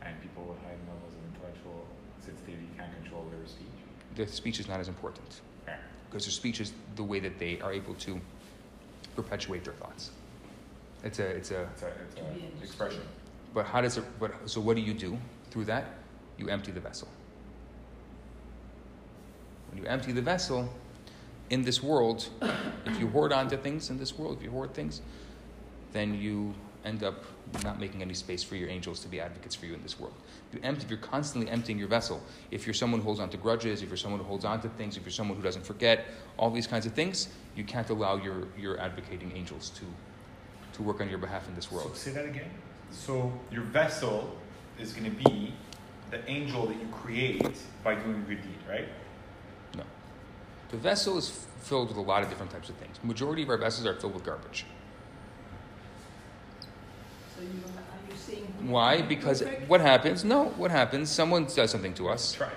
And 0.03 0.15
people 0.37 0.53
with 0.53 0.63
high 0.63 0.77
levels 0.87 1.13
of 1.15 1.35
intellectual 1.35 1.87
sensitivity 2.21 2.69
can't 2.77 2.93
control 3.03 3.25
their 3.31 3.47
speech. 3.47 3.67
Their 4.15 4.27
speech 4.27 4.61
is 4.61 4.69
not 4.69 4.81
as 4.81 4.89
important 4.89 5.41
Fair. 5.65 5.79
because 6.09 6.25
their 6.25 6.33
speech 6.33 6.61
is 6.61 6.73
the 6.97 7.03
way 7.03 7.21
that 7.21 7.39
they 7.39 7.61
are 7.61 7.73
able 7.73 7.95
to 7.95 8.21
perpetuate 9.15 9.65
their 9.65 9.75
thoughts. 9.75 10.11
It's 11.05 11.19
a, 11.19 11.27
it's 11.27 11.51
a, 11.51 11.63
It's 11.73 11.83
a, 11.83 11.87
it's 11.87 12.17
a 12.21 12.63
expression. 12.63 13.03
but 13.55 13.67
how 13.67 13.81
does 13.81 13.97
it, 13.97 14.05
but, 14.19 14.33
so 14.47 14.61
what 14.61 14.77
do 14.77 14.83
you 14.83 14.95
do 14.95 15.17
through 15.51 15.65
that? 15.67 15.85
You 16.39 16.49
empty 16.49 16.73
the 16.73 16.81
vessel. 16.81 17.09
When 19.71 19.83
you 19.83 19.89
empty 19.89 20.13
the 20.13 20.23
vessel, 20.23 20.69
in 21.49 21.63
this 21.63 21.83
world, 21.83 22.29
if 22.87 22.99
you 22.99 23.07
hoard 23.09 23.33
onto 23.33 23.57
things 23.57 23.89
in 23.91 23.99
this 23.99 24.19
world, 24.19 24.39
if 24.39 24.43
you 24.43 24.51
hoard 24.51 24.75
things, 24.75 25.01
then 25.93 26.15
you 26.15 26.55
end 26.87 27.03
up 27.03 27.25
not 27.65 27.79
making 27.81 28.01
any 28.01 28.15
space 28.15 28.43
for 28.43 28.57
your 28.57 28.69
angels 28.69 29.01
to 29.01 29.09
be 29.09 29.21
advocates 29.21 29.55
for 29.55 29.67
you 29.67 29.75
in 29.75 29.83
this 29.83 29.99
world. 30.01 30.15
You 30.53 30.61
empty, 30.63 30.85
if 30.85 30.91
you're 30.91 30.99
constantly 31.01 31.51
emptying 31.51 31.79
your 31.79 31.89
vessel, 31.89 32.23
if 32.51 32.67
you're 32.67 32.75
someone 32.75 33.01
who 33.01 33.05
holds 33.05 33.21
on 33.21 33.29
to 33.31 33.37
grudges, 33.37 33.83
if 33.83 33.89
you're 33.89 33.97
someone 33.97 34.21
who 34.21 34.27
holds 34.27 34.45
on 34.45 34.61
to 34.63 34.69
things, 34.71 34.97
if 34.97 35.05
you're 35.05 35.11
someone 35.13 35.37
who 35.37 35.43
doesn't 35.43 35.67
forget, 35.67 36.07
all 36.39 36.51
these 36.51 36.67
kinds 36.67 36.87
of 36.87 36.93
things, 36.93 37.29
you 37.57 37.65
can't 37.65 37.91
allow 37.91 38.17
your, 38.17 38.49
your 38.59 38.79
advocating 38.81 39.33
angels 39.35 39.71
to, 39.71 39.85
to 40.75 40.83
work 40.83 41.01
on 41.01 41.09
your 41.09 41.19
behalf 41.19 41.47
in 41.49 41.55
this 41.55 41.67
So 41.67 41.77
world. 41.77 41.97
say 41.97 42.13
that 42.13 42.25
again. 42.25 42.51
So 42.91 43.33
your 43.51 43.63
vessel 43.63 44.37
is 44.79 44.93
going 44.93 45.11
to 45.11 45.25
be 45.25 45.53
the 46.11 46.29
angel 46.31 46.67
that 46.67 46.77
you 46.77 46.87
create 46.93 47.59
by 47.83 47.97
doing 47.97 48.17
a 48.17 48.29
good 48.29 48.43
deed, 48.43 48.59
right? 48.69 48.89
No. 49.77 49.83
The 50.71 50.77
vessel 50.77 51.19
is 51.19 51.47
filled 51.61 51.89
with 51.89 51.97
a 51.97 52.01
lot 52.01 52.23
of 52.23 52.29
different 52.29 52.53
types 52.53 52.69
of 52.69 52.77
things. 52.77 52.97
Majority 53.03 53.43
of 53.43 53.49
our 53.51 53.57
vessels 53.57 53.87
are 53.87 53.95
filled 53.95 54.15
with 54.15 54.25
garbage. 54.25 54.65
So 57.37 57.43
you, 57.43 57.49
are 57.49 58.11
you 58.11 58.17
saying? 58.17 58.55
Why? 58.63 59.03
Because 59.03 59.43
what 59.69 59.81
happens? 59.81 60.25
No, 60.25 60.47
what 60.57 60.71
happens? 60.71 61.11
Someone 61.11 61.45
does 61.45 61.71
something 61.71 61.95
to 61.95 62.09
us. 62.09 62.33
Try. 62.33 62.51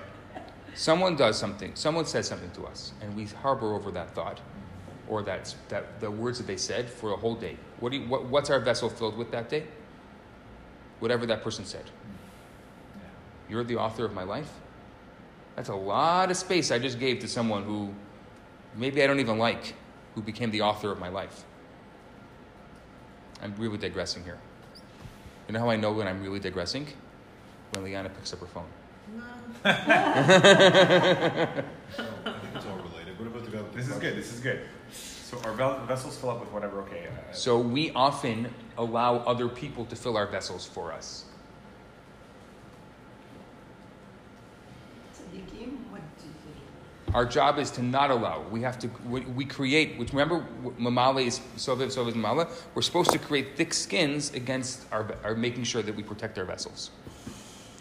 Someone 0.74 1.16
does 1.16 1.38
something. 1.38 1.76
Someone 1.76 2.06
says 2.06 2.28
something 2.28 2.52
to 2.52 2.66
us, 2.66 2.94
and 3.02 3.14
we 3.16 3.26
harbor 3.26 3.74
over 3.76 3.92
that 3.92 4.12
thought, 4.16 4.40
or 5.10 5.22
that 5.24 5.54
that 5.68 6.00
the 6.00 6.10
words 6.10 6.38
that 6.38 6.48
they 6.48 6.58
said 6.58 6.90
for 6.90 7.12
a 7.12 7.18
whole 7.18 7.36
day. 7.36 7.58
What 7.80 7.92
do 7.92 7.98
you, 7.98 8.08
what, 8.08 8.26
what's 8.26 8.50
our 8.50 8.60
vessel 8.60 8.90
filled 8.90 9.18
with 9.18 9.32
that 9.32 9.50
day? 9.50 9.66
Whatever 11.00 11.26
that 11.26 11.44
person 11.44 11.66
said. 11.66 11.84
Yeah. 12.96 13.02
You're 13.50 13.64
the 13.64 13.78
author 13.78 14.06
of 14.06 14.14
my 14.14 14.24
life. 14.24 14.52
That's 15.56 15.70
a 15.70 15.76
lot 15.76 16.32
of 16.32 16.38
space 16.38 16.72
I 16.72 16.80
just 16.80 17.00
gave 17.00 17.20
to 17.20 17.28
someone 17.28 17.64
who 17.64 17.94
maybe 18.76 19.04
I 19.04 19.08
don't 19.08 19.20
even 19.20 19.38
like, 19.38 19.74
who 20.16 20.22
became 20.22 20.52
the 20.52 20.62
author 20.62 20.92
of 20.92 21.00
my 21.00 21.10
life. 21.10 21.44
I'm 23.42 23.54
really 23.58 23.78
digressing 23.78 24.24
here. 24.24 24.40
You 25.50 25.54
know 25.54 25.62
how 25.62 25.70
I 25.72 25.78
know 25.78 25.92
when 25.92 26.08
I'm 26.08 26.22
really 26.22 26.40
digressing? 26.40 26.86
When 27.72 27.84
Liana 27.84 28.10
picks 28.10 28.32
up 28.34 28.40
her 28.40 28.46
phone. 28.46 28.68
I 29.66 29.74
think 32.24 32.56
it's 32.56 32.66
all 32.68 32.78
related. 32.78 33.18
What 33.18 33.28
about 33.28 33.72
the 33.72 33.76
This 33.76 33.90
is 33.90 33.98
good. 33.98 34.16
This 34.16 34.32
is 34.32 34.42
good. 34.42 34.62
So 34.92 35.42
our 35.46 35.54
vessels 35.88 36.18
fill 36.20 36.30
up 36.30 36.40
with 36.40 36.52
whatever. 36.52 36.82
Okay. 36.82 37.08
Uh, 37.08 37.34
So 37.34 37.58
we 37.58 37.90
often 37.94 38.54
allow 38.78 39.18
other 39.26 39.50
people 39.50 39.86
to 39.86 39.96
fill 39.96 40.18
our 40.18 40.28
vessels 40.28 40.68
for 40.68 40.94
us. 40.94 41.26
Tzaddikim, 45.16 45.90
what 45.90 46.02
do 46.20 46.28
you 46.28 46.34
say? 46.46 46.62
Our 47.14 47.26
job 47.26 47.58
is 47.58 47.72
to 47.72 47.82
not 47.82 48.12
allow. 48.12 48.42
We 48.52 48.62
have 48.62 48.78
to. 48.80 48.90
We, 49.08 49.46
create. 49.46 49.98
Which 49.98 50.12
remember, 50.12 50.46
mamale 50.80 51.26
is 51.26 51.40
sovev 51.58 51.88
sovev 51.88 52.14
mamale. 52.14 52.48
We're 52.76 52.84
supposed 52.84 53.12
to 53.12 53.20
create 53.20 53.56
thick 53.56 53.74
skins 53.74 54.34
against 54.34 54.86
our, 54.92 55.16
our 55.24 55.36
making 55.36 55.64
sure 55.64 55.82
that 55.82 55.96
we 55.96 56.04
protect 56.04 56.38
our 56.38 56.46
vessels. 56.46 56.92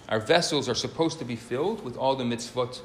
Our 0.09 0.21
vessels 0.21 0.69
are 0.69 0.75
supposed 0.75 1.19
to 1.19 1.27
be 1.27 1.37
filled 1.37 1.85
with 1.85 1.99
all 1.99 2.17
the 2.17 2.25
mitzvot 2.25 2.81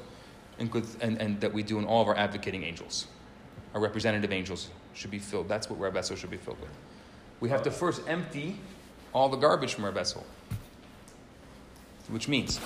and 0.58 0.70
good 0.70 0.86
and, 1.00 1.18
and 1.20 1.40
that 1.40 1.52
we 1.52 1.62
do 1.62 1.78
in 1.78 1.86
all 1.86 2.02
of 2.02 2.08
our 2.08 2.16
advocating 2.16 2.62
angels. 2.62 3.06
Our 3.72 3.80
representative 3.80 4.32
angels 4.32 4.68
should 4.92 5.10
be 5.10 5.18
filled. 5.18 5.48
That's 5.48 5.70
what 5.70 5.80
our 5.80 5.90
vessel 5.90 6.14
should 6.14 6.30
be 6.30 6.36
filled 6.36 6.60
with. 6.60 6.70
We 7.40 7.48
have 7.48 7.62
to 7.62 7.70
first 7.70 8.02
empty 8.06 8.60
all 9.14 9.30
the 9.30 9.36
garbage 9.36 9.74
from 9.74 9.84
our 9.84 9.92
vessel. 9.92 10.26
Which 12.08 12.28
means 12.28 12.60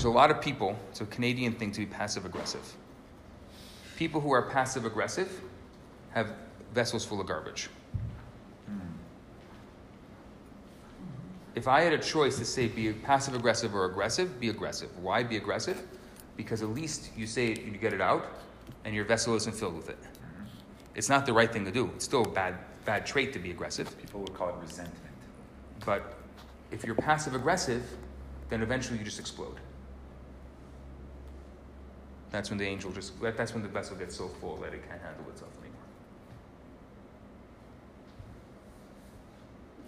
there's 0.00 0.06
a 0.06 0.16
lot 0.16 0.30
of 0.30 0.40
people, 0.40 0.78
it's 0.88 1.02
a 1.02 1.04
Canadian 1.04 1.52
thing 1.52 1.70
to 1.72 1.80
be 1.80 1.84
passive 1.84 2.24
aggressive. 2.24 2.74
People 3.96 4.18
who 4.18 4.30
are 4.32 4.40
passive 4.40 4.86
aggressive 4.86 5.42
have 6.12 6.32
vessels 6.72 7.04
full 7.04 7.20
of 7.20 7.26
garbage. 7.26 7.68
If 11.54 11.68
I 11.68 11.82
had 11.82 11.92
a 11.92 11.98
choice 11.98 12.38
to 12.38 12.46
say 12.46 12.66
be 12.66 12.90
passive 12.94 13.34
aggressive 13.34 13.74
or 13.74 13.84
aggressive, 13.84 14.40
be 14.40 14.48
aggressive. 14.48 14.88
Why 15.02 15.22
be 15.22 15.36
aggressive? 15.36 15.82
Because 16.34 16.62
at 16.62 16.70
least 16.70 17.10
you 17.14 17.26
say 17.26 17.48
it, 17.48 17.60
you 17.60 17.72
get 17.72 17.92
it 17.92 18.00
out, 18.00 18.24
and 18.86 18.94
your 18.94 19.04
vessel 19.04 19.34
isn't 19.34 19.54
filled 19.54 19.76
with 19.76 19.90
it. 19.90 19.98
It's 20.94 21.10
not 21.10 21.26
the 21.26 21.34
right 21.34 21.52
thing 21.52 21.66
to 21.66 21.70
do. 21.70 21.90
It's 21.94 22.06
still 22.06 22.22
a 22.22 22.28
bad, 22.30 22.54
bad 22.86 23.04
trait 23.04 23.34
to 23.34 23.38
be 23.38 23.50
aggressive. 23.50 24.00
people 24.00 24.20
would 24.20 24.32
call 24.32 24.48
it 24.48 24.54
resentment. 24.62 24.96
But 25.84 26.14
if 26.70 26.84
you're 26.84 26.94
passive 26.94 27.34
aggressive, 27.34 27.84
then 28.48 28.62
eventually 28.62 28.98
you 28.98 29.04
just 29.04 29.20
explode. 29.20 29.58
That's 32.30 32.50
when 32.50 32.58
the 32.58 32.66
angel 32.66 32.92
just, 32.92 33.20
that's 33.20 33.54
when 33.54 33.62
the 33.62 33.68
vessel 33.68 33.96
gets 33.96 34.16
so 34.16 34.28
full 34.28 34.56
that 34.58 34.72
it 34.72 34.88
can't 34.88 35.02
handle 35.02 35.28
itself 35.30 35.50
anymore. 35.60 35.80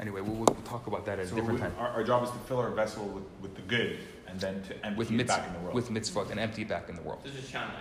Anyway, 0.01 0.21
we'll, 0.21 0.35
we'll 0.35 0.63
talk 0.65 0.89
about 0.89 1.07
that 1.07 1.21
at 1.21 1.27
a 1.27 1.31
different 1.31 1.55
we, 1.55 1.59
time. 1.61 1.75
our, 1.79 1.89
our 1.89 2.05
job 2.05 2.25
is 2.25 2.31
to 2.31 2.39
fill 2.39 2.59
our 2.59 2.71
vessel 2.71 3.05
with, 3.07 3.25
with 3.41 3.55
the 3.55 3.63
good 3.63 3.99
and 4.27 4.41
then 4.41 4.63
to 4.65 4.87
empty 4.87 4.99
With, 4.99 5.11
it 5.13 5.15
mitz, 5.15 5.29
back 5.29 5.47
in 5.47 5.53
the 5.53 5.61
world. 5.61 5.75
with 5.75 5.91
mitzvot 5.91 6.31
and 6.31 6.41
empty 6.41 6.63
it 6.63 6.69
back 6.69 6.89
in 6.89 6.97
the 6.97 7.03
world. 7.03 7.21
This 7.23 7.37
is 7.37 7.49
channeling. 7.49 7.77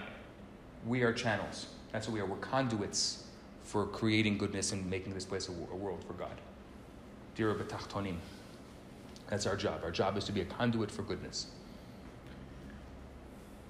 We 0.86 1.02
are 1.02 1.14
channels. 1.14 1.68
That's 1.92 2.08
what 2.08 2.14
we 2.14 2.20
are. 2.20 2.26
We're 2.26 2.38
conduits 2.38 3.24
for 3.64 3.86
creating 3.88 4.38
goodness 4.38 4.72
and 4.72 4.88
making 4.88 5.14
this 5.14 5.26
place 5.26 5.50
a, 5.50 5.52
a 5.52 5.76
world 5.76 6.04
for 6.06 6.14
God. 6.14 6.40
Dira 7.36 7.56
b'tachtonim. 7.56 8.18
That's 9.28 9.48
our 9.48 9.56
job. 9.56 9.82
Our 9.84 9.92
job 9.92 10.18
is 10.18 10.26
to 10.26 10.32
be 10.32 10.42
a 10.42 10.46
conduit 10.46 10.92
for 10.92 11.04
goodness. 11.04 11.48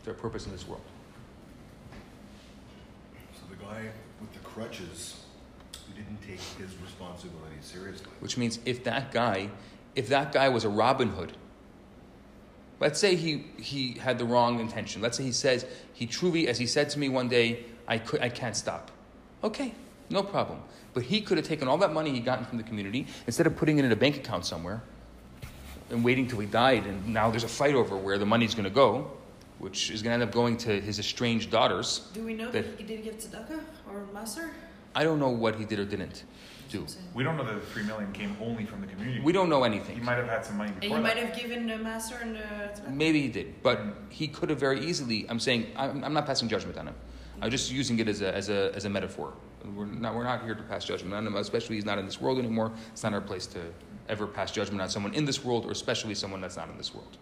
Our 0.08 0.14
purpose 0.14 0.48
in 0.48 0.52
this 0.52 0.68
world. 0.68 0.82
So 3.34 3.42
the 3.50 3.64
guy 3.64 3.84
with 4.20 4.34
the 4.34 4.40
crutches, 4.40 5.24
who 5.88 5.94
didn't 5.94 6.22
take 6.22 6.40
his 6.58 6.76
responsibility 6.84 7.56
seriously. 7.62 8.08
Which 8.20 8.36
means 8.36 8.60
if 8.66 8.84
that 8.86 9.12
guy, 9.12 9.50
if 9.96 10.10
that 10.10 10.32
guy 10.32 10.50
was 10.50 10.66
a 10.66 10.70
Robin 10.70 11.10
Hood, 11.10 11.34
let's 12.80 13.00
say 13.00 13.16
he, 13.16 13.46
he 13.58 13.94
had 13.94 14.18
the 14.18 14.26
wrong 14.26 14.60
intention. 14.60 15.02
Let's 15.02 15.18
say 15.18 15.24
he 15.24 15.32
says, 15.32 15.66
he 15.94 16.08
truly, 16.08 16.48
as 16.48 16.58
he 16.58 16.66
said 16.66 16.90
to 16.90 17.00
me 17.00 17.08
one 17.08 17.30
day, 17.30 17.64
I, 17.88 18.00
could, 18.00 18.22
I 18.22 18.30
can't 18.30 18.56
stop. 18.56 18.90
Okay, 19.44 19.74
no 20.10 20.24
problem. 20.24 20.62
But 20.94 21.04
he 21.04 21.22
could 21.22 21.38
have 21.38 21.48
taken 21.48 21.68
all 21.68 21.78
that 21.78 21.94
money 21.94 22.12
he 22.12 22.22
gotten 22.22 22.46
from 22.46 22.58
the 22.58 22.64
community, 22.64 23.06
instead 23.28 23.46
of 23.46 23.56
putting 23.56 23.78
it 23.78 23.86
in 23.86 23.92
a 23.92 23.96
bank 23.96 24.18
account 24.18 24.46
somewhere 24.46 24.82
and 25.92 26.04
waiting 26.04 26.28
till 26.28 26.40
he 26.40 26.48
died, 26.48 26.86
and 26.86 27.08
now 27.08 27.30
there's 27.30 27.44
a 27.44 27.48
fight 27.50 27.76
over 27.76 27.96
where 27.96 28.18
the 28.18 28.26
money's 28.26 28.56
going 28.56 28.64
to 28.64 28.70
go, 28.70 29.12
which 29.62 29.92
is 29.92 30.02
going 30.02 30.10
to 30.10 30.14
end 30.16 30.24
up 30.24 30.32
going 30.32 30.58
to 30.58 30.82
his 30.82 30.98
estranged 30.98 31.52
daughters. 31.52 32.10
Do 32.14 32.26
we 32.26 32.34
know 32.34 32.52
That- 32.52 32.64
that 32.64 32.80
he 32.80 32.84
did 32.84 33.04
give 33.04 33.18
tzedakah 33.18 33.62
or 33.88 34.08
maser? 34.14 34.50
I 34.96 35.04
don't 35.04 35.20
know 35.20 35.30
what 35.30 35.56
he 35.56 35.66
did 35.66 35.80
or 35.80 35.86
didn't 35.86 36.24
do. 36.70 36.86
we 37.14 37.24
don't 37.24 37.36
know 37.36 37.44
that 37.44 37.60
the 37.60 37.68
three 37.68 37.84
million 37.84 38.12
came 38.14 38.36
only 38.42 38.66
from 38.66 38.80
the 38.82 38.88
community. 38.88 39.20
We 39.20 39.34
don't 39.34 39.50
know 39.50 39.64
anything. 39.64 39.96
He 39.98 40.02
might 40.02 40.18
have 40.18 40.28
had 40.28 40.46
some 40.46 40.58
money 40.58 40.72
before. 40.72 40.98
And 40.98 41.04
before 41.04 41.16
he 41.16 41.22
might 41.22 41.30
have 41.30 41.38
given 41.42 41.70
a 41.70 41.78
maser 41.78 42.22
and 42.22 42.38
a 42.38 42.72
tzedakah. 42.74 42.94
Maybe 42.94 43.22
he 43.22 43.28
did, 43.28 43.62
but 43.62 43.78
hmm. 43.80 43.90
he 44.10 44.28
could 44.28 44.50
have 44.50 44.60
very 44.60 44.80
easily. 44.90 45.26
I'm 45.30 45.40
saying 45.40 45.68
I'm, 45.76 46.04
I'm 46.04 46.14
not 46.14 46.26
passing 46.26 46.48
judgment 46.50 46.78
on 46.78 46.88
him. 46.88 46.96
I'm 47.42 47.52
just 47.52 47.72
using 47.72 48.00
it 48.00 48.08
as 48.08 48.22
a, 48.22 48.34
as 48.36 48.50
a, 48.50 48.72
as 48.74 48.86
a 48.86 48.90
metaphor. 48.90 49.34
We're 49.76 49.86
not, 49.86 50.16
we're 50.16 50.24
not 50.24 50.44
here 50.44 50.56
to 50.56 50.64
pass 50.64 50.86
judgment 50.86 51.14
on 51.14 51.28
him, 51.28 51.36
especially 51.36 51.76
he's 51.76 51.86
not 51.86 51.98
in 52.00 52.06
this 52.06 52.22
world 52.22 52.40
anymore. 52.40 52.72
It's 52.92 53.04
not 53.04 53.14
our 53.14 53.22
place 53.22 53.46
to 53.48 53.60
ever 54.08 54.26
pass 54.26 54.52
judgment 54.52 54.82
on 54.82 54.90
someone 54.90 55.14
in 55.14 55.26
this 55.26 55.44
world, 55.44 55.66
or 55.66 55.72
especially 55.72 56.16
someone 56.16 56.42
that's 56.42 56.58
not 56.58 56.70
in 56.70 56.78
this 56.78 56.94
world. 56.94 57.18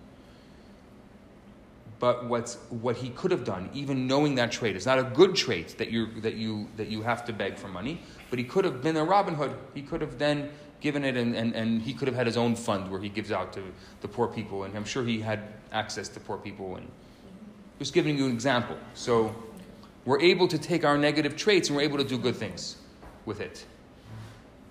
But 1.99 2.25
what's, 2.29 2.55
what 2.69 2.95
he 2.95 3.09
could 3.09 3.31
have 3.31 3.43
done, 3.43 3.69
even 3.73 4.07
knowing 4.07 4.35
that 4.35 4.51
trait, 4.51 4.75
it's 4.75 4.85
not 4.85 4.99
a 4.99 5.03
good 5.03 5.35
trait 5.35 5.77
that, 5.77 5.91
you 5.91 6.07
that, 6.21 6.35
you, 6.35 6.69
that 6.77 6.87
you 6.87 7.01
have 7.01 7.25
to 7.25 7.33
beg 7.33 7.57
for 7.57 7.67
money, 7.67 8.01
but 8.29 8.39
he 8.39 8.45
could 8.45 8.63
have 8.63 8.81
been 8.81 8.95
a 8.95 9.03
Robin 9.03 9.35
Hood. 9.35 9.53
He 9.73 9.81
could 9.81 9.99
have 9.99 10.17
then 10.17 10.49
given 10.79 11.03
it, 11.03 11.17
and, 11.17 11.35
and, 11.35 11.53
and 11.53 11.81
he 11.81 11.93
could 11.93 12.07
have 12.07 12.15
had 12.15 12.25
his 12.25 12.37
own 12.37 12.55
fund 12.55 12.89
where 12.89 13.01
he 13.01 13.09
gives 13.09 13.33
out 13.33 13.51
to 13.53 13.61
the 13.99 14.07
poor 14.07 14.27
people, 14.27 14.63
and 14.63 14.75
I'm 14.77 14.85
sure 14.85 15.03
he 15.03 15.19
had 15.19 15.41
access 15.73 16.07
to 16.09 16.21
poor 16.21 16.37
people. 16.37 16.77
And 16.77 16.89
just 17.79 17.93
giving 17.93 18.17
you 18.17 18.25
an 18.25 18.31
example. 18.31 18.77
So 18.93 19.33
we're 20.05 20.21
able 20.21 20.47
to 20.49 20.57
take 20.57 20.83
our 20.85 20.97
negative 20.97 21.35
traits 21.35 21.69
and 21.69 21.75
we're 21.77 21.83
able 21.83 21.97
to 21.97 22.03
do 22.03 22.17
good 22.17 22.35
things 22.35 22.77
with 23.25 23.41
it. 23.41 23.65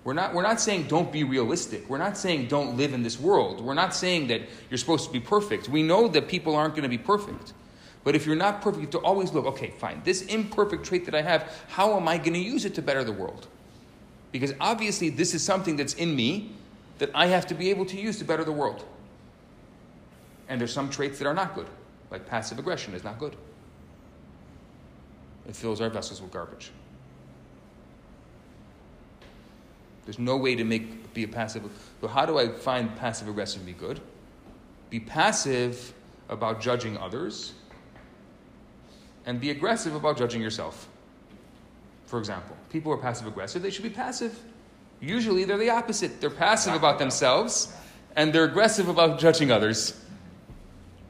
We're 0.03 0.13
not, 0.13 0.33
we're 0.33 0.43
not 0.43 0.61
saying 0.61 0.87
don't 0.87 1.11
be 1.11 1.23
realistic. 1.23 1.89
We're 1.89 1.97
not 1.97 2.17
saying 2.17 2.47
don't 2.47 2.77
live 2.77 2.93
in 2.93 3.03
this 3.03 3.19
world. 3.19 3.61
We're 3.61 3.73
not 3.73 3.93
saying 3.93 4.27
that 4.27 4.41
you're 4.69 4.77
supposed 4.77 5.05
to 5.05 5.11
be 5.11 5.19
perfect. 5.19 5.67
We 5.67 5.83
know 5.83 6.07
that 6.07 6.27
people 6.27 6.55
aren't 6.55 6.73
going 6.73 6.83
to 6.83 6.89
be 6.89 6.97
perfect. 6.97 7.53
But 8.03 8.15
if 8.15 8.25
you're 8.25 8.35
not 8.35 8.61
perfect, 8.61 8.77
you 8.77 8.83
have 8.83 8.91
to 8.91 8.99
always 8.99 9.33
look, 9.33 9.45
okay, 9.45 9.71
fine, 9.77 10.01
this 10.05 10.21
imperfect 10.23 10.85
trait 10.85 11.05
that 11.05 11.15
I 11.15 11.21
have, 11.21 11.53
how 11.67 11.97
am 11.97 12.07
I 12.07 12.17
going 12.17 12.33
to 12.33 12.39
use 12.39 12.63
it 12.63 12.75
to 12.75 12.81
better 12.81 13.03
the 13.03 13.11
world? 13.11 13.47
Because 14.31 14.53
obviously, 14.61 15.09
this 15.09 15.33
is 15.33 15.43
something 15.43 15.75
that's 15.75 15.95
in 15.95 16.15
me 16.15 16.51
that 16.99 17.09
I 17.13 17.27
have 17.27 17.47
to 17.47 17.55
be 17.55 17.69
able 17.69 17.85
to 17.87 17.99
use 17.99 18.19
to 18.19 18.25
better 18.25 18.43
the 18.43 18.51
world. 18.51 18.85
And 20.47 20.59
there's 20.59 20.73
some 20.73 20.89
traits 20.89 21.19
that 21.19 21.27
are 21.27 21.33
not 21.33 21.55
good, 21.55 21.67
like 22.09 22.25
passive 22.25 22.57
aggression 22.57 22.93
is 22.93 23.03
not 23.03 23.19
good. 23.19 23.35
It 25.47 25.55
fills 25.55 25.81
our 25.81 25.89
vessels 25.89 26.21
with 26.21 26.31
garbage. 26.31 26.71
There's 30.09 30.17
no 30.17 30.37
way 30.37 30.55
to 30.55 30.63
make 30.63 31.13
be 31.13 31.21
a 31.21 31.27
passive. 31.27 31.69
So 32.01 32.07
how 32.07 32.25
do 32.25 32.39
I 32.39 32.47
find 32.47 32.95
passive 32.97 33.27
aggression 33.27 33.63
be 33.63 33.73
good? 33.73 34.01
Be 34.89 34.99
passive 34.99 35.93
about 36.29 36.61
judging 36.61 36.97
others, 36.97 37.53
and 39.27 39.39
be 39.39 39.51
aggressive 39.51 39.93
about 39.93 40.17
judging 40.17 40.41
yourself. 40.41 40.89
For 42.07 42.17
example, 42.17 42.57
people 42.71 42.91
who 42.91 42.97
are 42.97 43.01
passive 43.03 43.27
aggressive, 43.27 43.61
they 43.61 43.69
should 43.69 43.83
be 43.83 43.91
passive. 43.91 44.39
Usually 44.99 45.43
they're 45.43 45.59
the 45.59 45.69
opposite. 45.69 46.19
They're 46.19 46.31
passive 46.31 46.73
about 46.73 46.97
themselves 46.97 47.71
and 48.15 48.33
they're 48.33 48.45
aggressive 48.45 48.89
about 48.89 49.19
judging 49.19 49.51
others. 49.51 50.03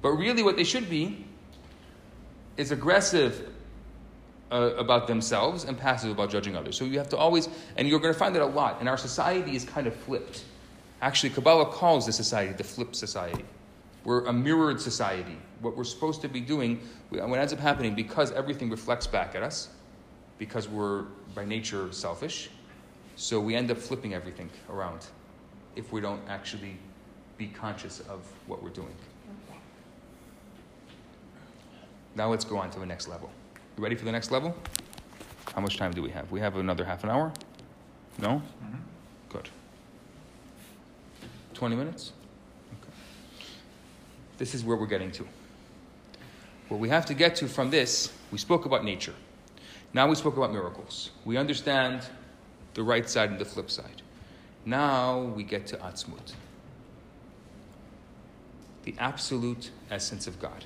But 0.02 0.10
really, 0.10 0.44
what 0.44 0.58
they 0.58 0.66
should 0.66 0.90
be 0.90 1.26
is 2.58 2.74
aggressive 2.74 3.50
uh, 4.52 4.74
about 4.78 5.08
themselves 5.08 5.64
and 5.64 5.78
passive 5.78 6.12
about 6.12 6.30
judging 6.30 6.56
others. 6.56 6.78
So 6.78 6.86
you 6.86 6.98
have 6.98 7.10
to 7.10 7.18
always, 7.18 7.50
and 7.78 7.88
you're 7.88 8.00
going 8.00 8.14
to 8.14 8.20
find 8.20 8.36
that 8.36 8.42
a 8.42 8.46
lot. 8.46 8.80
And 8.80 8.90
our 8.90 8.98
society 8.98 9.56
is 9.56 9.64
kind 9.64 9.88
of 9.88 9.96
flipped. 9.96 10.44
Actually, 11.02 11.30
Kabbalah 11.30 11.68
calls 11.68 12.06
this 12.06 12.16
society 12.16 12.54
the 12.54 12.64
flip 12.64 12.96
society. 12.96 13.46
We're 14.04 14.26
a 14.26 14.34
mirrored 14.34 14.82
society. 14.82 15.38
What 15.62 15.78
we're 15.78 15.84
supposed 15.84 16.22
to 16.22 16.30
be 16.30 16.42
doing, 16.42 16.82
what 17.10 17.40
ends 17.40 17.54
up 17.54 17.60
happening, 17.60 17.96
because 17.96 18.32
everything 18.32 18.70
reflects 18.70 19.08
back 19.08 19.36
at 19.36 19.44
us, 19.44 19.70
because 20.38 20.68
we're 20.68 21.04
by 21.36 21.46
nature 21.46 21.92
selfish, 21.92 22.50
so 23.16 23.40
we 23.40 23.56
end 23.56 23.70
up 23.70 23.78
flipping 23.78 24.14
everything 24.14 24.50
around 24.70 25.06
if 25.76 25.92
we 25.92 26.00
don't 26.02 26.22
actually 26.30 26.78
be 27.38 27.48
conscious 27.48 28.00
of 28.02 28.22
what 28.48 28.64
we're 28.64 28.70
doing. 28.70 28.96
Now 32.16 32.30
let's 32.30 32.46
go 32.46 32.58
on 32.58 32.72
to 32.72 32.80
the 32.80 32.86
next 32.86 33.08
level. 33.08 33.30
You 33.80 33.84
ready 33.84 33.96
for 33.96 34.04
the 34.04 34.12
next 34.12 34.30
level? 34.30 34.54
How 35.56 35.62
much 35.62 35.78
time 35.78 35.94
do 35.94 36.02
we 36.02 36.10
have? 36.10 36.30
We 36.34 36.42
have 36.42 36.58
another 36.58 36.84
half 36.84 37.06
an 37.06 37.12
hour? 37.12 37.32
No? 38.18 38.42
Mm-hmm. 38.62 38.76
Good. 39.30 39.48
20 41.54 41.78
minutes? 41.78 42.12
Okay. 42.74 42.92
This 44.38 44.54
is 44.54 44.66
where 44.66 44.76
we're 44.76 44.86
getting 44.86 45.14
to. 45.14 45.26
What 46.68 46.82
we 46.82 46.90
have 46.90 47.06
to 47.06 47.14
get 47.14 47.38
to 47.38 47.48
from 47.48 47.70
this, 47.70 48.12
we 48.34 48.38
spoke 48.38 48.66
about 48.66 48.84
nature. 48.84 49.14
Now 49.94 50.10
we 50.10 50.16
spoke 50.16 50.36
about 50.36 50.52
miracles. 50.52 51.12
We 51.24 51.38
understand 51.38 52.02
the 52.74 52.84
right 52.84 53.10
side 53.10 53.30
and 53.30 53.40
the 53.40 53.46
flip 53.46 53.72
side. 53.72 54.02
Now 54.66 55.22
we 55.22 55.44
get 55.46 55.68
to 55.68 55.78
Atzmut, 55.78 56.34
the 58.84 58.94
absolute 59.00 59.72
essence 59.90 60.28
of 60.28 60.38
God. 60.38 60.66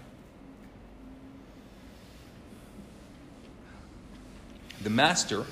The 4.83 4.89
master, 4.89 5.45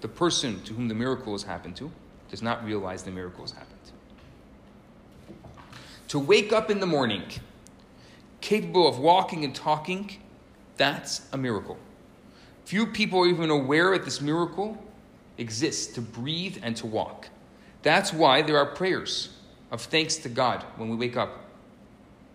the 0.00 0.08
person 0.08 0.62
to 0.64 0.74
whom 0.74 0.88
the 0.88 0.94
miracle 0.94 1.32
has 1.32 1.44
happened 1.44 1.76
to, 1.76 1.92
does 2.28 2.42
not 2.42 2.64
realize 2.64 3.04
the 3.04 3.12
miracle 3.12 3.44
has 3.44 3.52
happened. 3.52 3.76
To 6.08 6.18
wake 6.18 6.52
up 6.52 6.70
in 6.70 6.80
the 6.80 6.86
morning, 6.86 7.22
capable 8.40 8.88
of 8.88 8.98
walking 8.98 9.44
and 9.44 9.54
talking, 9.54 10.10
that's 10.76 11.22
a 11.32 11.36
miracle. 11.36 11.78
Few 12.64 12.84
people 12.86 13.20
are 13.20 13.28
even 13.28 13.48
aware 13.48 13.92
that 13.92 14.04
this 14.04 14.20
miracle 14.20 14.76
exists 15.38 15.94
to 15.94 16.00
breathe 16.00 16.58
and 16.62 16.76
to 16.78 16.86
walk. 16.86 17.28
That's 17.82 18.12
why 18.12 18.42
there 18.42 18.58
are 18.58 18.66
prayers 18.66 19.36
of 19.70 19.82
thanks 19.82 20.16
to 20.16 20.28
God 20.28 20.64
when 20.76 20.88
we 20.88 20.96
wake 20.96 21.16
up, 21.16 21.44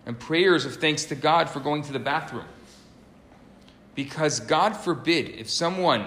and 0.06 0.18
prayers 0.18 0.64
of 0.64 0.76
thanks 0.76 1.04
to 1.06 1.14
God 1.14 1.50
for 1.50 1.60
going 1.60 1.82
to 1.82 1.92
the 1.92 1.98
bathroom. 1.98 2.46
Because 3.96 4.38
God 4.38 4.76
forbid, 4.76 5.30
if 5.30 5.50
someone 5.50 6.06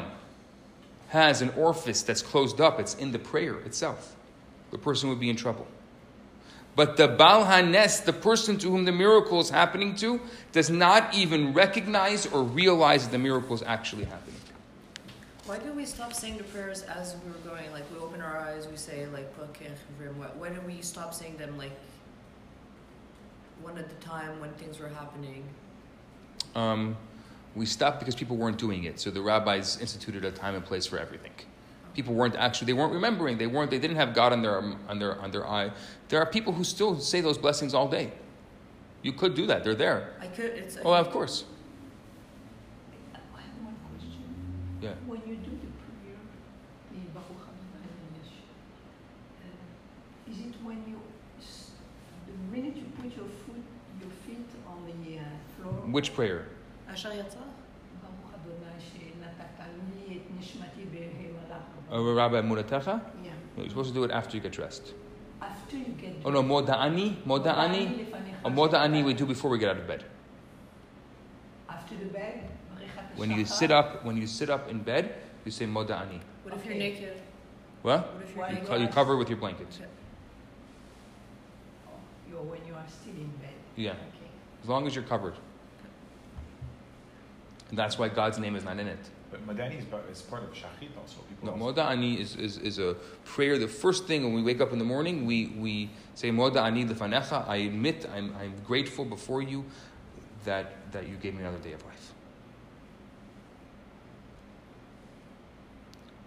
has 1.09 1.41
an 1.41 1.49
orifice 1.57 2.03
that's 2.03 2.21
closed 2.21 2.61
up, 2.61 2.79
it's 2.79 2.95
in 2.95 3.11
the 3.11 3.19
prayer 3.19 3.55
itself, 3.59 4.15
the 4.71 4.77
person 4.77 5.09
would 5.09 5.19
be 5.19 5.29
in 5.29 5.35
trouble. 5.35 5.67
But 6.75 6.95
the 6.95 7.07
Baal 7.07 7.43
Hanes, 7.43 8.01
the 8.01 8.13
person 8.13 8.57
to 8.59 8.69
whom 8.69 8.85
the 8.85 8.91
miracle 8.91 9.39
is 9.41 9.49
happening 9.49 9.95
to, 9.95 10.21
does 10.53 10.69
not 10.69 11.13
even 11.13 11.53
recognize 11.53 12.25
or 12.27 12.43
realize 12.43 13.03
that 13.03 13.11
the 13.11 13.17
miracle 13.17 13.55
is 13.55 13.63
actually 13.63 14.05
happening. 14.05 14.39
Why 15.45 15.57
do 15.57 15.73
we 15.73 15.83
stop 15.83 16.13
saying 16.13 16.37
the 16.37 16.43
prayers 16.43 16.83
as 16.83 17.15
we 17.25 17.31
were 17.31 17.55
going? 17.55 17.71
Like 17.73 17.83
we 17.91 17.97
open 17.97 18.21
our 18.21 18.37
eyes, 18.37 18.67
we 18.67 18.77
say 18.77 19.07
like 19.07 19.27
Why 19.35 20.49
do 20.49 20.61
we 20.61 20.81
stop 20.81 21.13
saying 21.13 21.37
them 21.37 21.57
like 21.57 21.71
one 23.63 23.77
at 23.79 23.91
a 23.91 24.05
time 24.05 24.39
when 24.39 24.51
things 24.51 24.79
were 24.79 24.89
happening? 24.89 25.43
Um, 26.53 26.95
we 27.55 27.65
stopped 27.65 27.99
because 27.99 28.15
people 28.15 28.37
weren't 28.37 28.57
doing 28.57 28.83
it. 28.83 28.99
So 28.99 29.09
the 29.11 29.21
rabbis 29.21 29.79
instituted 29.81 30.23
a 30.25 30.31
time 30.31 30.55
and 30.55 30.63
place 30.63 30.85
for 30.85 30.99
everything. 30.99 31.31
People 31.93 32.13
weren't 32.13 32.35
actually 32.35 32.67
they 32.67 32.73
weren't 32.73 32.93
remembering. 32.93 33.37
They 33.37 33.47
weren't 33.47 33.71
they 33.71 33.79
didn't 33.79 33.97
have 33.97 34.13
God 34.13 34.31
on 34.31 34.41
their 34.41 34.61
on 34.87 34.99
their 34.99 35.19
on 35.19 35.31
their 35.31 35.47
eye. 35.47 35.71
There 36.09 36.19
are 36.19 36.25
people 36.25 36.53
who 36.53 36.63
still 36.63 36.99
say 36.99 37.21
those 37.21 37.37
blessings 37.37 37.73
all 37.73 37.87
day. 37.87 38.11
You 39.01 39.13
could 39.13 39.33
do 39.33 39.45
that. 39.47 39.63
They're 39.63 39.75
there. 39.75 40.13
I 40.21 40.27
could. 40.27 40.51
It's. 40.51 40.77
Oh, 40.83 40.93
of 40.93 41.09
course. 41.09 41.45
I 43.13 43.17
have 43.17 43.63
one 43.63 43.75
question. 43.89 44.23
Yeah. 44.81 44.93
When 45.07 45.21
you 45.25 45.35
do 45.35 45.51
the 45.51 45.71
prayer, 45.79 46.19
the 46.91 46.99
Baruch 47.13 47.47
Adonai 47.47 47.89
Melech, 48.11 48.31
uh, 49.41 50.31
is 50.31 50.39
it 50.39 50.55
when 50.63 50.83
you, 50.87 50.99
the 52.27 52.55
minute 52.55 52.75
you 52.75 52.85
put 53.01 53.15
your 53.15 53.27
foot, 53.45 53.63
your 54.01 54.11
feet 54.27 54.49
on 54.67 54.85
the 54.85 55.19
uh, 55.19 55.23
floor? 55.55 55.73
Which 55.91 56.13
prayer? 56.13 56.45
Asher 56.98 57.08
Yatzah? 57.10 57.48
ברוך 58.02 58.30
אדוני 58.34 58.80
שנתת 58.80 59.60
לי 60.08 60.16
את 60.16 60.22
נשמתי 60.38 60.84
בהימלך. 60.90 61.62
Uh, 61.90 61.94
Rabbi 62.16 62.40
Munatecha? 62.42 63.00
Yeah. 63.22 63.30
No, 63.56 63.62
you're 63.62 63.68
supposed 63.70 63.88
to 63.88 63.94
do 63.94 64.04
it 64.04 64.10
after 64.10 64.36
you 64.36 64.42
get 64.42 64.52
dressed. 64.52 64.94
After 65.40 65.76
you 65.76 65.92
get 66.00 66.12
Oh 66.24 66.30
no, 66.30 66.42
Moda'ani? 66.42 67.22
Moda'ani? 67.26 67.82
A 68.44 68.50
Moda'ani 68.50 69.04
we 69.04 69.14
do 69.14 69.26
before 69.26 69.50
we 69.50 69.58
get 69.58 69.70
out 69.70 69.78
of 69.78 69.86
bed. 69.86 70.04
After 71.68 71.94
the 71.96 72.06
bed, 72.06 72.36
ברכת 72.76 73.18
When 73.18 73.30
you 73.30 73.44
השחר. 73.44 73.58
sit 73.58 73.70
up, 73.70 74.04
when 74.04 74.16
you 74.16 74.26
sit 74.26 74.50
up 74.50 74.68
in 74.70 74.78
bed, 74.82 75.04
you 75.44 75.50
say 75.52 75.66
Moda'ani. 75.66 76.20
What 76.44 76.54
if 76.54 76.64
you're 76.64 76.74
Okay. 76.74 76.78
naked? 76.78 77.16
What? 77.82 78.00
What 78.14 78.22
if 78.22 78.30
you're 78.34 78.42
Why 78.44 78.48
You, 78.48 78.54
naked? 78.54 78.68
co- 78.68 78.76
you 78.76 78.88
cover 78.88 79.16
with 79.16 79.28
your 79.28 79.38
blanket. 79.38 79.68
Oh, 81.86 81.90
you're 82.30 82.42
when 82.52 82.62
you 82.68 82.74
are 82.74 82.88
still 82.88 83.14
in 83.26 83.30
bed. 83.42 83.54
Yeah, 83.76 83.90
Okay. 83.92 84.30
as 84.62 84.68
long 84.68 84.86
as 84.88 84.94
you're 84.96 85.04
covered. 85.14 85.34
And 87.69 87.77
that's 87.77 87.97
why 87.99 88.09
God's 88.09 88.39
name 88.39 88.55
is 88.55 88.63
not 88.63 88.79
in 88.79 88.87
it. 88.87 88.97
But 89.31 89.45
Moda'ani 89.45 89.77
is, 89.77 89.85
part- 89.85 90.09
is 90.11 90.21
part 90.23 90.43
of 90.43 90.49
Shachrit 90.53 90.89
also. 90.99 91.19
People 91.29 91.55
No, 91.55 91.65
also- 91.65 91.81
Moda'ani 91.81 92.19
is, 92.19 92.35
is, 92.35 92.57
is 92.57 92.79
a 92.79 92.95
prayer. 93.25 93.59
The 93.59 93.67
first 93.67 94.05
thing 94.07 94.23
when 94.23 94.33
we 94.33 94.41
wake 94.41 94.59
up 94.59 94.73
in 94.73 94.79
the 94.79 94.85
morning, 94.85 95.25
we, 95.27 95.53
we 95.57 95.91
say 96.15 96.31
Moda'ani 96.31 96.89
lefanecha. 96.89 97.47
I 97.47 97.57
admit, 97.57 98.07
I'm, 98.15 98.35
I'm 98.39 98.53
grateful 98.65 99.05
before 99.05 99.43
you 99.43 99.65
that, 100.45 100.91
that 100.91 101.07
you 101.07 101.15
gave 101.17 101.35
me 101.35 101.41
another 101.41 101.59
day 101.59 101.73
of 101.73 101.85
life. 101.85 102.13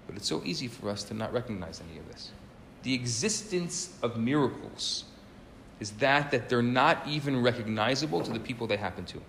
But 0.07 0.17
it's 0.17 0.29
so 0.29 0.43
easy 0.45 0.69
for 0.69 0.91
us 0.91 1.03
to 1.05 1.15
not 1.15 1.33
recognize 1.33 1.81
any 1.89 1.99
of 1.99 2.07
this. 2.09 2.31
The 2.83 2.95
existence 2.95 3.97
of 4.03 4.17
miracles 4.17 5.05
is 5.81 5.91
that 5.93 6.31
that 6.31 6.49
they're 6.49 6.63
not 6.63 7.07
even 7.09 7.43
recognizable 7.43 8.21
to 8.23 8.33
the 8.33 8.39
people 8.41 8.67
they 8.67 8.77
happen 8.77 9.05
to. 9.07 9.21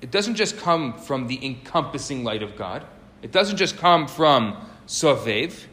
It 0.00 0.10
doesn't 0.10 0.36
just 0.36 0.58
come 0.58 0.98
from 0.98 1.26
the 1.26 1.44
encompassing 1.44 2.24
light 2.24 2.42
of 2.42 2.56
God. 2.56 2.84
It 3.22 3.32
doesn't 3.32 3.56
just 3.56 3.76
come 3.76 4.06
from 4.06 4.56
Sovev. 4.86 5.64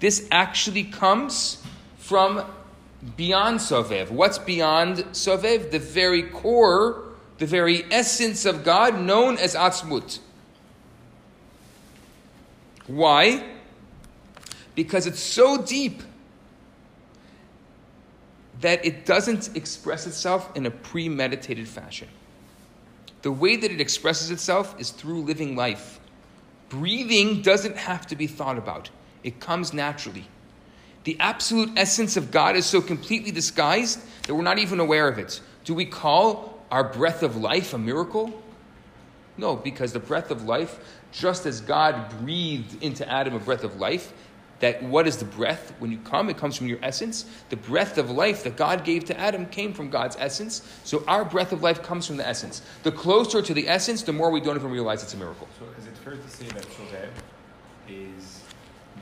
This 0.00 0.26
actually 0.30 0.84
comes 0.84 1.62
from 1.98 2.44
beyond 3.16 3.60
Sovev. 3.60 4.10
What's 4.10 4.38
beyond 4.38 4.98
Sovev? 5.12 5.70
The 5.70 5.78
very 5.78 6.24
core, 6.24 7.04
the 7.38 7.46
very 7.46 7.84
essence 7.92 8.44
of 8.44 8.64
God, 8.64 9.00
known 9.00 9.38
as 9.38 9.54
Atzmut. 9.54 10.18
Why? 12.86 13.44
Because 14.74 15.06
it's 15.06 15.20
so 15.20 15.62
deep 15.62 16.02
that 18.60 18.84
it 18.84 19.06
doesn't 19.06 19.56
express 19.56 20.06
itself 20.06 20.50
in 20.56 20.66
a 20.66 20.70
premeditated 20.70 21.68
fashion. 21.68 22.08
The 23.24 23.32
way 23.32 23.56
that 23.56 23.70
it 23.70 23.80
expresses 23.80 24.30
itself 24.30 24.78
is 24.78 24.90
through 24.90 25.22
living 25.22 25.56
life. 25.56 25.98
Breathing 26.68 27.40
doesn't 27.40 27.74
have 27.74 28.06
to 28.08 28.16
be 28.16 28.26
thought 28.26 28.58
about, 28.58 28.90
it 29.22 29.40
comes 29.40 29.72
naturally. 29.72 30.26
The 31.04 31.16
absolute 31.18 31.70
essence 31.74 32.18
of 32.18 32.30
God 32.30 32.54
is 32.54 32.66
so 32.66 32.82
completely 32.82 33.30
disguised 33.30 33.98
that 34.26 34.34
we're 34.34 34.42
not 34.42 34.58
even 34.58 34.78
aware 34.78 35.08
of 35.08 35.18
it. 35.18 35.40
Do 35.64 35.72
we 35.72 35.86
call 35.86 36.62
our 36.70 36.84
breath 36.84 37.22
of 37.22 37.34
life 37.34 37.72
a 37.72 37.78
miracle? 37.78 38.42
No, 39.38 39.56
because 39.56 39.94
the 39.94 40.00
breath 40.00 40.30
of 40.30 40.44
life, 40.44 40.78
just 41.10 41.46
as 41.46 41.62
God 41.62 42.10
breathed 42.20 42.82
into 42.82 43.10
Adam 43.10 43.32
a 43.32 43.38
breath 43.38 43.64
of 43.64 43.76
life, 43.76 44.12
that 44.60 44.82
what 44.82 45.06
is 45.06 45.16
the 45.16 45.24
breath? 45.24 45.72
When 45.78 45.90
you 45.90 45.98
come, 45.98 46.30
it 46.30 46.36
comes 46.36 46.56
from 46.56 46.68
your 46.68 46.78
essence. 46.82 47.26
The 47.50 47.56
breath 47.56 47.98
of 47.98 48.10
life 48.10 48.44
that 48.44 48.56
God 48.56 48.84
gave 48.84 49.04
to 49.06 49.18
Adam 49.18 49.46
came 49.46 49.72
from 49.72 49.90
God's 49.90 50.16
essence. 50.18 50.62
So 50.84 51.04
our 51.06 51.24
breath 51.24 51.52
of 51.52 51.62
life 51.62 51.82
comes 51.82 52.06
from 52.06 52.16
the 52.16 52.26
essence. 52.26 52.62
The 52.82 52.92
closer 52.92 53.42
to 53.42 53.54
the 53.54 53.68
essence, 53.68 54.02
the 54.02 54.12
more 54.12 54.30
we 54.30 54.40
don't 54.40 54.56
even 54.56 54.70
realize 54.70 55.02
it's 55.02 55.14
a 55.14 55.16
miracle. 55.16 55.48
So 55.58 55.66
is 55.78 55.86
it 55.86 55.96
fair 55.98 56.14
to 56.14 56.28
say 56.28 56.46
that 56.46 56.62
Sovev 56.62 57.10
is 57.88 58.40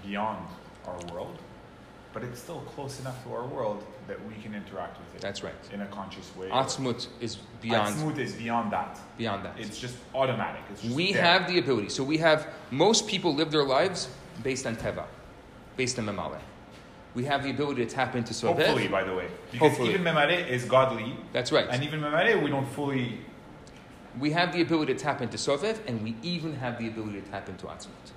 beyond 0.04 0.46
our 0.86 0.98
world, 1.14 1.38
but 2.12 2.24
it's 2.24 2.40
still 2.40 2.60
close 2.74 2.98
enough 3.00 3.22
to 3.24 3.32
our 3.32 3.46
world 3.46 3.84
that 4.08 4.18
we 4.26 4.34
can 4.42 4.54
interact 4.54 4.98
with 4.98 5.14
it? 5.14 5.20
That's 5.20 5.42
right. 5.42 5.54
In 5.72 5.82
a 5.82 5.86
conscious 5.86 6.34
way. 6.36 6.48
Atzmut 6.48 7.06
is 7.20 7.36
beyond, 7.60 7.94
Atzmut 7.94 8.18
is 8.18 8.32
beyond 8.34 8.72
that. 8.72 8.98
beyond 9.16 9.44
that. 9.44 9.58
It's 9.58 9.78
just 9.78 9.96
automatic. 10.14 10.62
It's 10.70 10.82
just 10.82 10.94
we 10.94 11.12
there. 11.12 11.22
have 11.22 11.46
the 11.46 11.58
ability. 11.58 11.90
So 11.90 12.02
we 12.02 12.18
have, 12.18 12.48
most 12.70 13.06
people 13.06 13.34
live 13.34 13.50
their 13.50 13.64
lives 13.64 14.08
based 14.42 14.66
on 14.66 14.76
Teva, 14.76 15.04
based 15.76 15.98
on 15.98 16.06
Mamale. 16.06 16.38
We 17.14 17.24
have 17.24 17.42
the 17.42 17.50
ability 17.50 17.84
to 17.84 17.90
tap 17.90 18.16
into 18.16 18.32
Sovev. 18.32 18.56
Hopefully, 18.56 18.88
by 18.88 19.04
the 19.04 19.14
way. 19.14 19.28
Because 19.50 19.68
Hopefully. 19.70 19.90
even 19.90 20.02
Memale 20.02 20.48
is 20.48 20.64
godly. 20.64 21.16
That's 21.32 21.52
right. 21.52 21.66
And 21.70 21.82
even 21.82 22.00
Memale, 22.00 22.42
we 22.42 22.50
don't 22.50 22.66
fully. 22.66 23.18
We 24.18 24.30
have 24.32 24.52
the 24.52 24.62
ability 24.62 24.94
to 24.94 24.98
tap 24.98 25.20
into 25.20 25.36
Sovev, 25.36 25.78
and 25.86 26.02
we 26.02 26.16
even 26.22 26.54
have 26.56 26.78
the 26.78 26.88
ability 26.88 27.20
to 27.20 27.28
tap 27.28 27.48
into 27.48 27.66
Atzmut. 27.66 28.12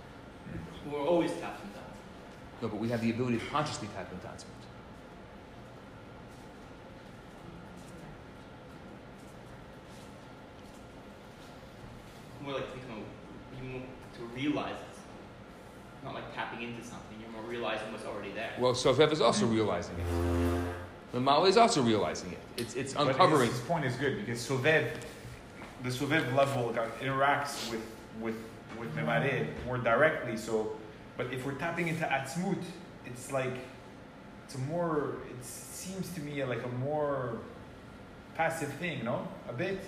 We're 0.89 1.01
always 1.01 1.31
tapping 1.31 1.69
that. 1.73 2.61
No, 2.61 2.67
but 2.69 2.79
we 2.79 2.89
have 2.89 3.01
the 3.01 3.09
ability 3.09 3.39
to 3.39 3.45
consciously 3.45 3.89
tap 3.95 4.11
into 4.11 4.27
Atzmut. 4.27 4.45
More 12.43 12.53
like 12.53 12.69
thinking 12.71 12.91
of, 12.91 13.63
you 13.63 13.69
more 13.71 13.81
to 14.17 14.23
realize 14.35 14.75
it. 14.75 14.95
Not 16.03 16.13
like 16.13 16.33
tapping 16.35 16.61
into 16.61 16.83
something, 16.83 17.17
you're 17.19 17.31
more 17.31 17.49
realizing 17.49 17.91
what's 17.91 18.05
already 18.05 18.31
there. 18.31 18.44
Well, 18.59 18.73
Sovev 18.73 19.11
is 19.11 19.21
also 19.21 19.45
realizing 19.45 19.95
it. 19.99 21.15
Mamale 21.17 21.47
is 21.47 21.57
also 21.57 21.81
realizing 21.81 22.31
it. 22.31 22.39
It's, 22.57 22.75
it's 22.75 22.93
But 22.93 23.07
uncovering. 23.07 23.49
his, 23.49 23.59
his 23.59 23.67
point 23.67 23.85
is 23.85 23.95
good 23.95 24.17
because 24.17 24.39
Sovev, 24.47 24.87
the 25.83 25.89
Sovev 25.89 26.33
level 26.35 26.73
interacts 27.01 27.69
with 27.71 27.81
with 28.21 28.35
with 28.79 28.93
Memale 28.95 29.47
more 29.65 29.77
directly. 29.77 30.35
So, 30.37 30.75
but 31.17 31.31
if 31.33 31.45
we're 31.45 31.53
tapping 31.53 31.87
into 31.87 32.03
Atzmut, 32.05 32.61
it's 33.05 33.31
like 33.31 33.53
it's 34.45 34.55
a 34.55 34.59
more. 34.59 35.15
It 35.29 35.45
seems 35.45 36.11
to 36.15 36.21
me 36.21 36.43
like 36.43 36.63
a 36.63 36.69
more 36.79 37.39
passive 38.35 38.71
thing, 38.73 39.03
no? 39.05 39.27
A 39.49 39.53
bit. 39.53 39.79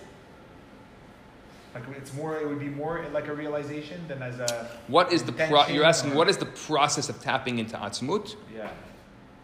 Like 1.86 1.98
it's 1.98 2.14
more. 2.14 2.38
It 2.38 2.48
would 2.48 2.60
be 2.60 2.70
more 2.70 3.06
like 3.14 3.28
a 3.28 3.34
realization 3.34 4.08
than 4.08 4.22
as 4.22 4.40
a. 4.40 4.70
What 4.88 5.12
is 5.12 5.24
the 5.24 5.32
pro- 5.32 5.68
you're 5.68 5.86
asking? 5.86 6.16
What 6.16 6.30
is 6.30 6.38
the 6.38 6.46
process 6.46 7.10
of 7.10 7.22
tapping 7.22 7.60
into 7.60 7.78
Atzmut? 7.78 8.36
Yeah. 8.54 8.70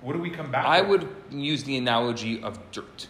What 0.01 0.13
do 0.13 0.19
we 0.19 0.29
come 0.29 0.51
back? 0.51 0.65
I 0.65 0.81
with? 0.81 1.03
would 1.03 1.15
use 1.31 1.63
the 1.63 1.77
analogy 1.77 2.41
of 2.43 2.59
dirt. 2.71 3.07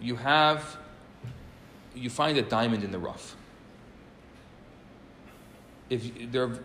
You 0.00 0.16
have, 0.16 0.76
you 1.94 2.10
find 2.10 2.36
a 2.36 2.42
diamond 2.42 2.82
in 2.82 2.90
the 2.90 2.98
rough. 2.98 3.36
If 5.88 6.32
there, 6.32 6.58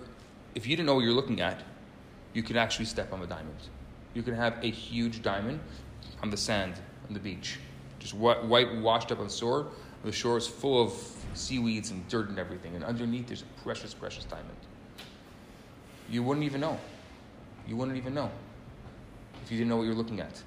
if 0.55 0.66
you 0.66 0.76
didn't 0.76 0.88
know 0.88 0.95
what 0.95 1.03
you're 1.03 1.14
looking 1.14 1.39
at, 1.39 1.62
you 2.34 2.41
could 2.41 2.58
actually 2.58 2.86
step 2.86 3.14
on 3.14 3.20
the 3.20 3.28
diamond. 3.28 3.60
You 4.14 4.24
could 4.24 4.34
have 4.34 4.58
a 4.64 4.72
huge 4.72 5.22
diamond 5.22 5.60
on 6.24 6.32
the 6.32 6.38
sand 6.38 6.74
on 7.08 7.14
the 7.14 7.20
beach, 7.20 7.60
just 7.99 8.14
white, 8.14 8.43
white 8.43 8.76
washed 8.78 9.12
up 9.12 9.20
on 9.20 9.30
shore. 9.30 9.68
The 10.03 10.11
shore 10.11 10.37
is 10.37 10.47
full 10.47 10.81
of 10.81 10.93
seaweeds 11.33 11.91
and 11.91 12.07
dirt 12.07 12.29
and 12.29 12.39
everything, 12.39 12.75
and 12.75 12.83
underneath 12.83 13.27
there's 13.27 13.41
a 13.41 13.61
precious, 13.63 13.93
precious 13.93 14.23
diamond. 14.25 14.57
You 16.09 16.23
wouldn't 16.23 16.45
even 16.45 16.61
know. 16.61 16.79
You 17.67 17.75
wouldn't 17.75 17.97
even 17.97 18.13
know 18.13 18.31
if 19.43 19.51
you 19.51 19.57
didn't 19.57 19.69
know 19.69 19.77
what 19.77 19.83
you're 19.83 19.95
looking 19.95 20.21
at. 20.21 20.41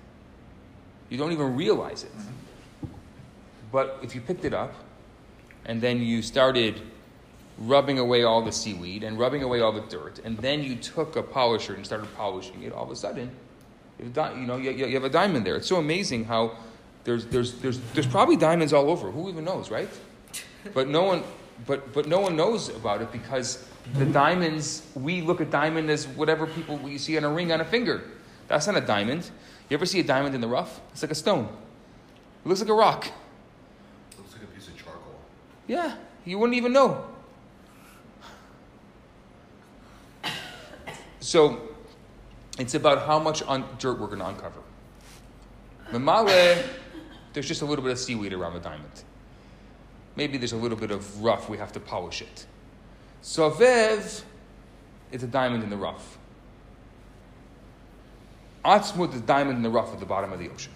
You 1.11 1.19
don't 1.19 1.33
even 1.33 1.57
realize 1.57 2.05
it. 2.05 2.13
But 3.71 3.99
if 4.03 4.15
you 4.15 4.21
picked 4.21 4.45
it 4.45 4.55
up 4.55 4.73
and 5.67 5.81
then 5.81 6.01
you 6.01 6.23
started 6.23 6.81
rubbing 7.59 7.99
away 7.99 8.23
all 8.23 8.43
the 8.43 8.53
seaweed 8.53 9.05
and 9.05 9.19
rubbing 9.19 9.43
away 9.43 9.61
all 9.61 9.73
the 9.73 9.83
dirt, 9.83 10.21
and 10.25 10.39
then 10.39 10.63
you 10.63 10.77
took 10.77 11.17
a 11.17 11.23
polisher 11.23 11.75
and 11.75 11.85
started 11.85 12.09
polishing 12.17 12.63
it, 12.63 12.73
all 12.73 12.85
of 12.85 12.91
a 12.91 12.97
sudden, 12.97 13.31
you 13.99 14.47
know, 14.47 14.57
you 14.57 14.95
have 14.95 15.05
a 15.05 15.11
diamond 15.11 15.45
there. 15.45 15.57
It's 15.57 15.69
so 15.69 15.77
amazing 15.77 16.25
how 16.25 16.57
there's, 17.05 17.27
there's, 17.27 17.55
there's, 17.55 17.79
there's 17.93 18.07
probably 18.07 18.37
diamonds 18.37 18.73
all 18.73 18.91
over. 18.91 19.11
Who 19.11 19.29
even 19.29 19.45
knows, 19.45 19.71
right? 19.71 19.89
But 20.75 20.89
no 20.89 21.05
one, 21.05 21.23
but, 21.67 21.93
but 21.93 22.07
no 22.07 22.21
one 22.21 22.37
knows 22.37 22.69
about 22.69 23.01
it 23.03 23.11
because 23.11 23.67
the 23.95 24.05
diamonds, 24.05 24.87
we 24.95 25.23
look 25.23 25.41
at 25.41 25.51
diamond 25.51 25.91
as 25.91 26.07
whatever 26.09 26.47
people 26.47 26.79
you 26.89 26.99
see 26.99 27.17
on 27.17 27.25
a 27.25 27.29
ring 27.31 27.53
on 27.53 27.61
a 27.61 27.65
finger. 27.65 28.03
That's 28.49 28.67
not 28.67 28.77
a 28.77 28.81
diamond. 28.81 29.31
You 29.69 29.77
ever 29.77 29.87
see 29.87 30.01
a 30.01 30.05
diamond 30.05 30.35
in 30.35 30.41
the 30.41 30.49
rough? 30.49 30.81
It's 30.93 31.03
like 31.03 31.13
a 31.13 31.15
stone. 31.15 31.49
It 32.45 32.49
looks 32.49 32.61
like 32.61 32.69
a 32.69 32.75
rock. 32.75 33.07
It 33.07 34.19
Looks 34.19 34.33
like 34.33 34.43
a 34.43 34.47
piece 34.47 34.69
of 34.69 34.77
charcoal. 34.77 35.15
Yeah, 35.67 35.95
you 36.25 36.39
wouldn't 36.39 36.57
even 36.57 36.73
know. 36.73 37.05
So, 41.21 41.61
it's 42.59 42.75
about 42.75 43.07
how 43.07 43.19
much 43.19 43.43
un- 43.47 43.65
dirt 43.79 44.01
we're 44.01 44.07
going 44.07 44.19
to 44.21 44.27
uncover. 44.29 44.61
Mamale, 45.93 46.65
there's 47.33 47.47
just 47.47 47.63
a 47.63 47.65
little 47.65 47.83
bit 47.83 47.93
of 47.93 47.99
seaweed 47.99 48.33
around 48.33 48.55
the 48.55 48.61
diamond. 48.61 49.05
Maybe 50.17 50.39
there's 50.39 50.53
a 50.53 50.57
little 50.57 50.77
bit 50.77 50.91
of 50.91 51.23
rough, 51.23 51.49
we 51.49 51.59
have 51.59 51.73
to 51.73 51.81
polish 51.81 52.23
it. 52.23 52.47
Sovev, 53.23 54.23
it's 55.13 55.25
a 55.25 55.27
diamond 55.27 55.63
in 55.63 55.71
the 55.71 55.77
rough. 55.77 56.19
Atzmut 58.65 59.11
is 59.15 59.21
a 59.21 59.25
diamond 59.25 59.57
in 59.57 59.63
the 59.63 59.71
rough 59.71 59.93
at 59.93 60.01
the 60.01 60.07
bottom 60.07 60.33
of 60.33 60.39
the 60.39 60.49
ocean. 60.49 60.73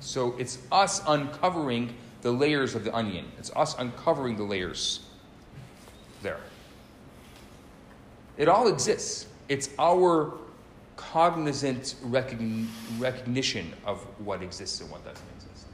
So 0.00 0.34
it's 0.38 0.58
us 0.70 1.02
uncovering 1.06 1.94
the 2.22 2.30
layers 2.30 2.74
of 2.74 2.84
the 2.84 2.94
onion. 2.94 3.26
It's 3.38 3.50
us 3.54 3.76
uncovering 3.78 4.36
the 4.36 4.44
layers 4.44 5.00
there. 6.22 6.40
It 8.36 8.48
all 8.48 8.68
exists. 8.68 9.26
It's 9.48 9.70
our 9.78 10.32
cognizant 10.98 11.94
recogn- 12.04 12.66
recognition 12.98 13.72
of 13.86 14.00
what 14.18 14.42
exists 14.42 14.80
and 14.80 14.90
what 14.90 15.04
doesn't 15.04 15.24
exist. 15.36 15.66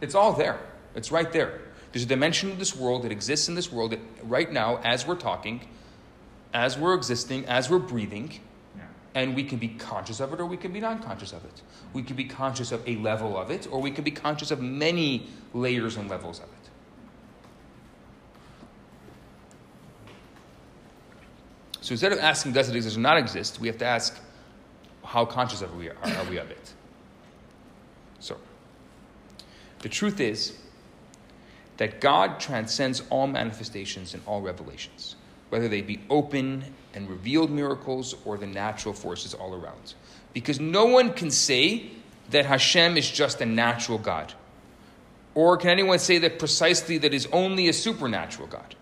It's 0.00 0.14
all 0.16 0.32
there. 0.32 0.58
It's 0.96 1.12
right 1.12 1.32
there. 1.32 1.60
There's 1.92 2.02
a 2.02 2.08
dimension 2.08 2.50
of 2.50 2.58
this 2.58 2.74
world 2.74 3.04
that 3.04 3.12
exists 3.12 3.48
in 3.48 3.54
this 3.54 3.70
world 3.70 3.92
that 3.92 4.00
right 4.24 4.50
now, 4.52 4.80
as 4.82 5.06
we're 5.06 5.14
talking, 5.14 5.60
as 6.52 6.76
we're 6.76 6.94
existing, 6.94 7.46
as 7.46 7.70
we're 7.70 7.78
breathing, 7.78 8.40
Yeah. 8.76 8.82
and 9.14 9.36
we 9.36 9.44
can 9.44 9.58
be 9.58 9.68
conscious 9.68 10.18
of 10.18 10.32
it 10.32 10.40
or 10.40 10.46
we 10.46 10.56
can 10.56 10.72
be 10.72 10.80
non 10.80 11.00
conscious 11.00 11.32
of 11.32 11.44
it. 11.44 11.62
We 11.92 12.02
can 12.02 12.16
be 12.16 12.24
conscious 12.24 12.72
of 12.72 12.86
a 12.88 12.96
level 12.96 13.38
of 13.38 13.50
it 13.50 13.68
or 13.70 13.80
we 13.80 13.90
can 13.92 14.02
be 14.02 14.10
conscious 14.10 14.50
of 14.50 14.60
many 14.60 15.28
layers 15.54 15.96
and 15.96 16.10
levels 16.10 16.40
of 16.40 16.46
it. 16.46 16.61
So 21.82 21.92
instead 21.92 22.12
of 22.12 22.20
asking, 22.20 22.52
does 22.52 22.68
it 22.68 22.76
exist 22.76 22.96
or 22.96 23.00
not 23.00 23.18
exist, 23.18 23.60
we 23.60 23.66
have 23.66 23.78
to 23.78 23.84
ask, 23.84 24.16
how 25.04 25.24
conscious 25.24 25.62
of 25.62 25.76
we 25.76 25.90
are, 25.90 25.96
are 26.02 26.24
we 26.30 26.38
of 26.38 26.50
it? 26.50 26.72
So, 28.20 28.38
the 29.80 29.88
truth 29.88 30.20
is 30.20 30.56
that 31.78 32.00
God 32.00 32.38
transcends 32.38 33.02
all 33.10 33.26
manifestations 33.26 34.14
and 34.14 34.22
all 34.26 34.40
revelations, 34.40 35.16
whether 35.48 35.68
they 35.68 35.82
be 35.82 36.00
open 36.08 36.64
and 36.94 37.10
revealed 37.10 37.50
miracles 37.50 38.14
or 38.24 38.38
the 38.38 38.46
natural 38.46 38.94
forces 38.94 39.34
all 39.34 39.52
around. 39.52 39.94
Because 40.32 40.60
no 40.60 40.86
one 40.86 41.12
can 41.12 41.32
say 41.32 41.90
that 42.30 42.46
Hashem 42.46 42.96
is 42.96 43.10
just 43.10 43.40
a 43.40 43.46
natural 43.46 43.98
God. 43.98 44.32
Or 45.34 45.56
can 45.56 45.70
anyone 45.70 45.98
say 45.98 46.18
that 46.18 46.38
precisely 46.38 46.98
that 46.98 47.12
is 47.12 47.26
only 47.32 47.68
a 47.68 47.72
supernatural 47.72 48.46
God? 48.46 48.76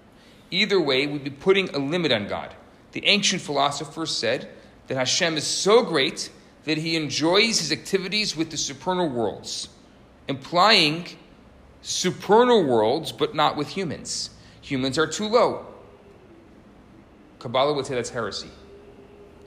Either 0.50 0.80
way, 0.80 1.06
we'd 1.06 1.24
be 1.24 1.30
putting 1.30 1.70
a 1.70 1.78
limit 1.78 2.12
on 2.12 2.28
God. 2.28 2.54
The 2.92 3.06
ancient 3.06 3.42
philosophers 3.42 4.10
said 4.16 4.48
that 4.88 4.96
Hashem 4.96 5.36
is 5.36 5.46
so 5.46 5.82
great 5.82 6.30
that 6.64 6.78
he 6.78 6.96
enjoys 6.96 7.60
his 7.60 7.72
activities 7.72 8.36
with 8.36 8.50
the 8.50 8.56
supernal 8.56 9.08
worlds, 9.08 9.68
implying 10.28 11.06
supernal 11.82 12.64
worlds, 12.64 13.12
but 13.12 13.34
not 13.34 13.56
with 13.56 13.68
humans. 13.68 14.30
Humans 14.62 14.98
are 14.98 15.06
too 15.06 15.28
low. 15.28 15.66
Kabbalah 17.38 17.72
would 17.72 17.86
say 17.86 17.94
that's 17.94 18.10
heresy. 18.10 18.50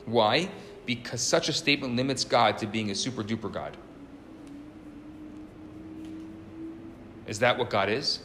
Why? 0.05 0.49
Because 0.85 1.21
such 1.21 1.47
a 1.49 1.53
statement 1.53 1.95
limits 1.95 2.23
God 2.23 2.57
to 2.57 2.67
being 2.67 2.89
a 2.91 2.95
super 2.95 3.23
duper 3.23 3.51
God. 3.51 3.77
Is 7.27 7.39
that 7.39 7.57
what 7.57 7.69
God 7.69 7.89
is? 7.89 8.19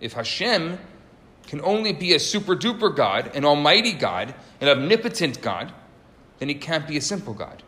If 0.00 0.12
Hashem 0.12 0.78
can 1.46 1.60
only 1.62 1.92
be 1.92 2.14
a 2.14 2.18
super 2.18 2.54
duper 2.54 2.94
God, 2.94 3.34
an 3.34 3.44
almighty 3.44 3.92
God, 3.92 4.34
an 4.60 4.68
omnipotent 4.68 5.40
God, 5.42 5.72
then 6.38 6.48
he 6.48 6.54
can't 6.54 6.86
be 6.86 6.96
a 6.96 7.00
simple 7.00 7.34
God. 7.34 7.62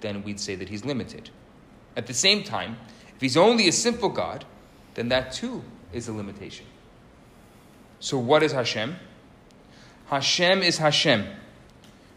Then 0.00 0.22
we'd 0.22 0.40
say 0.40 0.54
that 0.54 0.68
he's 0.68 0.84
limited. 0.84 1.30
At 1.96 2.06
the 2.06 2.14
same 2.14 2.42
time, 2.42 2.78
if 3.14 3.20
he's 3.20 3.36
only 3.36 3.68
a 3.68 3.72
simple 3.72 4.08
God, 4.08 4.44
then 4.94 5.08
that 5.08 5.32
too 5.32 5.62
is 5.92 6.08
a 6.08 6.12
limitation. 6.12 6.66
So, 7.98 8.18
what 8.18 8.42
is 8.42 8.52
Hashem? 8.52 8.96
Hashem 10.06 10.62
is 10.62 10.78
Hashem. 10.78 11.26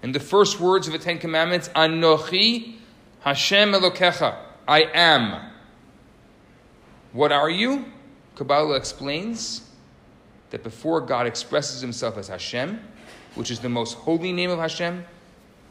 In 0.01 0.11
the 0.11 0.19
first 0.19 0.59
words 0.59 0.87
of 0.87 0.93
the 0.93 0.99
Ten 0.99 1.19
Commandments, 1.19 1.69
Anochi 1.69 2.75
Hashem 3.19 3.73
Elokecha. 3.73 4.37
I 4.67 4.83
am. 4.93 5.51
What 7.11 7.31
are 7.31 7.49
you? 7.49 7.85
Kabbalah 8.35 8.75
explains 8.75 9.69
that 10.53 10.61
before 10.61 11.01
God 11.01 11.25
expresses 11.25 11.81
himself 11.81 12.15
as 12.15 12.27
Hashem, 12.27 12.79
which 13.33 13.49
is 13.49 13.59
the 13.59 13.69
most 13.69 13.95
holy 13.95 14.31
name 14.31 14.51
of 14.51 14.59
Hashem, 14.59 15.03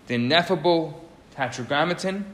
the 0.09 0.15
ineffable 0.15 1.09
tetragrammaton, 1.37 2.25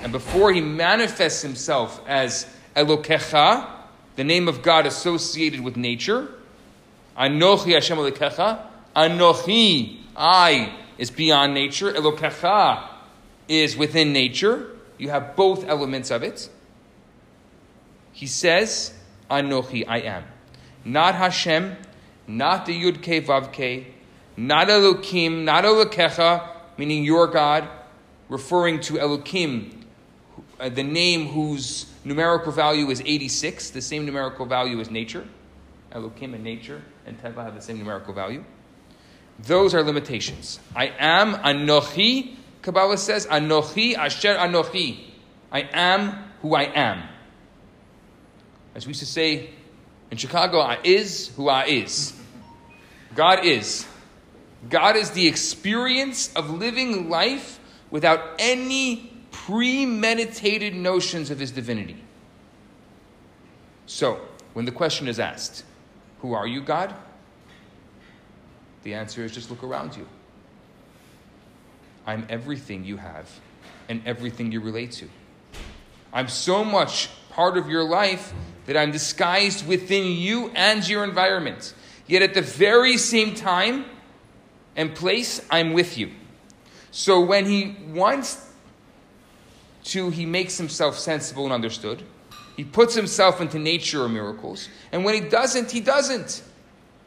and 0.00 0.10
before 0.10 0.54
he 0.54 0.62
manifests 0.62 1.42
himself 1.42 2.00
as 2.08 2.46
Elokecha, 2.74 3.68
the 4.16 4.24
name 4.24 4.48
of 4.48 4.62
God 4.62 4.86
associated 4.86 5.60
with 5.60 5.76
nature, 5.76 6.32
Anochi 7.18 7.74
Hashem 7.74 7.98
Elokecha, 7.98 8.64
Anochi, 8.96 9.98
I, 10.16 10.74
is 10.96 11.10
beyond 11.10 11.52
nature, 11.52 11.92
Elokecha 11.92 12.88
is 13.48 13.76
within 13.76 14.14
nature. 14.14 14.70
You 14.96 15.10
have 15.10 15.36
both 15.36 15.68
elements 15.68 16.10
of 16.10 16.22
it. 16.22 16.48
He 18.12 18.26
says, 18.26 18.94
Anochi, 19.30 19.84
I 19.86 19.98
am. 19.98 20.24
Not 20.84 21.14
Hashem, 21.14 21.76
not 22.26 22.66
the 22.66 22.80
Yud 22.80 22.98
Ke 23.02 23.24
Vav 23.24 23.52
Ke, 23.52 23.86
not 24.36 24.68
Elokim, 24.68 25.44
not 25.44 25.64
Elokecha, 25.64 26.48
meaning 26.76 27.04
your 27.04 27.26
God, 27.26 27.68
referring 28.28 28.80
to 28.80 28.94
Elokim, 28.94 29.84
uh, 30.58 30.68
the 30.68 30.82
name 30.82 31.28
whose 31.28 31.86
numerical 32.04 32.52
value 32.52 32.88
is 32.90 33.00
86, 33.00 33.70
the 33.70 33.82
same 33.82 34.06
numerical 34.06 34.46
value 34.46 34.80
as 34.80 34.90
nature. 34.90 35.26
Elokim 35.92 36.34
and 36.34 36.42
nature 36.42 36.82
and 37.06 37.20
Teva 37.20 37.44
have 37.44 37.54
the 37.54 37.60
same 37.60 37.78
numerical 37.78 38.14
value. 38.14 38.44
Those 39.38 39.74
are 39.74 39.82
limitations. 39.82 40.60
I 40.74 40.92
am 40.98 41.34
Anochi, 41.34 42.36
Kabbalah 42.62 42.96
says, 42.96 43.26
Anochi 43.26 43.96
Asher 43.96 44.36
Anochi. 44.36 45.00
I 45.50 45.68
am 45.72 46.32
who 46.40 46.54
I 46.54 46.62
am. 46.62 47.02
As 48.74 48.86
we 48.86 48.90
used 48.90 49.00
to 49.00 49.06
say 49.06 49.50
in 50.12 50.18
Chicago, 50.18 50.60
I 50.60 50.78
is 50.84 51.28
who 51.36 51.48
I 51.48 51.64
is. 51.64 52.12
God 53.14 53.46
is. 53.46 53.86
God 54.68 54.94
is 54.94 55.12
the 55.12 55.26
experience 55.26 56.30
of 56.34 56.50
living 56.50 57.08
life 57.08 57.58
without 57.90 58.20
any 58.38 59.10
premeditated 59.30 60.74
notions 60.74 61.30
of 61.30 61.38
his 61.38 61.50
divinity. 61.50 61.96
So, 63.86 64.20
when 64.52 64.66
the 64.66 64.70
question 64.70 65.08
is 65.08 65.18
asked, 65.18 65.64
Who 66.20 66.34
are 66.34 66.46
you, 66.46 66.60
God? 66.60 66.94
The 68.82 68.92
answer 68.92 69.24
is 69.24 69.32
just 69.32 69.48
look 69.48 69.64
around 69.64 69.96
you. 69.96 70.06
I'm 72.06 72.26
everything 72.28 72.84
you 72.84 72.98
have 72.98 73.30
and 73.88 74.02
everything 74.04 74.52
you 74.52 74.60
relate 74.60 74.92
to. 74.92 75.08
I'm 76.12 76.28
so 76.28 76.62
much 76.62 77.08
part 77.30 77.56
of 77.56 77.70
your 77.70 77.82
life 77.82 78.34
that 78.66 78.76
I'm 78.76 78.92
disguised 78.92 79.66
within 79.66 80.06
you 80.06 80.50
and 80.54 80.86
your 80.88 81.04
environment. 81.04 81.74
Yet 82.06 82.22
at 82.22 82.34
the 82.34 82.42
very 82.42 82.96
same 82.96 83.34
time 83.34 83.84
and 84.76 84.94
place, 84.94 85.44
I'm 85.50 85.72
with 85.72 85.98
you. 85.98 86.10
So 86.90 87.20
when 87.20 87.46
he 87.46 87.76
wants 87.92 88.48
to, 89.84 90.10
he 90.10 90.26
makes 90.26 90.58
himself 90.58 90.98
sensible 90.98 91.44
and 91.44 91.52
understood. 91.52 92.02
He 92.56 92.64
puts 92.64 92.94
himself 92.94 93.40
into 93.40 93.58
nature 93.58 94.02
or 94.02 94.08
miracles. 94.08 94.68
And 94.92 95.04
when 95.04 95.14
he 95.14 95.28
doesn't, 95.28 95.70
he 95.70 95.80
doesn't. 95.80 96.42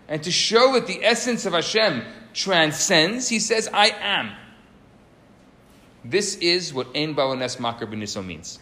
And 0.08 0.24
to 0.24 0.32
show 0.32 0.74
that 0.74 0.88
the 0.88 1.04
essence 1.04 1.46
of 1.46 1.54
Hashem 1.54 2.04
transcends, 2.34 3.30
he 3.30 3.40
says, 3.40 3.70
I 3.72 3.90
am. 3.90 4.32
This 6.04 6.36
is 6.36 6.74
what 6.74 6.88
Ein 6.96 7.14
Baal 7.14 7.36
Hanes 7.36 7.56
Makir 7.56 7.92
Beniso 7.92 8.24
means. 8.26 8.60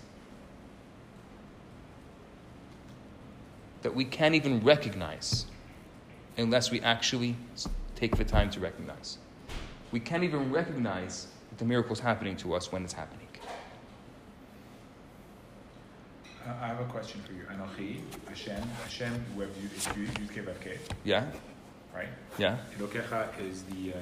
That 3.84 3.93
we 3.93 4.05
can't 4.05 4.34
even 4.34 4.61
recognize 4.61 5.45
unless 6.38 6.71
we 6.71 6.81
actually 6.81 7.36
take 7.95 8.15
the 8.15 8.23
time 8.23 8.49
to 8.51 8.59
recognize. 8.59 9.17
We 9.91 9.99
can't 9.99 10.23
even 10.23 10.51
recognize 10.51 11.27
that 11.49 11.59
the 11.59 11.65
miracle 11.65 11.93
is 11.93 11.99
happening 11.99 12.36
to 12.38 12.55
us 12.55 12.71
when 12.71 12.84
it's 12.84 12.93
happening. 12.93 13.27
Uh, 16.45 16.51
I 16.61 16.67
have 16.67 16.79
a 16.81 16.86
question 16.86 17.21
for 17.21 17.31
you. 17.34 17.43
Anochi, 17.43 18.01
Hashem, 18.27 18.61
Hashem, 18.84 19.13
have 19.13 19.49
you, 19.61 19.69
is 19.75 19.88
you, 19.95 20.07
Yud 20.07 20.45
Vav 20.45 20.59
Ke, 20.59 20.77
Yeah? 21.05 21.25
right? 21.95 22.09
Yeah? 22.38 22.57
Elokecha 22.77 23.29
is 23.39 23.63
the 23.63 23.93
uh, 23.93 23.99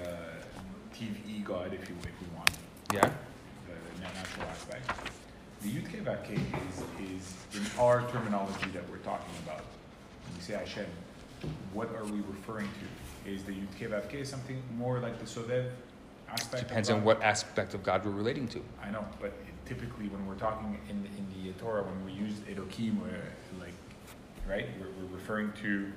Teva 0.96 1.44
God, 1.44 1.74
if 1.74 1.88
you 1.88 1.96
if 2.02 2.22
we 2.22 2.36
want, 2.36 2.50
Yeah? 2.94 3.12
the 3.68 4.02
natural 4.02 4.48
aspect. 4.48 5.11
The 5.62 5.70
Yud 5.70 5.86
Ke 5.86 6.32
is, 6.32 6.84
is 7.12 7.36
in 7.56 7.80
our 7.80 8.08
terminology 8.10 8.70
that 8.74 8.90
we're 8.90 8.98
talking 8.98 9.34
about. 9.46 9.60
When 9.60 10.38
we 10.38 10.42
say 10.42 10.54
Hashem, 10.54 10.88
what 11.74 11.90
are 11.96 12.04
we 12.06 12.22
referring 12.22 12.68
to? 12.68 13.30
Is 13.32 13.44
the 13.44 13.52
Yud 13.52 13.70
Ke 14.10 14.26
something 14.26 14.62
more 14.78 15.00
like 15.00 15.20
the 15.20 15.26
Sovev 15.26 15.70
aspect? 16.30 16.68
Depends 16.68 16.90
on 16.90 17.04
what 17.04 17.22
aspect 17.22 17.76
of 17.76 17.84
God 17.84 18.04
we're 18.04 18.12
relating 18.12 18.48
to. 18.50 18.62
I 18.84 18.90
know, 18.90 19.06
but 19.20 19.34
typically 19.68 20.08
when 20.08 20.26
we're 20.26 20.36
talking 20.36 20.80
in, 20.90 20.96
in 21.18 21.44
the 21.44 21.52
Torah, 21.60 21.84
when 21.84 22.06
we 22.06 22.12
use 22.14 22.34
Elokim, 22.50 23.00
we're 23.00 23.22
like, 23.60 23.74
right, 24.50 24.68
we're, 24.80 24.88
we're 24.88 25.14
referring 25.16 25.54
to 25.62 25.92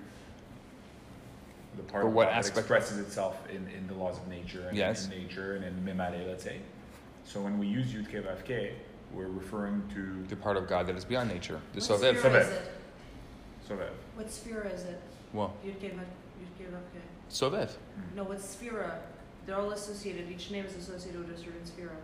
the 1.79 1.83
part 1.85 2.05
Or 2.05 2.09
of 2.09 2.15
what 2.15 2.29
that 2.29 2.37
aspect? 2.37 2.59
expresses 2.59 2.99
itself 2.99 3.39
in, 3.49 3.67
in 3.69 3.87
the 3.87 3.95
laws 3.95 4.19
of 4.19 4.29
nature 4.29 4.67
and 4.69 4.77
Yes. 4.77 5.07
in 5.07 5.11
nature 5.11 5.57
and 5.57 5.65
in 5.65 5.75
Memale, 5.85 6.27
let's 6.29 6.45
say. 6.45 6.59
So 7.25 7.41
when 7.41 7.59
we 7.59 7.67
use 7.67 7.87
Yud 7.95 8.09
Ke 8.09 8.23
Vav 8.25 8.45
Ke, 8.45 8.75
we're 9.15 9.29
referring 9.29 9.83
to 9.95 10.25
The 10.29 10.37
part 10.37 10.57
of 10.57 10.69
God 10.69 10.87
that 10.89 10.97
is 10.97 11.05
beyond 11.05 11.31
nature. 11.31 11.61
The 11.73 11.81
What 11.81 11.89
Sovev. 12.01 12.19
sphere 12.19 12.37
is 12.37 12.47
Sovev. 12.47 12.53
it? 12.53 12.71
Sovev. 13.69 13.89
What 14.17 14.31
sphere 14.31 14.71
is 14.75 14.85
it? 14.85 15.01
Well, 15.33 15.53
Yud 15.65 15.77
Ke 15.79 15.93
Vav 15.95 16.05
Yud 16.41 16.53
Ke 16.59 16.71
Vav 16.73 16.83
Ke. 16.93 17.01
Sovev. 17.31 17.71
No, 18.17 18.25
what 18.25 18.39
sphera? 18.39 18.99
They're 19.47 19.57
all 19.59 19.71
associated. 19.73 20.31
Each 20.31 20.51
name 20.51 20.65
is 20.65 20.77
associated 20.77 21.21
with 21.27 21.37
a 21.37 21.39
certain 21.39 21.63
sphera. 21.65 21.97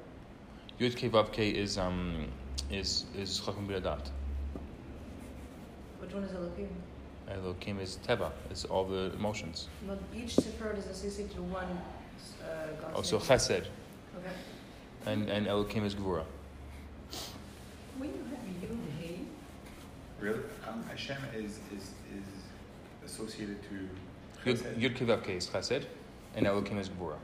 Yud 0.81 0.97
Ke 0.97 1.11
Vav 1.13 1.33
Ke 1.33 1.55
is 1.57 1.79
um 1.79 2.27
is 2.71 3.07
is 3.17 3.39
Chacham 3.41 3.69
Biradat. 3.69 4.11
Which 6.01 6.13
one 6.15 6.25
is 6.25 6.33
Elohim? 6.35 6.69
Elokim 7.29 7.81
is 7.81 7.99
Teva. 8.07 8.33
It's 8.51 8.65
all 8.65 8.85
the 8.85 9.13
emotions. 9.15 9.69
But 9.87 10.01
each 10.17 10.35
sephirot 10.37 10.79
is 10.79 10.87
associated 10.87 11.33
to 11.37 11.43
one 11.43 11.67
uh, 12.43 12.67
God's 12.81 12.97
Also 12.97 13.19
name. 13.19 13.27
Chesed 13.29 13.67
Okay. 14.19 14.35
and 15.07 15.29
and 15.31 15.47
Elokim 15.47 15.85
is 15.85 15.95
Gvura. 15.95 16.25
When 18.01 18.09
you 18.09 18.25
have 18.31 18.41
Yud 18.71 18.79
Hey, 18.99 19.19
Really? 20.21 20.41
Um, 20.67 20.83
Hashem 20.89 21.19
is, 21.35 21.59
is, 21.77 21.91
is 22.17 22.25
associated 23.05 23.59
to 23.65 24.51
Yud 24.51 24.57
Chesed? 24.57 24.81
Yud 24.81 24.95
Ke 24.97 25.01
Vav 25.01 25.23
Ke 25.23 25.37
is 25.37 25.47
Chesed, 25.49 25.85
and 26.35 26.47
Elokim 26.47 26.79
is 26.79 26.89
Gvura. 26.89 27.19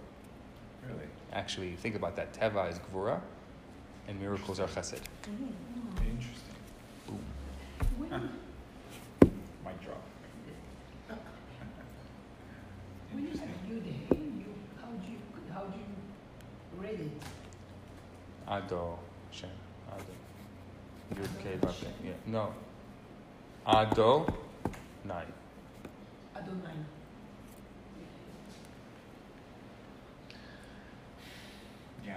Really? 0.87 1.09
Actually, 1.33 1.77
think 1.77 1.95
about 1.95 2.15
that. 2.17 2.35
Teva 2.35 2.71
is 2.71 2.79
Gvura, 2.79 3.23
and 4.07 4.21
miracles 4.21 4.61
are 4.61 4.67
Chesed. 4.67 5.01
Interesting. 6.05 6.57
Boom. 7.07 7.21
when, 7.97 8.11
Mic 9.65 9.81
drop. 9.83 10.03
when 13.13 13.25
you 13.25 13.31
have 13.31 13.49
Yud 13.67 13.83
Hey, 13.83 14.19
you, 14.19 14.55
how 14.79 14.89
do 14.89 15.11
you, 15.11 15.19
how 15.55 15.63
do 15.63 15.79
you 15.79 16.83
read 16.83 17.01
it? 17.01 17.23
Ado 18.47 18.69
Shem. 18.69 18.77
Ado. 18.77 19.06
Yud 21.15 21.29
Ke 21.43 21.61
Vav 21.61 21.73
Ke. 21.81 21.87
Yeah. 22.05 22.13
No. 22.27 22.53
Ado 23.67 24.27
nine. 25.05 25.33
Adonai. 26.37 26.71
Yeah. 32.05 32.15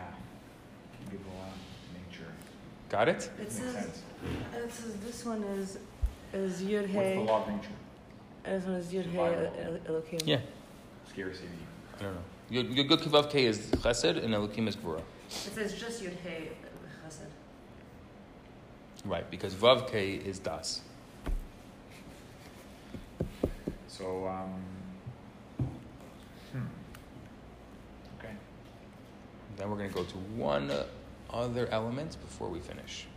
Gibboah, 1.10 1.54
nature. 1.94 2.32
Got 2.90 3.10
it? 3.10 3.16
It 3.24 3.40
Makes 3.40 3.56
says, 3.56 3.74
sense. 3.74 4.02
it 4.56 4.72
says 4.74 4.96
this 5.06 5.26
one 5.26 5.44
is 5.44 5.78
is 6.34 6.62
Yud 6.62 6.94
What's 6.94 7.10
the 7.10 7.20
law 7.22 7.42
of 7.44 7.48
nature? 7.50 7.70
This 8.44 8.64
one 8.66 8.76
is 8.76 8.88
Yud 8.88 9.06
Hey 9.06 9.12
Survival. 9.12 9.80
Elohim. 9.88 10.20
Yeah. 10.26 10.40
Scarcity. 11.10 11.48
I 12.00 12.04
don't 12.04 12.14
know. 12.16 12.22
Yud 12.52 12.76
Yud 12.76 12.90
Yud 12.90 13.02
Ke 13.02 13.10
Vav 13.12 13.30
Ke 13.30 13.36
is 13.36 13.60
Chesed, 13.72 14.24
and 14.24 14.34
Elokim 14.34 14.68
is 14.68 14.76
Gvura. 14.76 15.00
It 15.00 15.32
says 15.32 15.74
just 15.80 16.04
Yud 16.04 16.16
Hey 16.24 16.50
Chesed. 16.62 16.79
Right, 19.06 19.30
because 19.32 19.54
Vav 19.54 19.88
Ke 19.88 20.26
is 20.26 20.39
Das. 20.39 20.82
So 23.88 24.00
So, 24.00 24.28
um, 24.28 24.64
hmm. 26.54 26.60
Okay. 28.18 28.34
Then 29.58 29.70
we're 29.70 29.76
going 29.76 29.89
to 29.89 29.95
go 29.95 30.04
to 30.04 30.18
one 30.38 30.72
uh, 30.72 30.86
other 31.30 31.68
element 31.68 32.16
before 32.22 32.47
we 32.47 32.60
finish. 32.60 33.08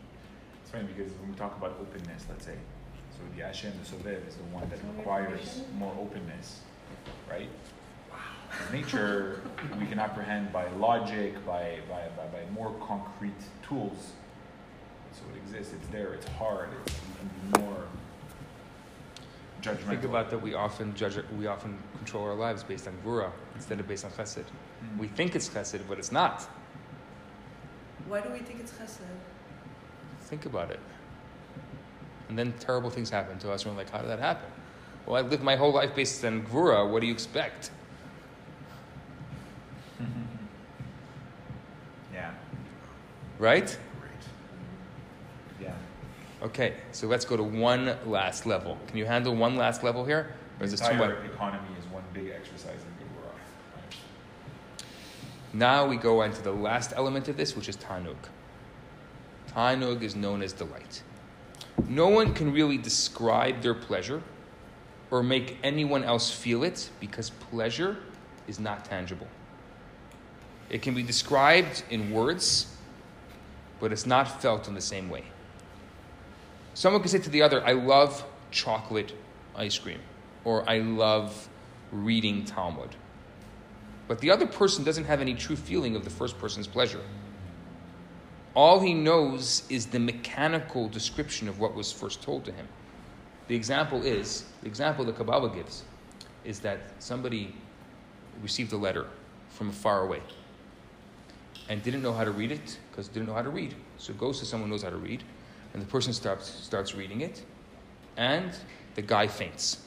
It's 0.61 0.72
funny 0.72 0.85
because 0.85 1.12
when 1.20 1.30
we 1.30 1.37
talk 1.37 1.57
about 1.57 1.78
openness, 1.80 2.24
let's 2.28 2.45
say, 2.45 2.57
so 3.12 3.18
the 3.37 3.45
Hashem, 3.45 3.72
the 3.80 3.89
Sovev, 3.89 4.26
is 4.26 4.35
the 4.35 4.43
one 4.45 4.68
that 4.70 4.78
requires 4.97 5.62
more 5.78 5.95
openness, 6.01 6.62
right? 7.30 7.49
In 8.68 8.80
nature, 8.80 9.41
we 9.78 9.87
can 9.87 10.01
apprehend 10.01 10.53
by 10.53 10.68
logic, 10.72 11.35
by, 11.47 11.78
by, 11.89 12.09
by, 12.16 12.26
by 12.26 12.51
more 12.53 12.74
concrete 12.87 13.41
tools. 13.62 14.12
So 15.13 15.23
it 15.35 15.39
exists, 15.39 15.75
it's 15.75 15.89
there, 15.89 16.15
it's 16.15 16.27
hard, 16.29 16.71
it's, 16.87 16.95
we 16.95 17.19
can 17.19 17.29
be 17.51 17.61
more 17.61 17.85
judgmental. 19.63 19.89
Think 19.89 20.05
about 20.05 20.31
that. 20.31 20.41
We 20.41 20.55
often 20.55 20.95
judge. 20.95 21.19
We 21.39 21.47
often 21.47 21.79
control 21.97 22.25
our 22.25 22.35
lives 22.35 22.63
based 22.65 22.89
on 22.89 22.95
gvura 23.05 23.31
instead 23.55 23.79
of 23.81 23.87
based 23.87 24.05
on 24.05 24.11
chesed. 24.11 24.45
Mm. 24.45 24.99
We 24.99 25.09
think 25.09 25.35
it's 25.37 25.49
chesed, 25.49 25.81
but 25.89 25.99
it's 25.99 26.13
not. 26.13 26.49
Why 28.09 28.21
do 28.21 28.31
we 28.31 28.41
think 28.41 28.61
it's 28.61 28.73
chesed? 28.73 29.01
Think 30.23 30.47
about 30.47 30.71
it. 30.71 30.81
And 32.29 32.39
then 32.39 32.53
terrible 32.59 32.91
things 32.91 33.11
happen 33.11 33.39
to 33.41 33.53
us, 33.53 33.65
and 33.65 33.73
we're 33.73 33.79
like, 33.79 33.91
"How 33.91 33.99
did 33.99 34.09
that 34.09 34.19
happen?" 34.19 34.51
Well, 35.07 35.17
I 35.17 35.21
lived 35.21 35.43
my 35.43 35.57
whole 35.57 35.73
life 35.73 35.95
based 35.95 36.25
on 36.25 36.43
gvura. 36.47 36.91
What 36.91 37.01
do 37.01 37.07
you 37.07 37.13
expect? 37.13 37.71
Yeah, 42.13 42.31
Right? 43.39 43.79
Okay. 46.43 46.74
So 46.90 47.07
let's 47.07 47.24
go 47.24 47.36
to 47.36 47.43
one 47.43 47.97
last 48.05 48.47
level. 48.47 48.78
Can 48.88 48.97
you 48.97 49.07
handle 49.07 49.34
one 49.34 49.57
last 49.57 49.82
level 49.82 50.05
here, 50.05 50.34
or 50.61 50.66
The 50.66 50.74
is 50.74 50.80
too 50.80 50.90
entire 50.90 51.16
much? 51.20 51.32
economy 51.32 51.68
is 51.78 51.86
one 51.86 52.03
big 52.12 52.30
exercise 52.30 52.80
in 52.80 53.07
Gevurah. 53.07 53.32
Right? 53.76 53.97
Now 55.53 55.86
we 55.86 55.97
go 55.97 56.22
into 56.22 56.43
the 56.43 56.53
last 56.53 56.93
element 56.97 57.28
of 57.28 57.36
this, 57.36 57.55
which 57.55 57.68
is 57.68 57.76
Tanug. 57.76 58.16
Tanug 59.55 60.03
is 60.03 60.16
known 60.16 60.43
as 60.43 60.53
delight. 60.53 61.03
No 61.88 62.09
one 62.09 62.34
can 62.34 62.53
really 62.53 62.78
describe 62.78 63.62
their 63.62 63.74
pleasure 63.74 64.22
or 65.11 65.22
make 65.22 65.59
anyone 65.62 66.05
else 66.05 66.30
feel 66.30 66.64
it 66.64 66.90
because 67.01 67.30
pleasure 67.30 67.99
is 68.49 68.59
not 68.59 68.84
tangible. 68.84 69.28
It 70.70 70.82
can 70.82 70.95
be 70.95 71.03
described 71.03 71.82
in 71.90 72.11
words, 72.11 72.74
but 73.78 73.93
it's 73.93 74.07
not 74.07 74.40
felt 74.40 74.68
in 74.68 74.74
the 74.74 74.80
same 74.80 75.11
way. 75.11 75.24
Someone 76.75 77.03
can 77.03 77.11
say 77.11 77.18
to 77.18 77.31
the 77.31 77.43
other, 77.43 77.64
I 77.66 77.73
love 77.73 78.25
chocolate 78.51 79.12
ice 79.55 79.79
cream, 79.79 80.01
or 80.45 80.68
I 80.68 80.79
love 80.79 81.49
reading 81.91 82.45
Talmud. 82.45 82.97
But 84.09 84.20
the 84.20 84.31
other 84.31 84.47
person 84.47 84.85
doesn't 84.85 85.05
have 85.05 85.20
any 85.20 85.35
true 85.35 85.57
feeling 85.57 85.97
of 85.97 86.05
the 86.05 86.11
first 86.11 86.39
person's 86.39 86.66
pleasure. 86.66 87.01
All 88.55 88.81
he 88.81 88.93
knows 88.93 89.64
is 89.70 89.87
the 89.87 89.99
mechanical 89.99 90.89
description 90.89 91.49
of 91.49 91.59
what 91.59 91.75
was 91.75 91.91
first 91.91 92.23
told 92.23 92.45
to 92.45 92.53
him. 92.53 92.68
The 93.49 93.57
example 93.57 94.03
is 94.03 94.45
the 94.62 94.68
example 94.68 95.05
the 95.05 95.12
Kabbalah 95.12 95.51
gives 95.55 95.85
is 96.45 96.61
that 96.61 96.81
somebody 96.99 97.55
received 98.43 98.73
a 98.73 98.77
letter 98.77 99.07
from 99.49 99.70
far 99.70 100.03
away 100.03 100.20
and 101.68 101.83
didn't 101.83 102.03
know 102.03 102.12
how 102.12 102.25
to 102.25 102.31
read 102.31 102.51
it 102.53 102.79
because 102.91 103.09
didn't 103.09 103.29
know 103.29 103.35
how 103.35 103.43
to 103.43 103.51
read. 103.51 103.75
So 103.99 104.12
goes 104.14 104.41
to 104.41 104.47
someone 104.47 104.68
who 104.68 104.75
knows 104.75 104.83
how 104.83 104.91
to 104.91 104.97
read, 104.97 105.23
and 105.73 105.83
the 105.83 105.87
person 105.87 106.12
starts, 106.12 106.49
starts 106.49 106.95
reading 106.95 107.20
it, 107.20 107.43
and 108.16 108.53
the 108.95 109.03
guy 109.03 109.27
faints. 109.27 109.79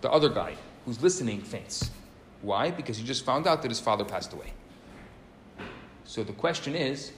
The 0.00 0.10
other 0.10 0.28
guy 0.28 0.56
who's 0.84 1.02
listening 1.02 1.40
faints. 1.40 1.90
Why? 2.40 2.70
Because 2.70 2.96
he 2.96 3.04
just 3.04 3.24
found 3.24 3.46
out 3.46 3.62
that 3.62 3.70
his 3.70 3.78
father 3.78 4.04
passed 4.04 4.32
away. 4.32 4.52
So 6.04 6.24
the 6.24 6.32
question 6.32 6.74
is 6.74 7.12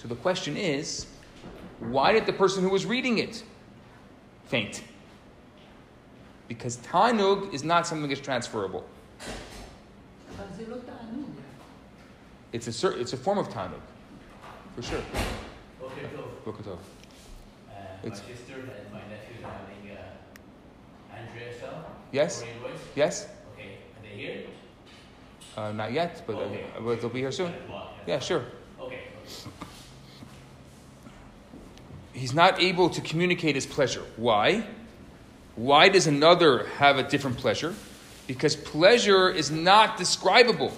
so 0.00 0.06
the 0.06 0.14
question 0.14 0.56
is 0.56 1.06
why 1.80 2.12
did 2.12 2.26
the 2.26 2.32
person 2.32 2.62
who 2.62 2.70
was 2.70 2.86
reading 2.86 3.18
it 3.18 3.42
faint? 4.46 4.82
Because 6.46 6.78
tanug 6.78 7.52
is 7.52 7.64
not 7.64 7.86
something 7.86 8.08
that's 8.08 8.20
transferable. 8.20 8.86
It's 12.52 12.84
a, 12.84 13.00
it's 13.00 13.12
a 13.12 13.16
form 13.16 13.38
of 13.38 13.48
tanug 13.48 13.80
for 14.78 14.82
sure. 14.84 15.02
Okay, 15.82 16.06
cool. 16.44 16.52
Tov. 16.52 16.78
Uh, 16.78 18.06
It's- 18.06 18.22
my 18.22 18.34
sister 18.34 18.54
and 18.54 18.92
my 18.92 19.00
nephew 19.10 19.44
are 19.44 19.50
having 19.50 19.90
uh, 19.90 21.16
Andrea 21.16 21.52
cell. 21.58 21.84
Yes? 22.12 22.44
Yes? 22.94 23.26
Okay, 23.54 23.78
are 23.96 24.02
they 24.02 24.16
here? 24.16 24.44
Uh, 25.56 25.72
not 25.72 25.90
yet, 25.90 26.22
but, 26.28 26.36
uh, 26.36 26.80
but 26.80 27.00
they'll 27.00 27.10
be 27.10 27.18
here 27.18 27.32
soon. 27.32 27.52
Yeah, 28.06 28.20
sure. 28.20 28.44
Okay. 28.80 28.94
okay. 28.94 29.50
He's 32.12 32.32
not 32.32 32.60
able 32.60 32.88
to 32.90 33.00
communicate 33.00 33.56
his 33.56 33.66
pleasure. 33.66 34.04
Why? 34.16 34.64
Why 35.56 35.88
does 35.88 36.06
another 36.06 36.66
have 36.78 36.98
a 36.98 37.02
different 37.02 37.36
pleasure? 37.36 37.74
Because 38.28 38.54
pleasure 38.54 39.28
is 39.28 39.50
not 39.50 39.98
describable. 39.98 40.72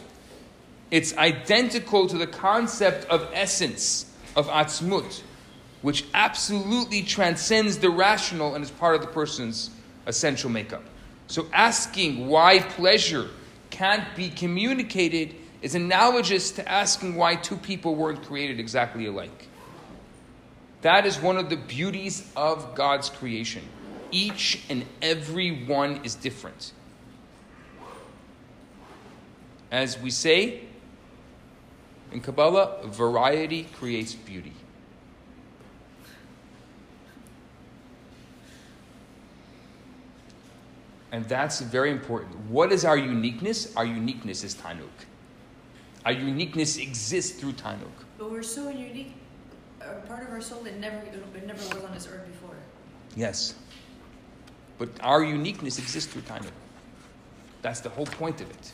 It's 0.90 1.16
identical 1.16 2.08
to 2.08 2.18
the 2.18 2.26
concept 2.26 3.08
of 3.08 3.30
essence, 3.32 4.06
of 4.34 4.48
atzmut, 4.48 5.22
which 5.82 6.04
absolutely 6.14 7.02
transcends 7.02 7.78
the 7.78 7.90
rational 7.90 8.54
and 8.54 8.64
is 8.64 8.70
part 8.70 8.96
of 8.96 9.00
the 9.00 9.06
person's 9.06 9.70
essential 10.06 10.50
makeup. 10.50 10.82
So 11.28 11.46
asking 11.52 12.26
why 12.26 12.58
pleasure 12.58 13.30
can't 13.70 14.16
be 14.16 14.30
communicated 14.30 15.36
is 15.62 15.74
analogous 15.74 16.50
to 16.52 16.68
asking 16.68 17.14
why 17.14 17.36
two 17.36 17.56
people 17.56 17.94
weren't 17.94 18.24
created 18.24 18.58
exactly 18.58 19.06
alike. 19.06 19.46
That 20.82 21.06
is 21.06 21.20
one 21.20 21.36
of 21.36 21.50
the 21.50 21.56
beauties 21.56 22.28
of 22.34 22.74
God's 22.74 23.10
creation. 23.10 23.62
Each 24.10 24.64
and 24.68 24.84
every 25.00 25.66
one 25.66 26.00
is 26.04 26.16
different. 26.16 26.72
As 29.70 29.96
we 30.00 30.10
say 30.10 30.62
in 32.12 32.20
Kabbalah, 32.20 32.86
variety 32.86 33.64
creates 33.64 34.14
beauty. 34.14 34.52
And 41.12 41.24
that's 41.28 41.60
very 41.60 41.90
important. 41.90 42.36
What 42.48 42.72
is 42.72 42.84
our 42.84 42.96
uniqueness? 42.96 43.74
Our 43.76 43.84
uniqueness 43.84 44.44
is 44.44 44.54
Tanuk. 44.54 44.88
Our 46.04 46.12
uniqueness 46.12 46.76
exists 46.78 47.38
through 47.38 47.52
Tanuk. 47.52 47.90
But 48.16 48.30
we're 48.30 48.42
so 48.42 48.68
unique. 48.68 49.14
A 49.80 49.94
part 50.06 50.22
of 50.22 50.30
our 50.30 50.40
soul 50.40 50.62
that 50.62 50.78
never 50.78 50.96
it 50.96 51.46
never 51.46 51.58
was 51.58 51.84
on 51.84 51.92
this 51.92 52.06
earth 52.06 52.26
before. 52.26 52.54
Yes. 53.16 53.54
But 54.78 54.88
our 55.00 55.24
uniqueness 55.24 55.78
exists 55.78 56.12
through 56.12 56.22
Tanuk. 56.22 56.52
That's 57.62 57.80
the 57.80 57.88
whole 57.88 58.06
point 58.06 58.40
of 58.40 58.50
it. 58.50 58.72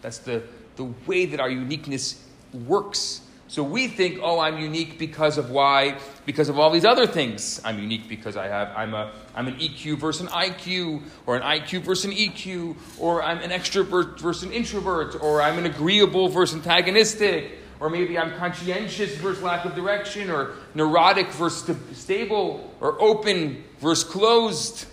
That's 0.00 0.18
the, 0.18 0.42
the 0.76 0.84
way 1.06 1.26
that 1.26 1.40
our 1.40 1.50
uniqueness 1.50 2.22
works. 2.52 3.20
So 3.46 3.62
we 3.62 3.88
think, 3.88 4.18
oh, 4.22 4.40
I'm 4.40 4.58
unique 4.58 4.98
because 4.98 5.38
of 5.38 5.50
why? 5.50 5.98
Because 6.26 6.48
of 6.48 6.58
all 6.58 6.70
these 6.70 6.84
other 6.84 7.06
things. 7.06 7.60
I'm 7.64 7.78
unique 7.78 8.08
because 8.08 8.36
I 8.36 8.48
have 8.48 8.72
I'm 8.74 8.94
a 8.94 9.12
I'm 9.34 9.46
an 9.46 9.56
EQ 9.56 9.98
versus 9.98 10.22
an 10.22 10.28
IQ, 10.28 11.02
or 11.26 11.36
an 11.36 11.42
IQ 11.42 11.82
versus 11.82 12.06
an 12.06 12.12
EQ, 12.12 12.76
or 12.98 13.22
I'm 13.22 13.38
an 13.38 13.50
extrovert 13.50 14.18
versus 14.18 14.44
an 14.44 14.52
introvert, 14.52 15.22
or 15.22 15.42
I'm 15.42 15.58
an 15.58 15.66
agreeable 15.66 16.28
versus 16.28 16.56
antagonistic, 16.56 17.58
or 17.80 17.90
maybe 17.90 18.18
I'm 18.18 18.36
conscientious 18.38 19.14
versus 19.18 19.42
lack 19.42 19.64
of 19.64 19.74
direction, 19.74 20.30
or 20.30 20.54
neurotic 20.74 21.30
versus 21.32 21.64
st- 21.64 21.96
stable, 21.96 22.74
or 22.80 23.00
open 23.00 23.62
versus 23.78 24.04
closed. 24.04 24.86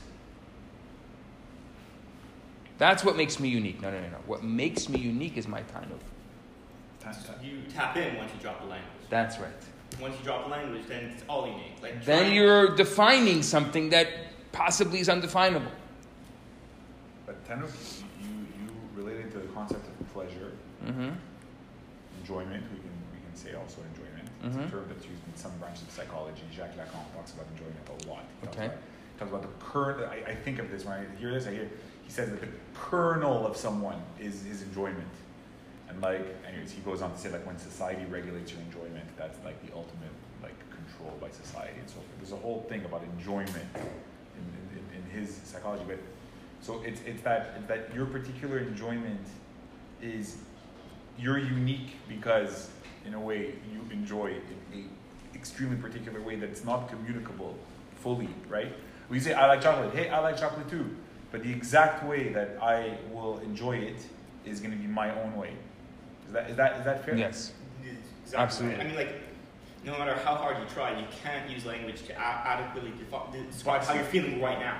That's 2.82 3.04
what 3.06 3.16
makes 3.16 3.40
me 3.40 3.48
unique. 3.48 3.80
No, 3.80 3.92
no, 3.92 4.02
no, 4.02 4.08
no. 4.10 4.18
What 4.26 4.44
makes 4.44 4.90
me 4.90 4.98
unique 5.00 5.38
is 5.38 5.48
my 5.48 5.62
Tanuk. 5.62 6.00
Ta- 7.00 7.12
ta- 7.12 7.34
You 7.44 7.62
tap 7.72 7.96
in 7.96 8.16
once 8.18 8.32
you 8.34 8.40
drop 8.42 8.60
the 8.60 8.66
language. 8.66 9.04
That's 9.08 9.38
right. 9.38 9.52
Once 10.02 10.16
you 10.18 10.24
drop 10.24 10.46
the 10.46 10.50
language, 10.50 10.86
then 10.88 11.04
it's 11.14 11.24
all 11.30 11.46
unique. 11.46 11.76
Like 11.80 12.04
Then 12.04 12.24
trying- 12.24 12.34
you're 12.36 12.76
defining 12.76 13.44
something 13.44 13.92
that 13.92 14.08
possibly 14.52 15.00
is 15.00 15.10
undefinable. 15.10 15.72
But 17.28 17.36
Tanuk, 17.48 17.70
you, 18.20 18.28
you 18.60 18.72
related 18.96 19.32
to 19.34 19.38
the 19.38 19.48
concept 19.50 19.86
of 19.88 20.12
pleasure, 20.12 20.52
Mm-hmm. 20.84 21.12
enjoyment, 22.20 22.64
we 22.74 22.80
can, 22.80 22.96
we 23.14 23.20
can 23.28 23.36
say 23.36 23.54
also 23.54 23.78
enjoyment. 23.94 24.28
It's 24.44 24.56
a 24.56 24.60
Mhm. 24.60 24.72
term 24.72 24.86
that's 24.90 25.06
used 25.06 25.22
in 25.28 25.36
some 25.36 25.52
branches 25.60 25.84
of 25.84 25.92
psychology. 25.92 26.42
Jacques 26.52 26.76
Lacan 26.76 27.06
talks 27.14 27.34
about 27.34 27.46
enjoyment 27.54 27.78
a 27.90 28.10
lot. 28.10 28.24
He 28.42 28.48
talks 28.48 28.58
Okay. 28.58 28.66
About, 28.66 28.80
talks 29.20 29.30
about 29.30 29.42
the 29.44 29.54
current. 29.64 30.02
I, 30.10 30.32
I 30.32 30.34
think 30.34 30.58
of 30.58 30.72
this, 30.72 30.84
when 30.84 30.96
I 30.98 31.20
hear 31.20 31.32
this, 31.32 31.46
I 31.46 31.52
hear, 31.52 31.70
he 32.12 32.16
says 32.16 32.30
that 32.30 32.42
the 32.42 32.48
kernel 32.74 33.48
of 33.48 33.56
someone 33.56 33.96
is 34.20 34.44
his 34.44 34.64
enjoyment. 34.64 35.08
And 35.88 36.02
like, 36.02 36.26
anyways, 36.46 36.72
he 36.72 36.82
goes 36.82 37.02
on 37.02 37.14
to 37.14 37.18
say 37.18 37.32
like 37.32 37.46
when 37.46 37.58
society 37.58 38.04
regulates 38.04 38.52
your 38.52 38.60
enjoyment, 38.64 39.06
that's 39.18 39.38
like 39.46 39.66
the 39.66 39.74
ultimate 39.74 40.12
like 40.44 40.56
controlled 40.72 41.22
by 41.22 41.30
society 41.30 41.80
and 41.80 41.88
so 41.88 41.96
forth. 41.96 42.08
There's 42.20 42.34
a 42.34 42.36
whole 42.36 42.66
thing 42.68 42.84
about 42.84 43.04
enjoyment 43.18 43.56
in, 43.78 44.44
in, 44.74 44.84
in 44.98 45.22
his 45.22 45.34
psychology, 45.46 45.86
but 45.88 46.00
so 46.60 46.82
it's 46.86 47.00
it's 47.06 47.22
that 47.22 47.56
it's 47.58 47.68
that 47.70 47.96
your 47.96 48.06
particular 48.06 48.60
enjoyment 48.60 49.26
is 50.02 50.36
you're 51.18 51.38
unique 51.38 51.92
because 52.10 52.72
in 53.06 53.14
a 53.14 53.20
way 53.20 53.54
you 53.72 53.90
enjoy 53.90 54.32
in 54.74 54.80
a 54.82 55.38
extremely 55.38 55.78
particular 55.78 56.20
way 56.20 56.36
that's 56.36 56.66
not 56.66 56.90
communicable 56.90 57.56
fully, 57.96 58.30
right? 58.50 58.74
We 59.08 59.22
say 59.22 59.32
I 59.32 59.48
like 59.48 59.62
chocolate. 59.62 59.96
Hey, 59.96 60.10
I 60.10 60.20
like 60.20 60.38
chocolate 60.38 60.70
too. 60.70 60.94
But 61.32 61.44
the 61.44 61.52
exact 61.52 62.04
way 62.06 62.30
that 62.30 62.58
I 62.62 62.98
will 63.12 63.40
enjoy 63.40 63.78
it 63.78 64.06
is 64.46 64.60
going 64.60 64.72
to 64.72 64.78
be 64.78 64.88
my 64.88 65.18
own 65.22 65.36
way. 65.38 65.54
Is 66.28 66.34
that 66.34 66.50
is 66.50 66.58
that 66.58 66.78
is 66.80 66.86
that 66.86 67.06
fair? 67.06 67.16
Yes. 67.16 67.54
Exactly. 68.24 68.44
Absolutely. 68.44 68.82
I 68.82 68.84
mean, 68.88 68.96
like, 68.96 69.14
no 69.86 69.98
matter 69.98 70.14
how 70.14 70.36
hard 70.36 70.58
you 70.60 70.66
try, 70.74 70.98
you 70.98 71.06
can't 71.24 71.50
use 71.50 71.66
language 71.66 72.04
to 72.04 72.14
a- 72.14 72.20
adequately 72.20 72.92
defi- 72.92 73.46
describe 73.50 73.82
how 73.84 73.94
you're 73.94 74.04
feeling 74.04 74.42
right 74.42 74.60
now. 74.60 74.78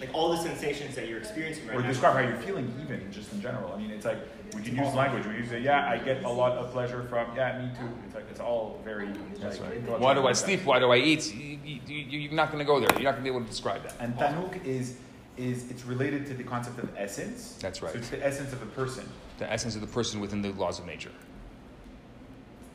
Like 0.00 0.10
all 0.12 0.30
the 0.32 0.38
sensations 0.38 0.96
that 0.96 1.06
you're 1.08 1.18
experiencing 1.18 1.68
right 1.68 1.76
Or 1.76 1.82
now. 1.82 1.86
describe 1.88 2.14
how 2.14 2.20
you're 2.28 2.36
feeling, 2.38 2.74
even 2.82 3.12
just 3.12 3.32
in 3.32 3.40
general. 3.40 3.72
I 3.72 3.78
mean, 3.78 3.92
it's 3.92 4.04
like 4.04 4.18
we 4.56 4.62
can 4.62 4.74
use 4.74 4.92
language. 4.92 5.24
We 5.24 5.34
can 5.34 5.48
say, 5.48 5.60
"Yeah, 5.60 5.88
I 5.88 5.98
get 5.98 6.24
a 6.24 6.28
lot 6.28 6.52
of 6.52 6.72
pleasure 6.72 7.04
from." 7.04 7.36
Yeah, 7.36 7.60
me 7.62 7.70
too. 7.78 7.88
It's 8.06 8.14
like 8.16 8.24
it's 8.28 8.40
all 8.40 8.80
very. 8.84 9.08
That's 9.40 9.60
like, 9.60 9.70
right. 9.88 10.00
Why 10.00 10.14
do 10.14 10.26
I 10.26 10.32
sleep? 10.32 10.64
Why 10.64 10.80
do 10.80 10.90
I 10.90 10.96
eat? 10.96 11.32
You, 11.32 11.58
you, 11.64 11.80
you, 11.86 12.18
you're 12.20 12.32
not 12.32 12.50
going 12.50 12.58
to 12.58 12.64
go 12.64 12.80
there. 12.80 12.88
You're 12.94 13.04
not 13.04 13.12
going 13.12 13.24
to 13.24 13.30
be 13.30 13.36
able 13.36 13.42
to 13.42 13.46
describe 13.50 13.84
that. 13.84 13.94
And 14.00 14.16
tanuk 14.16 14.64
is 14.64 14.96
is 15.42 15.70
it's 15.70 15.84
related 15.84 16.24
to 16.26 16.34
the 16.34 16.44
concept 16.44 16.78
of 16.78 16.88
essence. 16.96 17.56
That's 17.60 17.82
right. 17.82 17.92
So 17.92 17.98
it's 17.98 18.10
the 18.10 18.24
essence 18.24 18.52
of 18.52 18.62
a 18.62 18.66
person. 18.66 19.08
The 19.38 19.50
essence 19.50 19.74
of 19.74 19.80
the 19.80 19.86
person 19.86 20.20
within 20.20 20.40
the 20.40 20.50
laws 20.52 20.78
of 20.78 20.86
nature. 20.86 21.10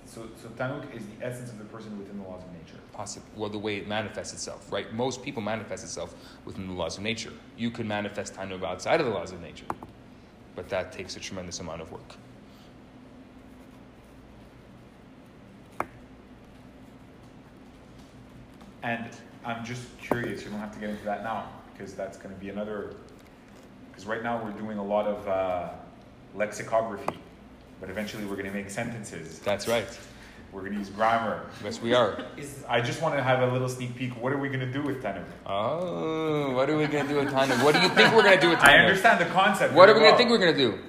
So 0.05 0.27
so 0.41 0.49
Tanug 0.49 0.93
is 0.95 1.03
the 1.05 1.25
essence 1.25 1.49
of 1.49 1.57
the 1.59 1.65
person 1.65 1.97
within 1.97 2.17
the 2.17 2.27
laws 2.27 2.43
of 2.43 2.51
nature. 2.51 2.79
Possibly, 2.91 3.29
well, 3.35 3.49
the 3.49 3.59
way 3.59 3.77
it 3.77 3.87
manifests 3.87 4.33
itself, 4.33 4.71
right? 4.71 4.91
Most 4.93 5.23
people 5.23 5.41
manifest 5.41 5.83
itself 5.83 6.15
within 6.45 6.67
the 6.67 6.73
laws 6.73 6.97
of 6.97 7.03
nature. 7.03 7.31
You 7.57 7.71
can 7.71 7.87
manifest 7.87 8.33
Tanug 8.35 8.63
outside 8.63 8.99
of 8.99 9.05
the 9.05 9.13
laws 9.13 9.31
of 9.31 9.41
nature, 9.41 9.67
but 10.55 10.67
that 10.69 10.91
takes 10.91 11.15
a 11.15 11.19
tremendous 11.19 11.59
amount 11.59 11.81
of 11.81 11.91
work. 11.91 12.15
And 18.83 19.09
I'm 19.45 19.63
just 19.63 19.85
curious. 19.99 20.43
You 20.43 20.49
don't 20.49 20.59
have 20.59 20.73
to 20.73 20.79
get 20.79 20.89
into 20.89 21.05
that 21.05 21.23
now 21.23 21.49
because 21.77 21.93
that's 21.93 22.17
going 22.17 22.33
to 22.33 22.39
be 22.39 22.49
another. 22.49 22.95
Because 23.91 24.05
right 24.05 24.23
now 24.23 24.43
we're 24.43 24.51
doing 24.51 24.77
a 24.77 24.83
lot 24.83 25.07
of 25.07 25.27
uh, 25.27 25.69
lexicography, 26.35 27.17
but 27.79 27.89
eventually 27.89 28.25
we're 28.25 28.35
going 28.35 28.45
to 28.45 28.53
make 28.53 28.69
sentences. 28.69 29.39
That's 29.39 29.67
right. 29.67 29.87
We're 30.51 30.61
going 30.61 30.73
to 30.73 30.79
use 30.79 30.89
grammar. 30.89 31.45
Yes, 31.63 31.81
we 31.81 31.93
are. 31.93 32.23
Is 32.37 32.63
I 32.69 32.79
just 32.79 33.01
want 33.01 33.15
to 33.15 33.23
have 33.23 33.41
a 33.41 33.51
little 33.51 33.67
sneak 33.67 33.95
peek. 33.95 34.19
What 34.21 34.31
are 34.31 34.37
we 34.37 34.47
going 34.47 34.61
to 34.61 34.71
do 34.71 34.81
with 34.81 35.03
Tanug? 35.03 35.25
Oh, 35.45 36.53
what 36.53 36.69
are 36.69 36.77
we 36.77 36.87
going 36.87 37.05
to 37.05 37.13
do 37.13 37.19
with 37.19 37.33
Tanug? 37.33 37.63
What 37.63 37.75
do 37.75 37.81
you 37.81 37.89
think 37.89 38.13
we're 38.13 38.23
going 38.23 38.35
to 38.35 38.41
do 38.41 38.49
with 38.49 38.59
I 38.59 38.77
understand 38.77 39.19
the 39.19 39.25
concept. 39.25 39.73
What 39.73 39.89
are 39.89 39.93
we 39.93 39.99
very 39.99 40.11
going 40.11 40.13
to 40.13 40.17
think 40.17 40.29
we're 40.31 40.37
going 40.37 40.55
to 40.55 40.57
do? 40.57 40.79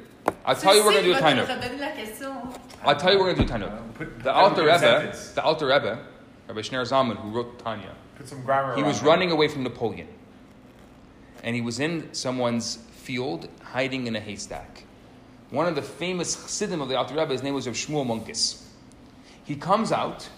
I'll 0.45 0.55
tell 0.55 0.75
you 0.77 0.85
we're 0.85 0.93
going 0.93 1.05
to 1.05 1.09
do 1.11 1.15
with 1.15 1.23
Tanug. 1.23 1.47
Redonne 1.47 1.81
la 1.81 1.91
question. 1.91 2.61
I'll 2.85 2.97
tell 2.97 3.13
you 3.13 3.19
we're 3.19 3.35
going 3.35 3.47
to 3.49 3.59
do 3.59 3.69
put 3.95 4.23
The 4.23 4.33
Alter 4.33 4.63
Rebbe, 4.63 5.13
the 5.35 5.43
Alter 5.43 5.67
Rebbe, 5.67 6.07
Rabbi 6.47 6.61
Shneur 6.61 6.89
Zalman, 6.89 7.17
who 7.17 7.31
wrote 7.31 7.59
Tanya, 7.59 7.95
Put 8.17 8.29
some 8.29 8.43
grammar. 8.45 8.77
He 8.77 8.83
was 8.83 9.03
running 9.03 9.33
away 9.33 9.49
from 9.49 9.65
Napoleon. 9.65 10.09
And 11.43 11.55
he 11.55 11.63
was 11.63 11.81
in 11.81 12.13
someone's 12.13 12.77
field 12.77 13.49
hiding 13.63 14.07
in 14.07 14.17
a 14.17 14.21
haystack. 14.21 14.85
One 15.51 15.67
of 15.67 15.75
the 15.75 15.83
famous 15.83 16.35
chassidim 16.35 16.81
of 16.81 16.89
the 16.89 16.97
Alter 16.97 17.15
Rebbe, 17.15 17.33
his 17.33 17.43
name 17.43 17.55
was 17.55 17.67
Rav 17.67 17.77
Shmuel 17.77 18.07
Munkes. 18.07 18.63
He 19.45 19.57
comes 19.57 19.93
out 19.93 20.29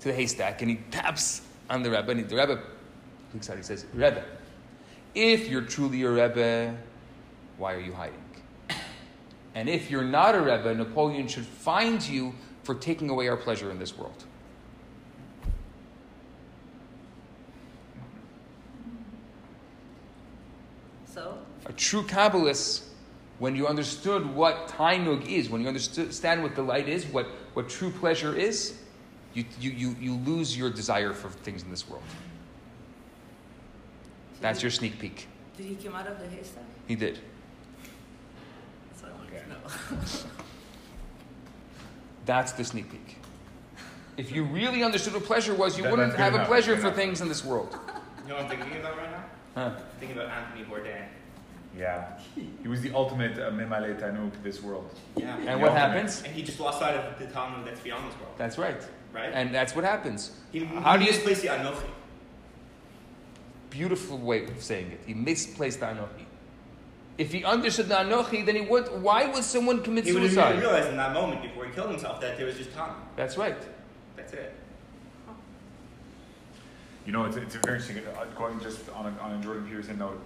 to 0.00 0.08
the 0.08 0.14
haystack 0.14 0.62
and 0.62 0.70
he 0.70 0.76
taps 0.90 1.42
on 1.68 1.82
the 1.82 1.90
Rebbe. 1.90 2.10
And 2.10 2.28
the 2.28 2.36
Rebbe 2.36 2.60
looks 3.34 3.50
out, 3.50 3.56
he 3.56 3.62
says, 3.62 3.84
Rebbe, 3.92 4.24
if 5.14 5.48
you're 5.48 5.62
truly 5.62 6.02
a 6.02 6.10
Rebbe, 6.10 6.76
why 7.58 7.74
are 7.74 7.80
you 7.80 7.92
hiding? 7.92 8.22
And 9.54 9.68
if 9.68 9.90
you're 9.90 10.04
not 10.04 10.34
a 10.34 10.40
Rebbe, 10.40 10.72
Napoleon 10.74 11.26
should 11.26 11.44
find 11.44 12.00
you 12.06 12.34
for 12.62 12.74
taking 12.74 13.10
away 13.10 13.28
our 13.28 13.36
pleasure 13.36 13.70
in 13.70 13.78
this 13.78 13.96
world. 13.96 14.24
So, 21.12 21.38
A 21.66 21.67
true 21.78 22.02
Kabbalist, 22.02 22.82
when 23.38 23.56
you 23.56 23.66
understood 23.66 24.26
what 24.34 24.68
Tanug 24.68 25.26
is, 25.26 25.48
when 25.48 25.62
you 25.62 25.68
understand 25.68 26.42
what 26.42 26.54
delight 26.54 26.88
is, 26.88 27.06
what, 27.06 27.26
what 27.54 27.68
true 27.68 27.90
pleasure 27.90 28.34
is, 28.34 28.78
you, 29.32 29.44
you, 29.60 29.70
you, 29.70 29.96
you 30.00 30.14
lose 30.14 30.56
your 30.58 30.68
desire 30.70 31.14
for 31.14 31.30
things 31.30 31.62
in 31.62 31.70
this 31.70 31.88
world. 31.88 32.02
That's 34.40 34.62
your 34.62 34.70
sneak 34.70 34.98
peek. 34.98 35.26
did 35.56 35.66
he 35.66 35.74
come 35.76 35.94
out 35.94 36.06
of 36.06 36.18
the 36.20 36.28
haystack? 36.28 36.64
He 36.86 36.94
did. 36.94 37.18
That's 38.90 39.02
what 39.02 39.12
I 39.12 39.14
wanted 39.16 39.34
Okay. 39.34 39.42
to 39.44 39.48
know. 39.50 40.00
That's 42.26 42.52
the 42.52 42.64
sneak 42.64 42.90
peek. 42.90 43.16
If 44.16 44.32
you 44.32 44.44
really 44.44 44.82
understood 44.82 45.14
what 45.14 45.24
pleasure 45.24 45.54
was, 45.54 45.76
you 45.76 45.84
That- 45.84 45.90
wouldn't 45.90 46.12
that's 46.16 46.30
good 46.30 46.32
have 46.38 46.42
a 46.42 46.48
pleasure 46.48 46.76
for 46.76 46.82
good 46.82 46.94
things 46.96 47.20
in 47.20 47.28
this 47.28 47.44
world. 47.44 47.78
you 48.22 48.28
know 48.28 48.34
what 48.36 48.44
I'm 48.44 48.50
thinking 48.50 48.78
about 48.80 48.96
right 48.98 49.10
now? 49.10 49.24
Huh. 49.54 49.70
I'm 49.76 49.82
thinking 50.00 50.18
about 50.18 50.30
Anthony 50.30 50.64
Bourdain. 50.64 51.06
Yeah, 51.78 52.18
he 52.62 52.68
was 52.68 52.80
the 52.82 52.92
ultimate 52.92 53.38
uh, 53.38 53.50
memale 53.52 53.94
Tanug 54.00 54.32
this 54.42 54.60
world. 54.62 54.90
Yeah. 55.16 55.36
And 55.36 55.46
The 55.46 55.52
what 55.58 55.68
ultimate. 55.70 55.78
happens? 55.78 56.22
And 56.24 56.34
he 56.34 56.42
just 56.42 56.58
lost 56.58 56.80
sight 56.80 56.96
of 56.96 57.18
the 57.18 57.26
Talmud 57.26 57.64
that's 57.66 57.80
beyond 57.80 58.10
this 58.10 58.18
world, 58.20 58.34
That's 58.36 58.58
right. 58.58 58.82
right? 59.14 59.30
And 59.32 59.54
that's 59.54 59.76
what 59.76 59.84
happens. 59.84 60.32
he, 60.52 60.64
How 60.64 60.92
he 60.92 60.98
do 60.98 61.04
you- 61.04 61.10
misplaced 61.12 61.42
the 61.42 61.48
Anochi. 61.48 61.86
Beautiful 63.70 64.18
way 64.18 64.44
of 64.44 64.62
saying 64.62 64.90
it. 64.92 65.00
He 65.06 65.14
misplaced 65.14 65.80
the 65.80 65.86
Anochi. 65.86 66.24
If 67.18 67.32
he 67.32 67.44
understood 67.44 67.88
the 67.88 67.96
Anochi, 67.96 68.44
then 68.46 68.56
he 68.56 68.62
would. 68.62 68.86
Why 69.02 69.26
would 69.26 69.44
someone 69.44 69.82
commit 69.82 70.06
suicide? 70.06 70.20
He 70.20 70.26
would 70.36 70.36
have 70.54 70.58
realized 70.62 70.88
in 70.90 70.96
that 70.96 71.12
moment 71.12 71.42
before 71.42 71.64
he 71.66 71.72
killed 71.72 71.90
himself 71.90 72.20
that 72.20 72.36
there 72.38 72.46
was 72.46 72.56
just 72.56 72.72
time. 72.72 72.94
That's 73.16 73.36
right. 73.36 73.56
That's 74.16 74.32
it. 74.32 74.54
You 77.06 77.12
know, 77.12 77.24
it's, 77.24 77.36
it's 77.36 77.56
very 77.56 77.78
interesting. 77.78 78.02
uh, 78.16 78.24
Going 78.36 78.60
just 78.60 78.88
on 78.90 79.06
a, 79.06 79.22
on 79.22 79.32
a 79.38 79.42
Jordan 79.42 79.66
Peterson 79.66 79.98
note, 79.98 80.20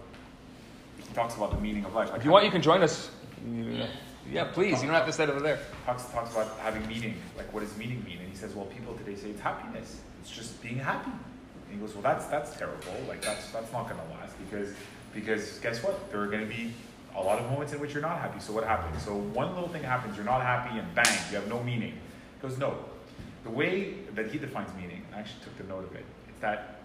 he 1.09 1.15
talks 1.15 1.37
about 1.37 1.51
the 1.51 1.59
meaning 1.59 1.85
of 1.85 1.95
life. 1.95 2.11
Like 2.11 2.21
If 2.21 2.25
you 2.25 2.31
want, 2.31 2.45
you 2.45 2.51
can 2.51 2.63
join 2.63 2.83
us. 2.83 3.11
Yeah, 4.31 4.45
please. 4.45 4.81
You 4.81 4.89
don't 4.89 4.97
have 4.97 5.07
to 5.07 5.13
sit 5.13 5.29
over 5.29 5.41
there. 5.41 5.59
talks 5.85 6.05
talks 6.07 6.33
about 6.33 6.57
having 6.61 6.87
meaning. 6.87 7.17
Like, 7.37 7.53
what 7.53 7.61
does 7.61 7.77
meaning 7.77 8.05
mean? 8.05 8.19
And 8.19 8.29
he 8.29 8.37
says, 8.37 8.55
well, 8.55 8.67
people 8.67 8.95
today 8.95 9.17
say 9.17 9.31
it's 9.31 9.41
happiness. 9.41 10.01
It's 10.21 10.31
just 10.31 10.63
being 10.63 10.79
happy. 10.79 11.11
And 11.11 11.75
he 11.75 11.77
goes, 11.79 11.95
well, 11.95 12.03
that's 12.03 12.27
that's 12.27 12.57
terrible. 12.57 12.95
Like, 13.09 13.23
that's 13.23 13.51
that's 13.51 13.73
not 13.73 13.89
going 13.89 14.01
to 14.01 14.15
last 14.15 14.35
because 14.49 14.75
because 15.13 15.59
guess 15.59 15.83
what? 15.83 16.11
There 16.11 16.21
are 16.21 16.29
going 16.29 16.49
to 16.49 16.55
be 16.55 16.73
a 17.17 17.23
lot 17.23 17.39
of 17.39 17.51
moments 17.51 17.73
in 17.73 17.81
which 17.81 17.93
you're 17.93 18.03
not 18.03 18.19
happy. 18.19 18.41
So 18.41 18.53
what 18.53 18.65
happens? 18.65 19.03
So 19.03 19.15
one 19.17 19.55
little 19.55 19.69
thing 19.69 19.83
happens, 19.83 20.17
you're 20.17 20.25
not 20.25 20.41
happy, 20.41 20.79
and 20.79 20.95
bang, 20.95 21.19
you 21.31 21.37
have 21.37 21.49
no 21.49 21.63
meaning. 21.63 21.93
He 21.93 22.49
goes, 22.49 22.59
no. 22.59 22.77
The 23.45 23.51
way 23.51 23.95
that 24.15 24.31
he 24.31 24.39
defines 24.39 24.71
meaning, 24.81 25.05
I 25.15 25.19
actually 25.19 25.45
took 25.45 25.59
the 25.59 25.65
note 25.65 25.85
of 25.85 25.95
it. 25.95 26.05
It's 26.29 26.41
that 26.41 26.81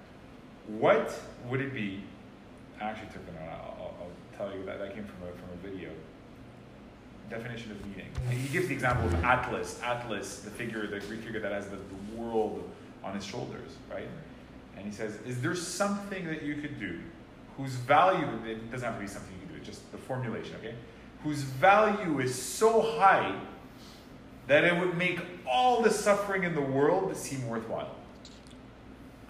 what 0.68 1.18
would 1.48 1.62
it 1.62 1.74
be? 1.74 2.04
I 2.82 2.86
actually 2.86 3.08
took 3.14 3.26
the 3.26 3.32
note. 3.34 3.50
I'll 3.50 3.77
tell 4.38 4.56
you 4.56 4.64
that 4.66 4.80
that 4.80 4.94
came 4.94 5.06
from 5.06 5.28
a 5.28 5.32
from 5.32 5.50
a 5.54 5.68
video 5.68 5.90
definition 7.30 7.72
of 7.72 7.86
meaning. 7.86 8.08
He 8.30 8.48
gives 8.50 8.68
the 8.68 8.74
example 8.74 9.06
of 9.08 9.24
Atlas. 9.24 9.82
Atlas, 9.84 10.40
the 10.40 10.50
figure, 10.50 10.88
the 10.88 11.00
Greek 11.02 11.22
figure 11.22 11.42
that 11.42 11.52
has 11.52 11.68
the, 11.68 11.76
the 11.76 12.16
world 12.16 12.70
on 13.04 13.16
his 13.16 13.26
shoulders, 13.26 13.72
right? 13.92 14.08
And 14.78 14.86
he 14.86 14.92
says, 14.92 15.18
Is 15.26 15.42
there 15.42 15.56
something 15.56 16.26
that 16.28 16.44
you 16.44 16.56
could 16.56 16.80
do 16.80 17.00
whose 17.58 17.74
value, 17.74 18.28
it 18.46 18.72
doesn't 18.72 18.86
have 18.86 18.96
to 18.96 19.02
be 19.02 19.08
something 19.08 19.34
you 19.42 19.48
can 19.48 19.58
do, 19.58 19.66
just 19.66 19.92
the 19.92 19.98
formulation, 19.98 20.56
okay? 20.60 20.76
Whose 21.24 21.42
value 21.42 22.20
is 22.20 22.34
so 22.34 22.82
high 22.82 23.36
that 24.46 24.64
it 24.64 24.80
would 24.80 24.98
make 24.98 25.20
all 25.50 25.82
the 25.82 25.90
suffering 25.90 26.44
in 26.44 26.56
the 26.56 26.62
world 26.62 27.16
seem 27.18 27.48
worthwhile. 27.48 27.96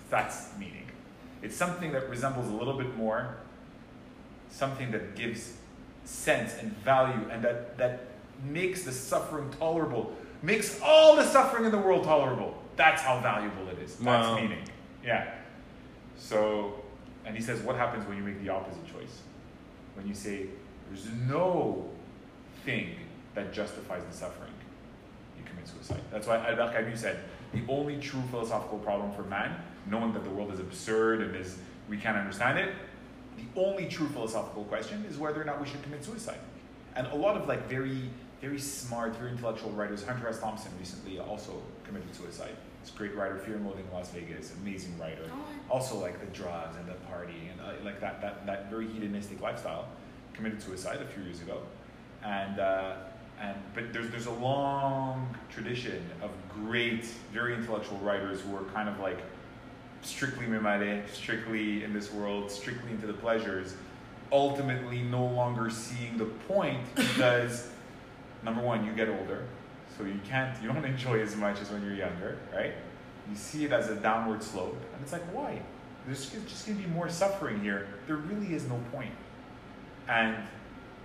That's 0.09 0.55
meaning. 0.59 0.87
It's 1.41 1.55
something 1.55 1.91
that 1.93 2.09
resembles 2.09 2.49
a 2.49 2.53
little 2.53 2.77
bit 2.77 2.95
more 2.95 3.37
something 4.49 4.91
that 4.91 5.15
gives 5.15 5.53
sense 6.05 6.55
and 6.61 6.71
value 6.77 7.27
and 7.31 7.43
that, 7.43 7.77
that 7.77 8.01
makes 8.45 8.83
the 8.83 8.91
suffering 8.91 9.49
tolerable, 9.59 10.13
makes 10.41 10.79
all 10.81 11.15
the 11.15 11.25
suffering 11.25 11.65
in 11.65 11.71
the 11.71 11.77
world 11.77 12.03
tolerable. 12.03 12.55
That's 12.75 13.01
how 13.01 13.19
valuable 13.19 13.67
it 13.69 13.79
is. 13.79 13.95
That's 13.97 14.27
Wow. 14.27 14.35
meaning. 14.35 14.63
Yeah. 15.03 15.31
So, 16.17 16.75
and 17.25 17.35
he 17.35 17.41
says, 17.41 17.61
what 17.61 17.75
happens 17.75 18.07
when 18.07 18.17
you 18.17 18.23
make 18.23 18.41
the 18.43 18.49
opposite 18.49 18.85
choice? 18.91 19.21
When 19.95 20.07
you 20.07 20.13
say, 20.13 20.45
there's 20.89 21.07
no 21.27 21.89
thing 22.65 22.95
that 23.35 23.51
justifies 23.53 24.03
the 24.09 24.15
suffering, 24.15 24.51
you 25.37 25.43
commit 25.45 25.67
suicide. 25.67 26.01
That's 26.11 26.27
why 26.27 26.37
Albert 26.37 26.73
Camus 26.73 27.01
said, 27.01 27.19
the 27.53 27.61
only 27.67 27.97
true 27.99 28.21
philosophical 28.29 28.77
problem 28.79 29.11
for 29.13 29.23
man, 29.23 29.55
knowing 29.89 30.13
that 30.13 30.23
the 30.23 30.29
world 30.29 30.51
is 30.53 30.59
absurd 30.59 31.21
and 31.21 31.35
is 31.35 31.57
we 31.89 31.97
can't 31.97 32.17
understand 32.17 32.59
it, 32.59 32.73
only 33.57 33.87
true 33.87 34.07
philosophical 34.07 34.63
question 34.65 35.03
is 35.09 35.17
whether 35.17 35.41
or 35.41 35.45
not 35.45 35.59
we 35.59 35.67
should 35.67 35.83
commit 35.83 36.03
suicide. 36.03 36.39
And 36.95 37.07
a 37.07 37.15
lot 37.15 37.35
of 37.35 37.47
like 37.47 37.67
very 37.67 38.09
very 38.41 38.59
smart, 38.59 39.15
very 39.15 39.31
intellectual 39.31 39.71
writers. 39.71 40.03
Hunter 40.03 40.27
S. 40.27 40.39
Thompson 40.39 40.71
recently 40.79 41.19
also 41.19 41.53
committed 41.83 42.13
suicide. 42.15 42.55
He's 42.83 42.93
a 42.93 42.97
great 42.97 43.15
writer, 43.15 43.37
Fear 43.37 43.55
and 43.55 43.65
Loathing 43.65 43.85
in 43.85 43.93
Las 43.93 44.11
Vegas, 44.11 44.53
amazing 44.61 44.97
writer. 44.99 45.29
Also 45.69 45.97
like 45.99 46.19
the 46.19 46.27
drugs 46.27 46.77
and 46.77 46.87
the 46.87 46.93
party 47.11 47.49
and 47.51 47.59
uh, 47.59 47.83
like 47.83 47.99
that, 47.99 48.21
that, 48.21 48.45
that 48.45 48.69
very 48.69 48.87
hedonistic 48.87 49.41
lifestyle. 49.41 49.87
Committed 50.33 50.61
suicide 50.61 51.01
a 51.01 51.05
few 51.05 51.23
years 51.23 51.41
ago. 51.41 51.61
And, 52.23 52.59
uh, 52.59 52.97
and 53.41 53.55
but 53.73 53.91
there's, 53.91 54.09
there's 54.11 54.27
a 54.27 54.31
long 54.33 55.35
tradition 55.49 56.07
of 56.21 56.29
great, 56.53 57.05
very 57.33 57.55
intellectual 57.55 57.97
writers 57.99 58.41
who 58.41 58.55
are 58.55 58.63
kind 58.65 58.87
of 58.87 58.99
like 58.99 59.19
strictly 60.07 60.45
memale, 60.45 61.03
strictly 61.11 61.83
in 61.83 61.93
this 61.93 62.11
world, 62.11 62.49
strictly 62.49 62.91
into 62.91 63.07
the 63.07 63.13
pleasures, 63.13 63.75
ultimately 64.31 65.01
no 65.01 65.25
longer 65.25 65.69
seeing 65.69 66.17
the 66.17 66.25
point 66.25 66.79
because 66.95 67.67
number 68.43 68.61
one, 68.61 68.85
you 68.85 68.93
get 68.93 69.09
older, 69.09 69.43
so 69.97 70.03
you 70.05 70.19
can't, 70.27 70.61
you 70.61 70.71
don't 70.71 70.85
enjoy 70.85 71.19
as 71.21 71.35
much 71.35 71.59
as 71.61 71.69
when 71.71 71.83
you're 71.83 71.95
younger, 71.95 72.37
right? 72.55 72.73
You 73.29 73.35
see 73.35 73.65
it 73.65 73.71
as 73.73 73.89
a 73.89 73.95
downward 73.95 74.41
slope, 74.41 74.77
and 74.93 75.01
it's 75.03 75.11
like, 75.11 75.23
why? 75.33 75.61
There's 76.05 76.29
just 76.29 76.65
going 76.65 76.77
to 76.81 76.87
be 76.87 76.89
more 76.93 77.09
suffering 77.09 77.59
here. 77.61 77.87
There 78.07 78.15
really 78.15 78.53
is 78.53 78.65
no 78.69 78.79
point, 78.93 79.11
and 80.07 80.37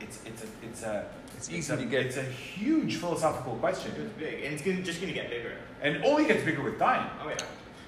it's 0.00 0.20
it's 0.24 0.44
a 0.44 0.46
it's 0.62 0.82
a 0.84 1.06
It's 1.34 1.48
it's 1.48 1.50
easy 1.50 1.72
a, 1.74 1.76
to 1.78 1.84
get- 1.86 2.06
It's 2.06 2.16
a 2.18 2.22
huge 2.22 2.96
philosophical 2.96 3.56
question, 3.56 3.90
It's 3.98 4.12
big, 4.12 4.44
and 4.44 4.54
it's 4.54 4.62
gonna, 4.62 4.80
just 4.82 5.00
gonna 5.00 5.12
get 5.12 5.28
bigger. 5.30 5.56
and 5.80 5.96
it 5.96 6.02
only 6.04 6.24
gets 6.26 6.44
bigger 6.44 6.62
with 6.62 6.78
time. 6.78 7.10
Oh 7.20 7.28
yeah. 7.28 7.36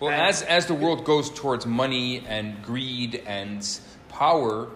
Well, 0.05 0.13
And- 0.13 0.23
as 0.23 0.43
as 0.43 0.67
the 0.67 0.75
world 0.75 1.05
goes 1.05 1.31
towards 1.31 1.67
money 1.67 2.25
and 2.29 2.63
greed 2.63 3.23
and 3.27 3.67
power, 4.09 4.69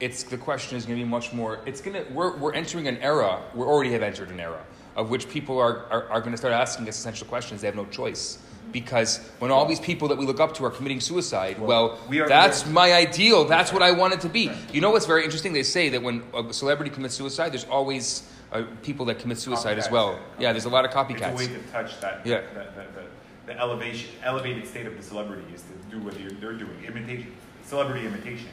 it's 0.00 0.24
the 0.24 0.36
question 0.38 0.76
is 0.78 0.84
going 0.86 0.98
to 0.98 1.04
be 1.04 1.08
much 1.10 1.32
more. 1.32 1.60
It's 1.66 1.80
going 1.80 2.04
to 2.04 2.12
we're 2.12 2.36
we're 2.36 2.52
entering 2.54 2.86
an 2.88 2.98
era. 2.98 3.40
We 3.54 3.64
already 3.64 3.92
have 3.92 4.02
entered 4.02 4.30
an 4.30 4.40
era 4.40 4.60
of 4.96 5.10
which 5.10 5.28
people 5.28 5.58
are 5.58 5.86
are, 5.90 6.08
are 6.10 6.20
going 6.20 6.32
to 6.32 6.36
start 6.38 6.54
asking 6.54 6.88
us 6.88 6.98
essential 6.98 7.26
questions. 7.26 7.60
They 7.60 7.66
have 7.68 7.76
no 7.76 7.86
choice. 7.86 8.38
Because 8.72 9.18
when 9.38 9.52
all 9.52 9.66
these 9.66 9.78
people 9.78 10.08
that 10.08 10.18
we 10.18 10.26
look 10.26 10.40
up 10.40 10.54
to 10.54 10.64
are 10.64 10.70
committing 10.70 10.98
suicide, 11.00 11.60
well, 11.60 11.98
we 12.08 12.18
are- 12.20 12.26
that's 12.28 12.66
my 12.66 12.92
ideal. 12.92 13.44
That's 13.44 13.72
what 13.72 13.82
I 13.82 13.92
want 13.92 14.14
it 14.14 14.20
to 14.22 14.28
be. 14.28 14.50
You 14.72 14.80
know 14.80 14.90
what's 14.90 15.06
very 15.06 15.22
interesting? 15.22 15.52
They 15.52 15.62
say 15.62 15.90
that 15.90 16.02
when 16.02 16.24
a 16.34 16.52
celebrity 16.52 16.90
commits 16.90 17.14
suicide, 17.14 17.52
there's 17.52 17.66
always 17.66 18.24
uh, 18.52 18.62
people 18.82 19.06
that 19.06 19.18
commit 19.20 19.38
suicide 19.38 19.78
as 19.78 19.88
well. 19.90 20.18
yeah. 20.40 20.50
There's 20.52 20.64
a 20.64 20.70
lot 20.70 20.84
of 20.84 20.90
It's 20.90 20.96
a 20.96 20.98
copycats. 21.24 21.36
way 21.36 21.46
to 21.48 21.58
touch 21.70 22.00
that, 22.00 22.22
Yeah. 22.24 22.40
that, 22.54 22.74
that, 22.76 22.94
that, 22.96 23.04
the 23.46 23.58
elevation, 23.58 24.10
elevated 24.22 24.66
state 24.66 24.86
of 24.86 24.96
the 24.96 25.02
celebrity 25.02 25.44
is 25.54 25.62
to 25.62 25.96
do 25.96 26.02
what 26.02 26.14
they're, 26.14 26.30
they're 26.30 26.52
doing, 26.54 26.84
imitation, 26.86 27.32
celebrity 27.64 28.06
imitation. 28.06 28.48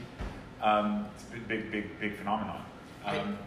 Um, 0.62 1.06
it's 1.16 1.24
a 1.26 1.32
big, 1.32 1.48
big, 1.48 1.72
big, 1.72 2.00
big 2.00 2.16
phenomenon. 2.18 2.64
Um, 3.06 3.38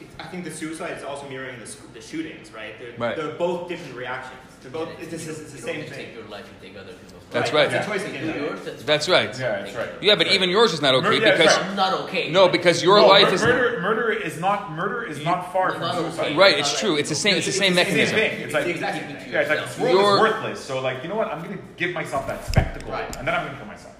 It's, 0.00 0.14
I 0.20 0.24
think 0.24 0.44
the 0.44 0.50
suicide 0.50 0.96
is 0.96 1.02
also 1.02 1.28
mirroring 1.28 1.58
the, 1.58 1.76
the 1.94 2.00
shootings, 2.00 2.52
right? 2.52 2.78
They're, 2.78 2.92
Right. 2.98 3.16
they're 3.16 3.32
both 3.34 3.68
different 3.68 3.96
reactions. 3.96 4.38
They're 4.62 4.70
both. 4.70 4.88
And 4.90 4.98
It's, 5.00 5.12
it's, 5.12 5.26
it's 5.38 5.52
the 5.52 5.58
same 5.58 5.82
thing. 5.84 5.92
take 5.92 6.14
your 6.14 6.24
life, 6.28 6.46
you 6.62 6.68
take 6.68 6.76
other 6.78 6.92
people's 6.92 7.22
That's 7.30 7.52
life. 7.52 7.68
right. 7.70 7.76
It's 7.76 7.86
a 7.86 7.90
choice 7.90 8.04
again. 8.04 8.32
do 8.32 8.40
yours, 8.40 8.60
that's 8.64 8.82
That's 8.82 9.08
right. 9.08 9.28
yeah, 9.38 9.62
that's 9.62 9.74
right. 9.76 9.88
Yeah, 10.02 10.14
but 10.16 10.24
That's 10.24 10.34
even 10.34 10.48
right. 10.48 10.52
yours 10.54 10.72
is 10.72 10.82
not 10.82 10.94
okay 10.96 11.06
Mur- 11.08 11.12
yeah, 11.14 11.30
because 11.36 11.54
that's 11.54 11.58
I'm 11.58 11.76
not 11.76 11.94
okay. 12.02 12.30
no, 12.30 12.48
because 12.48 12.82
your 12.82 12.98
No, 13.00 13.06
life 13.06 13.28
mur- 13.28 13.34
is 13.34 13.42
murder. 13.42 13.80
Murder 13.80 14.12
is 14.12 14.40
not 14.40 14.72
murder 14.72 15.04
is 15.04 15.22
not 15.24 15.52
far 15.52 15.70
from 15.72 15.80
Not 15.82 15.94
okay. 15.96 16.08
suicide. 16.10 16.36
right. 16.36 16.58
It's 16.58 16.78
true. 16.80 16.96
It's 16.96 17.08
the 17.08 17.14
same. 17.14 17.36
It's 17.36 17.46
the 17.46 17.52
same 17.52 17.76
It's 17.78 17.88
the 17.88 17.96
same 17.96 18.14
mechanism. 18.14 18.16
thing. 18.16 18.40
It's 18.40 18.52
like 18.54 18.66
It's 18.66 18.80
the 18.80 18.86
exact 18.88 18.96
same 18.98 19.24
to 19.26 19.30
yeah, 19.30 19.40
it's 19.40 19.50
like 19.50 19.64
this 19.64 19.78
world 19.78 19.94
You're- 19.94 20.14
is 20.14 20.20
worthless. 20.20 20.60
So 20.64 20.80
like 20.80 21.02
you 21.02 21.08
know 21.08 21.14
what? 21.16 21.28
I'm 21.28 21.42
gonna 21.42 21.58
give 21.76 21.92
myself 21.92 22.26
that 22.26 22.44
spectacle, 22.46 22.90
Right. 22.92 23.14
and 23.16 23.26
then 23.26 23.34
I'm 23.34 23.46
gonna 23.46 23.58
kill 23.58 23.66
myself. 23.66 23.94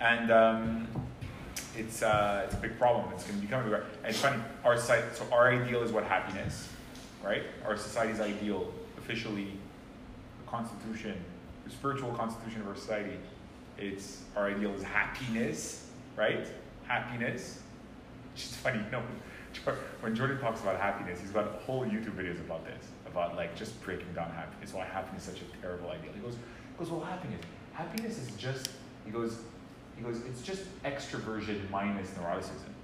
And 0.00 0.30
um, 0.30 0.88
it's 1.76 2.02
uh, 2.02 2.42
it's 2.46 2.54
a 2.54 2.58
big 2.58 2.78
problem. 2.78 3.06
It's 3.14 3.24
gonna 3.24 3.38
become 3.40 3.60
everywhere. 3.60 3.84
And 4.02 4.10
it's 4.14 4.20
funny. 4.20 4.42
Our 4.64 4.76
society, 4.76 5.06
so 5.14 5.26
our 5.32 5.50
ideal 5.50 5.82
is 5.82 5.90
what 5.92 6.04
happiness, 6.04 6.68
right? 7.24 7.42
Our 7.66 7.76
society's 7.76 8.20
ideal, 8.20 8.72
officially, 9.06 9.52
the 10.44 10.50
constitution, 10.50 11.16
the 11.64 11.70
spiritual 11.70 12.12
constitution 12.12 12.60
of 12.62 12.68
our 12.68 12.76
society. 12.76 13.16
It's 13.78 14.22
our 14.36 14.48
ideal 14.48 14.74
is 14.74 14.82
happiness, 14.82 15.88
right? 16.16 16.46
Happiness. 16.86 17.60
Just 18.34 18.54
funny, 18.56 18.78
you 18.84 18.90
know, 18.90 19.02
when 20.00 20.14
Jordan 20.14 20.38
talks 20.40 20.60
about 20.60 20.80
happiness, 20.80 21.20
he's 21.20 21.30
got 21.30 21.46
whole 21.62 21.84
YouTube 21.84 22.16
videos 22.16 22.40
about 22.40 22.64
this, 22.64 22.88
about 23.06 23.36
like 23.36 23.56
just 23.56 23.80
breaking 23.82 24.12
down 24.14 24.30
happiness, 24.30 24.74
why 24.74 24.84
happiness 24.84 25.28
is 25.28 25.34
such 25.34 25.42
a 25.42 25.62
terrible 25.62 25.88
ideal. 25.90 26.12
He 26.12 26.20
goes, 26.20 26.34
he 26.34 26.78
goes, 26.78 26.90
well, 26.90 27.00
happiness, 27.00 27.40
happiness 27.72 28.18
is 28.18 28.30
just, 28.36 28.70
he 29.04 29.10
goes, 29.10 29.38
he 29.96 30.02
goes, 30.02 30.20
it's 30.28 30.42
just 30.42 30.64
extroversion 30.84 31.70
minus 31.70 32.10
neuroticism. 32.10 32.75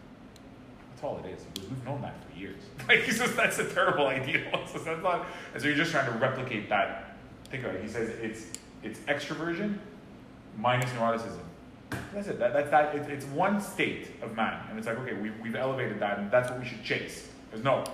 That's 1.02 1.12
all 1.12 1.24
it 1.24 1.34
is. 1.34 1.42
Goes, 1.56 1.68
we've 1.68 1.84
known 1.84 2.00
that 2.02 2.14
for 2.24 2.38
years. 2.38 2.60
Like 2.88 3.00
he 3.00 3.10
says, 3.12 3.34
that's 3.34 3.58
a 3.58 3.64
terrible 3.64 4.06
idea. 4.06 4.42
So 4.66 4.78
that's 4.78 5.02
not, 5.02 5.26
and 5.52 5.60
so 5.62 5.68
you're 5.68 5.76
just 5.76 5.90
trying 5.90 6.10
to 6.10 6.18
replicate 6.18 6.68
that. 6.68 7.16
Think 7.50 7.64
about 7.64 7.76
it. 7.76 7.82
He 7.82 7.88
says 7.88 8.10
it's 8.20 8.46
it's 8.82 9.00
extroversion 9.00 9.78
minus 10.56 10.90
neuroticism. 10.92 11.40
That's 12.14 12.28
it. 12.28 12.38
That, 12.38 12.52
that's 12.52 12.70
that. 12.70 12.94
It's, 12.94 13.08
it's 13.08 13.24
one 13.26 13.60
state 13.60 14.08
of 14.22 14.34
man, 14.34 14.60
and 14.70 14.78
it's 14.78 14.86
like 14.86 14.98
okay, 15.00 15.14
we, 15.14 15.30
we've 15.42 15.56
elevated 15.56 15.98
that, 16.00 16.18
and 16.18 16.30
that's 16.30 16.50
what 16.50 16.60
we 16.60 16.66
should 16.66 16.82
chase. 16.84 17.28
Because 17.50 17.64
no, 17.64 17.84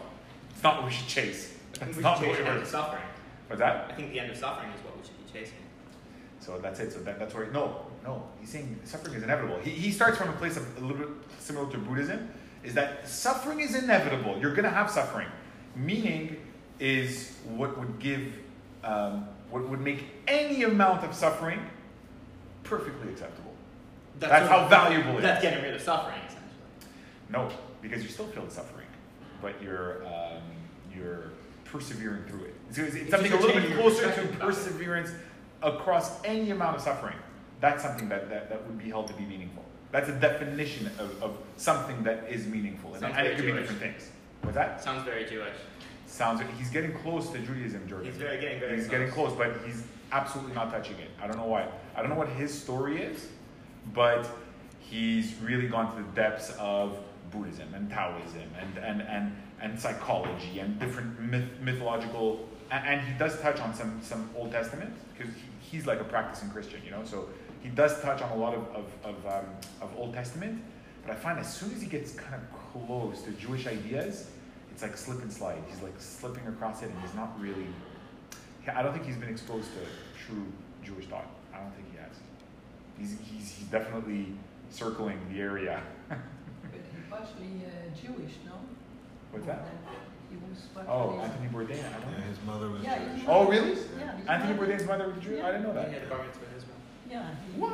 it's 0.51 0.63
not 0.63 0.77
what 0.77 0.85
we 0.87 0.93
should 0.93 1.09
chase. 1.09 1.55
I 1.81 1.85
think 1.85 1.97
That's 1.97 1.97
we 1.97 2.03
not 2.03 2.19
should 2.19 2.27
chase 2.29 2.39
it 2.39 2.47
of 2.47 2.57
works. 2.57 2.71
suffering. 2.71 3.03
What's 3.49 3.61
that? 3.61 3.91
I 3.91 3.95
think 3.95 4.13
the 4.13 4.21
end 4.21 4.31
of 4.31 4.37
suffering 4.37 4.71
is 4.71 4.85
what 4.85 4.97
we 4.97 5.03
should 5.05 5.27
be 5.27 5.33
chasing. 5.39 5.59
So 6.41 6.59
that's 6.59 6.81
it. 6.81 6.93
So 6.93 7.01
that, 7.01 7.19
that's 7.19 7.35
where 7.35 7.51
no, 7.51 7.87
no. 8.05 8.23
He's 8.41 8.51
saying 8.51 8.79
suffering 8.85 9.15
is 9.15 9.23
inevitable. 9.23 9.59
He, 9.61 9.71
he 9.71 9.91
starts 9.91 10.19
from 10.19 10.29
a 10.29 10.33
place 10.35 10.57
of 10.57 10.65
a 10.79 10.81
little 10.81 10.97
bit 10.97 11.09
similar 11.39 11.71
to 11.71 11.79
Buddhism, 11.79 12.29
is 12.65 12.75
that 12.75 13.09
suffering 13.09 13.61
is 13.61 13.75
inevitable. 13.75 14.39
You're 14.41 14.55
gonna 14.55 14.71
have 14.71 14.91
suffering. 14.91 15.29
Meaning 15.77 16.37
is 16.81 17.37
what 17.57 17.79
would 17.79 17.99
give, 17.99 18.33
um, 18.85 19.27
what 19.51 19.69
would 19.69 19.81
make 19.81 20.05
any 20.27 20.65
amount 20.65 21.05
of 21.05 21.15
suffering 21.15 21.61
perfectly 22.65 23.11
acceptable. 23.13 23.53
That's 24.19 24.49
sort 24.49 24.63
how 24.63 24.69
valuable 24.69 25.19
it 25.19 25.23
That's 25.23 25.39
is. 25.45 25.51
getting 25.51 25.65
rid 25.65 25.75
of 25.75 25.81
suffering, 25.81 26.19
essentially. 26.27 26.43
No, 27.31 27.49
because 27.81 28.03
you 28.03 28.09
still 28.09 28.27
feel 28.27 28.45
the 28.45 28.51
suffering, 28.51 28.87
but 29.41 29.55
you're 29.63 30.05
um, 30.07 30.43
you're 30.95 31.31
persevering 31.65 32.25
through 32.25 32.45
it. 32.47 32.55
It's, 32.71 32.79
it's 32.79 32.95
It's 32.97 33.11
something 33.11 33.33
a 33.33 33.37
little 33.37 33.61
bit 33.61 33.73
closer 33.79 34.03
to 34.03 34.09
perspective 34.09 34.35
about 34.37 34.49
it. 34.49 34.55
perseverance 34.55 35.11
across 35.63 36.23
any 36.25 36.51
amount 36.51 36.77
of 36.77 36.83
suffering. 36.83 37.17
That's 37.61 37.83
something 37.83 38.09
that, 38.09 38.31
that, 38.31 38.49
that 38.51 38.67
would 38.67 38.79
be 38.79 38.89
held 38.89 39.09
to 39.09 39.15
be 39.15 39.25
meaningful. 39.25 39.65
That's 39.91 40.09
a 40.09 40.13
definition 40.13 40.87
of, 40.99 41.23
of 41.23 41.39
something 41.57 42.03
that 42.03 42.27
is 42.31 42.47
meaningful, 42.47 42.93
and, 42.93 43.01
Sounds 43.01 43.15
and 43.17 43.27
it 43.27 43.31
very 43.31 43.37
could 43.37 43.55
be 43.55 43.61
different 43.61 43.81
things. 43.81 44.11
What's 44.43 44.57
that? 44.57 44.83
Sounds 44.83 45.05
very 45.05 45.25
Jewish. 45.25 45.55
Sounds. 46.07 46.41
He's 46.59 46.71
getting 46.71 46.93
close 46.99 47.31
to 47.31 47.39
Judaism, 47.39 47.89
Jordan. 47.89 48.07
He's 48.07 48.17
very 48.17 48.41
getting 48.41 48.61
very 48.61 48.77
He's 48.77 48.87
close. 48.87 48.99
getting 48.99 49.13
close, 49.13 49.33
but 49.33 49.57
he's 49.67 49.85
absolutely 50.13 50.55
not 50.55 50.71
touching 50.71 50.97
it. 50.99 51.11
I 51.23 51.27
don't 51.27 51.37
know 51.37 51.47
why. 51.47 51.67
I 51.97 52.01
don't 52.01 52.11
know 52.11 52.17
what 52.17 52.29
his 52.29 52.53
story 52.57 53.03
is, 53.03 53.29
but 53.95 54.29
he's 54.81 55.35
really 55.43 55.69
gone 55.69 55.95
to 55.97 56.03
the 56.03 56.09
depths 56.15 56.55
of 56.59 56.99
Buddhism 57.31 57.73
and 57.75 57.91
Taoism 57.91 58.43
and 58.61 58.79
and 58.79 59.03
and, 59.03 59.37
and 59.61 59.79
psychology 59.81 60.61
and 60.61 60.79
different 60.79 61.21
myth, 61.21 61.49
mythological. 61.63 62.49
And, 62.71 62.87
and 62.87 63.01
he 63.07 63.19
does 63.19 63.41
touch 63.41 63.61
on 63.61 63.75
some 63.75 64.01
some 64.03 64.31
Old 64.37 64.53
Testament 64.53 64.95
because 65.17 65.33
he, 65.35 65.43
he's 65.77 65.87
like 65.87 66.01
a 66.01 66.05
practicing 66.05 66.51
Christian, 66.51 66.81
you 66.85 66.91
know. 66.91 67.05
So 67.05 67.29
he 67.63 67.69
does 67.69 68.01
touch 68.03 68.23
on 68.23 68.31
a 68.33 68.37
lot 68.37 68.55
of 68.55 68.63
of 68.75 68.87
of, 69.05 69.27
um, 69.27 69.45
of 69.81 69.97
Old 69.97 70.15
Testament. 70.15 70.63
But 71.07 71.13
I 71.13 71.15
find 71.19 71.39
as 71.39 71.53
soon 71.53 71.73
as 71.75 71.81
he 71.81 71.89
gets 71.89 72.13
kind 72.13 72.35
of 72.35 72.43
close 72.87 73.23
to 73.23 73.31
Jewish 73.33 73.67
ideas, 73.67 74.31
it's 74.71 74.83
like 74.83 74.97
slip 74.97 75.23
and 75.23 75.33
slide. 75.33 75.59
He's 75.69 75.83
like 75.83 75.95
slipping 75.99 76.47
across 76.47 76.83
it, 76.83 76.91
and 76.91 77.01
he's 77.01 77.15
not 77.15 77.39
really. 77.41 77.67
I 78.75 78.83
don't 78.83 78.93
think 78.93 79.07
he's 79.07 79.17
been 79.17 79.31
exposed 79.31 79.69
to 79.73 79.81
true 80.27 80.45
Jewish 80.85 81.07
thought. 81.07 81.27
I 81.55 81.59
don't 81.61 81.73
think 81.75 81.87
he 81.93 81.97
has. 81.99 82.13
He's 82.99 83.19
he's, 83.31 83.51
he's 83.57 83.67
definitely 83.69 84.35
circling 84.71 85.19
the 85.33 85.41
area. 85.41 85.81
But 86.09 86.19
he 86.75 87.11
partially 87.11 87.65
uh, 87.65 87.95
Jewish, 87.97 88.35
no? 88.45 88.53
What's 89.31 89.47
that? 89.47 89.67
He 90.31 90.37
was 90.37 90.61
partially. 90.75 90.93
Oh, 90.93 91.19
Anthony 91.23 91.49
Bourdain. 91.49 91.81
I 91.81 92.01
don't 92.01 92.13
Yeah, 92.13 92.25
his 92.29 92.39
mother 92.47 92.69
was 92.69 92.83
Yeah, 92.83 92.99
Jewish. 92.99 93.21
his 93.21 93.25
Oh, 93.29 93.47
really? 93.49 93.71
was- 93.71 93.87
Yeah. 93.99 94.35
Anthony 94.35 94.59
Bourdain's 94.59 94.87
mother 94.87 95.09
was 95.09 95.25
Jewish. 95.25 95.43
I 95.43 95.53
didn't 95.53 95.63
know 95.63 95.69
He 95.89 95.93
that. 95.93 96.09
Yeah. 97.11 97.27
What? 97.57 97.71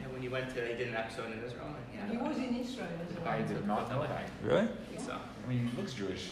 Yeah, 0.00 0.08
when 0.12 0.20
he 0.22 0.28
went 0.28 0.50
to, 0.54 0.66
he 0.66 0.74
did 0.74 0.88
an 0.88 0.96
episode 0.96 1.32
in 1.32 1.42
Israel. 1.44 1.66
Yeah. 1.94 2.10
He 2.10 2.16
was 2.16 2.36
in 2.36 2.56
Israel 2.56 2.88
as 3.08 3.16
well. 3.18 3.28
I 3.28 3.42
did 3.42 3.66
not 3.66 3.90
know 3.90 4.02
that. 4.02 4.28
Really? 4.42 4.62
I 4.62 4.66
think 4.90 5.00
so. 5.00 5.16
I 5.16 5.48
mean, 5.48 5.66
he 5.68 5.76
looks 5.76 5.94
Jewish, 5.94 6.30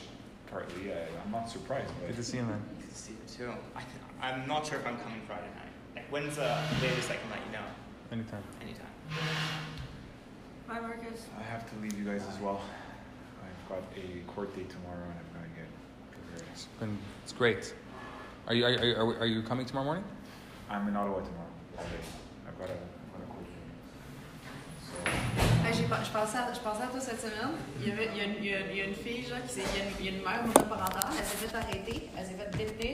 partly. 0.50 0.92
I, 0.92 0.96
I'm 1.24 1.30
not 1.32 1.48
surprised. 1.48 1.90
But 2.00 2.08
Good 2.08 2.16
to 2.16 2.22
see 2.24 2.38
him, 2.38 2.48
man. 2.48 2.62
Good 2.80 2.90
to 2.90 2.94
see 2.94 3.12
you 3.12 3.46
too. 3.46 3.52
I 3.74 3.80
th- 3.80 3.92
I'm 4.20 4.46
not 4.46 4.66
sure 4.66 4.78
if 4.78 4.86
I'm 4.86 4.98
coming 4.98 5.20
Friday 5.26 5.48
night. 5.56 5.72
Like, 5.96 6.12
when's 6.12 6.36
the 6.36 6.58
latest 6.82 7.10
I 7.10 7.16
can 7.16 7.30
let 7.30 7.40
you 7.46 7.52
know? 7.52 7.64
Anytime. 8.12 8.42
Anytime. 8.60 8.86
Bye, 10.68 10.80
Marcus. 10.80 11.26
I 11.38 11.42
have 11.42 11.68
to 11.70 11.76
leave 11.82 11.98
you 11.98 12.04
guys 12.04 12.22
as 12.32 12.38
well. 12.40 12.60
I've 13.42 13.68
got 13.68 13.82
a 13.96 14.20
court 14.30 14.54
date 14.54 14.68
tomorrow, 14.68 15.02
and 15.02 15.14
I'm 15.18 15.40
gonna 15.42 15.54
get 15.56 15.66
prepared. 16.12 16.48
It's 16.52 16.64
been 16.78 16.98
it's 17.24 17.32
great. 17.32 17.74
Are 18.46 18.54
you 18.54 18.64
are, 18.66 18.70
you- 18.70 18.94
are, 18.96 19.18
are 19.20 19.26
you 19.26 19.42
coming 19.42 19.64
tomorrow 19.66 19.84
morning? 19.86 20.04
I'm 20.68 20.86
in 20.86 20.94
Ottawa 20.96 21.16
tomorrow 21.20 21.39
je 26.04 26.10
pensais, 26.10 26.38
à, 26.38 26.86
toi 26.86 27.00
cette 27.00 27.20
semaine. 27.20 27.54
Il 27.80 27.88
y, 27.88 27.92
avait, 27.92 28.08
a 28.08 28.84
une, 28.86 28.94
fille, 28.94 29.24
genre, 29.26 29.38
qui 29.46 29.54
s'est, 29.54 29.62
il, 30.00 30.06
y 30.06 30.08
a 30.08 30.12
une, 30.12 30.16
une 30.16 30.22
mère 30.22 30.42
monoparentale, 30.42 31.10
elle 31.18 31.24
s'est 31.24 31.46
fait 31.46 31.56
arrêter, 31.56 32.08
elle 32.16 32.26
s'est 32.26 32.34
fait 32.34 32.56
détenir 32.56 32.88